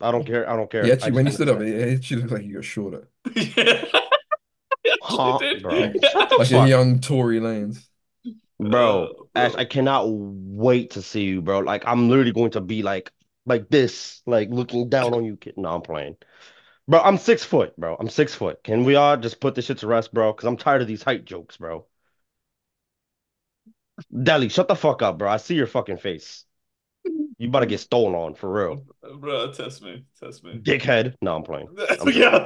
[0.00, 0.48] I don't care.
[0.48, 0.84] I don't care.
[0.86, 2.64] I actually, when he want to stood up, it it actually looked like you got
[2.64, 3.08] shorter.
[3.36, 3.84] Yeah.
[5.02, 5.92] Huh, bro.
[6.02, 7.86] Shut Like fuck in young Tory Lanez.
[8.58, 9.60] Bro, Uh, Ash, bro.
[9.60, 11.60] I cannot wait to see you, bro.
[11.60, 13.10] Like I'm literally going to be like
[13.46, 15.54] like this, like looking down on you, kid.
[15.56, 16.16] No, I'm playing.
[16.88, 17.96] Bro, I'm six foot, bro.
[17.98, 18.62] I'm six foot.
[18.64, 20.32] Can we all just put this shit to rest, bro?
[20.32, 21.86] Because I'm tired of these height jokes, bro.
[24.22, 25.30] Deli, shut the fuck up, bro.
[25.30, 26.44] I see your fucking face.
[27.38, 28.84] You about to get stolen on for real.
[29.18, 30.58] Bro, test me, test me.
[30.62, 31.14] Dickhead.
[31.22, 31.68] No, I'm playing.
[32.06, 32.44] yeah,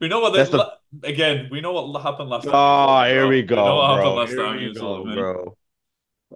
[0.00, 0.72] we know what they, the-
[1.02, 1.48] again.
[1.50, 2.52] We know what happened last time.
[2.54, 3.56] Oh, here we bro.
[3.56, 4.14] We know go, what happened bro.
[4.14, 5.56] last Here time go, bro.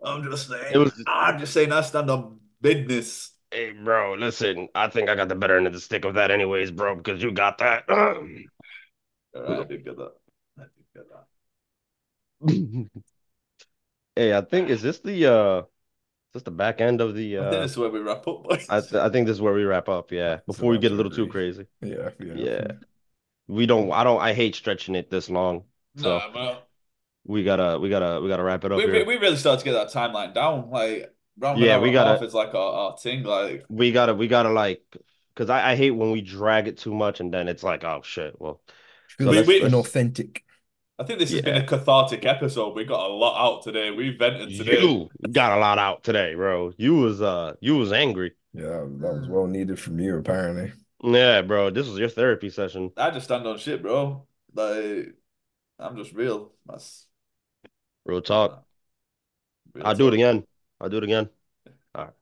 [0.03, 0.75] I'm just saying.
[0.75, 1.71] It was- I'm just saying.
[1.73, 3.31] I stand on business.
[3.53, 4.69] Hey, bro, listen.
[4.75, 7.23] I think I got the better end of the stick of that, anyways, bro, because
[7.23, 7.85] you got that.
[7.89, 10.13] All right, I did get that.
[10.59, 13.01] I did get that.
[14.21, 15.65] Hey, I think is this the uh is
[16.35, 18.45] this the back end of the I think uh this is where we wrap up.
[18.45, 18.67] boys.
[18.69, 20.41] I th I think this is where we wrap up, yeah.
[20.47, 21.65] Before we get a little too crazy.
[21.81, 22.35] Yeah, yeah.
[22.35, 22.67] Yeah.
[23.49, 25.65] We don't I don't I hate stretching it this long.
[25.97, 26.59] So Nah, bro.
[27.25, 29.07] we gotta we gotta we gotta wrap it up We, we here.
[29.07, 30.69] we really start to get that timeline down.
[30.69, 33.23] Like round Yeah, an we gotta- half is like our, our thing.
[33.23, 34.83] Like We gotta we gotta like
[35.35, 38.03] because I, I hate when we drag it too much and then it's like, oh
[38.05, 38.61] shit, well
[39.17, 40.43] Feels We- like we- inauthentic.
[41.01, 41.45] I think this has Yeah.
[41.47, 42.77] been a cathartic episode.
[42.77, 43.91] We got a lot out today.
[43.91, 44.83] We vented today.
[44.83, 46.73] you got a lot out today, bro.
[46.77, 48.33] You was uh you was angry.
[48.53, 50.73] Yeah, that was well needed from you, apparently.
[51.03, 51.71] Yeah, bro.
[51.71, 52.93] This was your therapy session.
[52.99, 54.27] I just stand on shit, bro.
[54.55, 55.15] Like
[55.79, 56.53] I'm just real.
[56.67, 57.07] That's
[58.05, 58.65] Real talk.
[59.75, 60.45] real I'll do it again.
[60.81, 61.31] I'll do it again.
[61.95, 62.13] All right.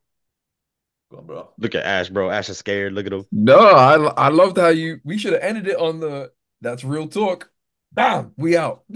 [1.11, 1.49] Go on, bro.
[1.57, 2.29] Look at Ash, bro.
[2.29, 2.93] Ash is scared.
[2.93, 3.25] Look at him.
[3.31, 5.01] No, I I loved how you.
[5.03, 6.31] We should have ended it on the.
[6.61, 7.49] That's real talk.
[7.91, 8.83] Bam, we out.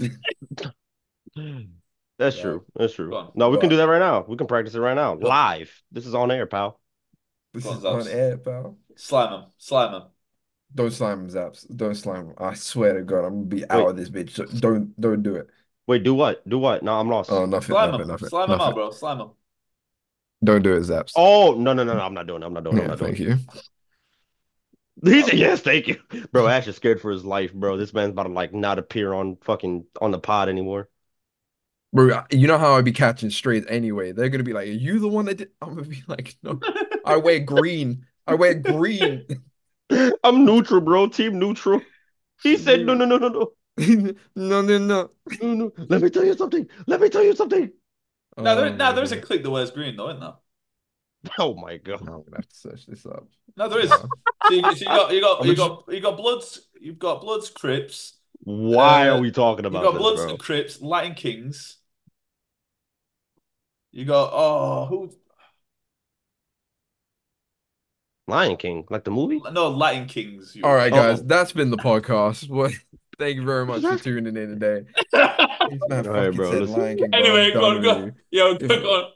[2.18, 2.42] That's Yeah.
[2.42, 2.64] true.
[2.76, 3.14] That's true.
[3.14, 3.32] On.
[3.34, 4.24] No, we Go can do that right now.
[4.26, 5.14] We can practice it right now.
[5.14, 5.82] Live.
[5.90, 6.80] This is on air, pal.
[7.52, 8.76] This on, is on air, pal.
[8.96, 9.44] Slime him.
[9.58, 10.02] Slime him.
[10.74, 11.66] Don't slime him, Zaps.
[11.76, 12.34] Don't slime him.
[12.38, 13.90] I swear to God, I'm gonna be out Wait.
[13.90, 14.30] of this bitch.
[14.30, 15.48] So Don't don't do it.
[15.86, 16.48] Wait, do what?
[16.48, 16.82] Do what?
[16.82, 17.30] No, I'm lost.
[17.30, 18.08] Oh, nothing, Slime nothing, him.
[18.08, 18.90] nothing, Slime him out, bro.
[18.90, 19.30] Slime him.
[20.42, 21.12] Don't do it, Zaps.
[21.16, 22.00] Oh, no, no, no, no.
[22.00, 22.46] I'm not doing it.
[22.46, 22.80] I'm not doing it.
[22.80, 23.22] I'm yeah, not doing thank it.
[23.22, 23.38] you.
[25.04, 25.36] He said, oh.
[25.36, 26.00] yes, thank you.
[26.32, 27.76] Bro, Ash is scared for his life, bro.
[27.76, 30.88] This man's about to like not appear on fucking on the pod anymore.
[31.92, 34.12] Bro, you know how I'd be catching strays anyway.
[34.12, 36.60] They're gonna be like, "Are you the one that did?" I'm gonna be like, "No,
[37.04, 38.06] I wear green.
[38.26, 39.26] I wear green."
[40.24, 41.08] I'm neutral, bro.
[41.08, 41.80] Team neutral.
[42.42, 43.52] He said, no, no, no, no, no.
[44.36, 45.10] no, no, no.
[45.42, 45.72] No, no.
[45.88, 46.68] Let me tell you something.
[46.86, 47.70] Let me tell you something.
[48.38, 49.24] Now there, Oh now there is a God.
[49.24, 50.34] click that wears green, though, isn't there?
[51.38, 52.04] Oh my god.
[52.04, 53.26] No, I'm gonna have to search this up.
[53.56, 53.90] No, there is.
[53.90, 54.06] So
[54.50, 56.68] you, so you got you got you got you got Bloods.
[56.80, 58.18] You've got Bloods, Crips.
[58.40, 59.82] Why Uh, are we talking about?
[59.82, 60.30] You about got this, Bloods bro?
[60.30, 61.78] and Crips, Latin Kings.
[63.92, 65.10] You got oh who
[68.26, 69.40] Lion King, like the movie?
[69.52, 70.56] no Lion Kings.
[70.56, 71.24] you- All right, guys, Oh.
[71.26, 72.48] that's been the podcast.
[72.54, 72.72] What?
[73.18, 74.84] Thank you very much for tuning in today.
[75.12, 76.68] This man All right, bro, said.
[76.68, 77.18] Lion King, bro.
[77.20, 78.04] Anyway, I'm go on, done go.
[78.06, 79.10] with Yo, go on.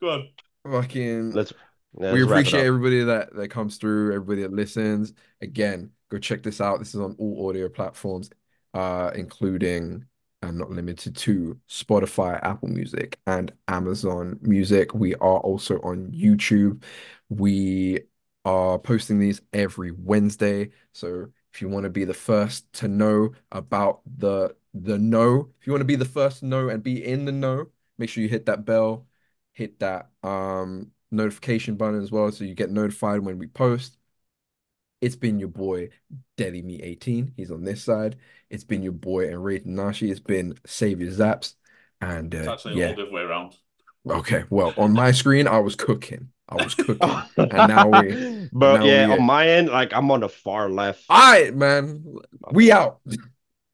[0.00, 0.28] Go on.
[0.70, 1.32] Fucking.
[1.32, 1.52] Let's,
[1.92, 5.12] we let's it appreciate everybody that that comes through, everybody that listens.
[5.40, 6.78] Again, go check this out.
[6.78, 8.30] This is on all audio platforms,
[8.74, 10.04] uh, including
[10.42, 14.92] and not limited to Spotify, Apple Music, and Amazon Music.
[14.92, 16.82] We are also on YouTube.
[17.28, 18.00] We
[18.44, 20.70] are posting these every Wednesday.
[20.92, 25.66] So if you want to be the first to know about the the know, if
[25.66, 27.66] you want to be the first to know and be in the know,
[27.98, 29.06] make sure you hit that bell,
[29.52, 33.96] hit that um notification button as well so you get notified when we post.
[35.00, 35.90] It's been your boy
[36.36, 37.32] Deli Me 18.
[37.36, 38.16] He's on this side.
[38.50, 40.10] It's been your boy and Enrate Nashi.
[40.10, 41.54] It's been Savior Zaps.
[42.00, 42.90] And It's uh, actually yeah.
[42.90, 43.56] all the way around.
[44.08, 46.28] Okay, well, on my screen, I was cooking.
[46.48, 47.10] I was cooking.
[47.36, 50.70] And now we- But now yeah, we- on my end, like I'm on the far
[50.70, 51.04] left.
[51.08, 52.04] All right, man.
[52.52, 53.00] We out.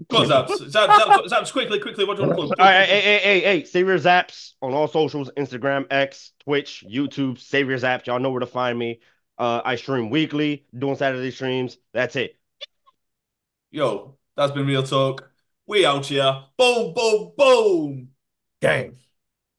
[0.07, 0.70] Go on, Zaps.
[0.70, 2.05] Zaps, Zaps, Zaps, quickly, quickly.
[2.05, 2.61] What do you want to plug?
[2.61, 7.39] All right, hey, hey, hey, hey, Savior Zaps on all socials, Instagram, X, Twitch, YouTube,
[7.39, 8.07] Savior Zaps.
[8.07, 9.01] Y'all know where to find me.
[9.37, 11.79] Uh, I stream weekly, doing Saturday streams.
[11.93, 12.37] That's it.
[13.70, 15.31] Yo, that's been real talk.
[15.66, 16.45] We out here.
[16.57, 18.09] Boom, boom, boom.
[18.61, 18.97] Gang.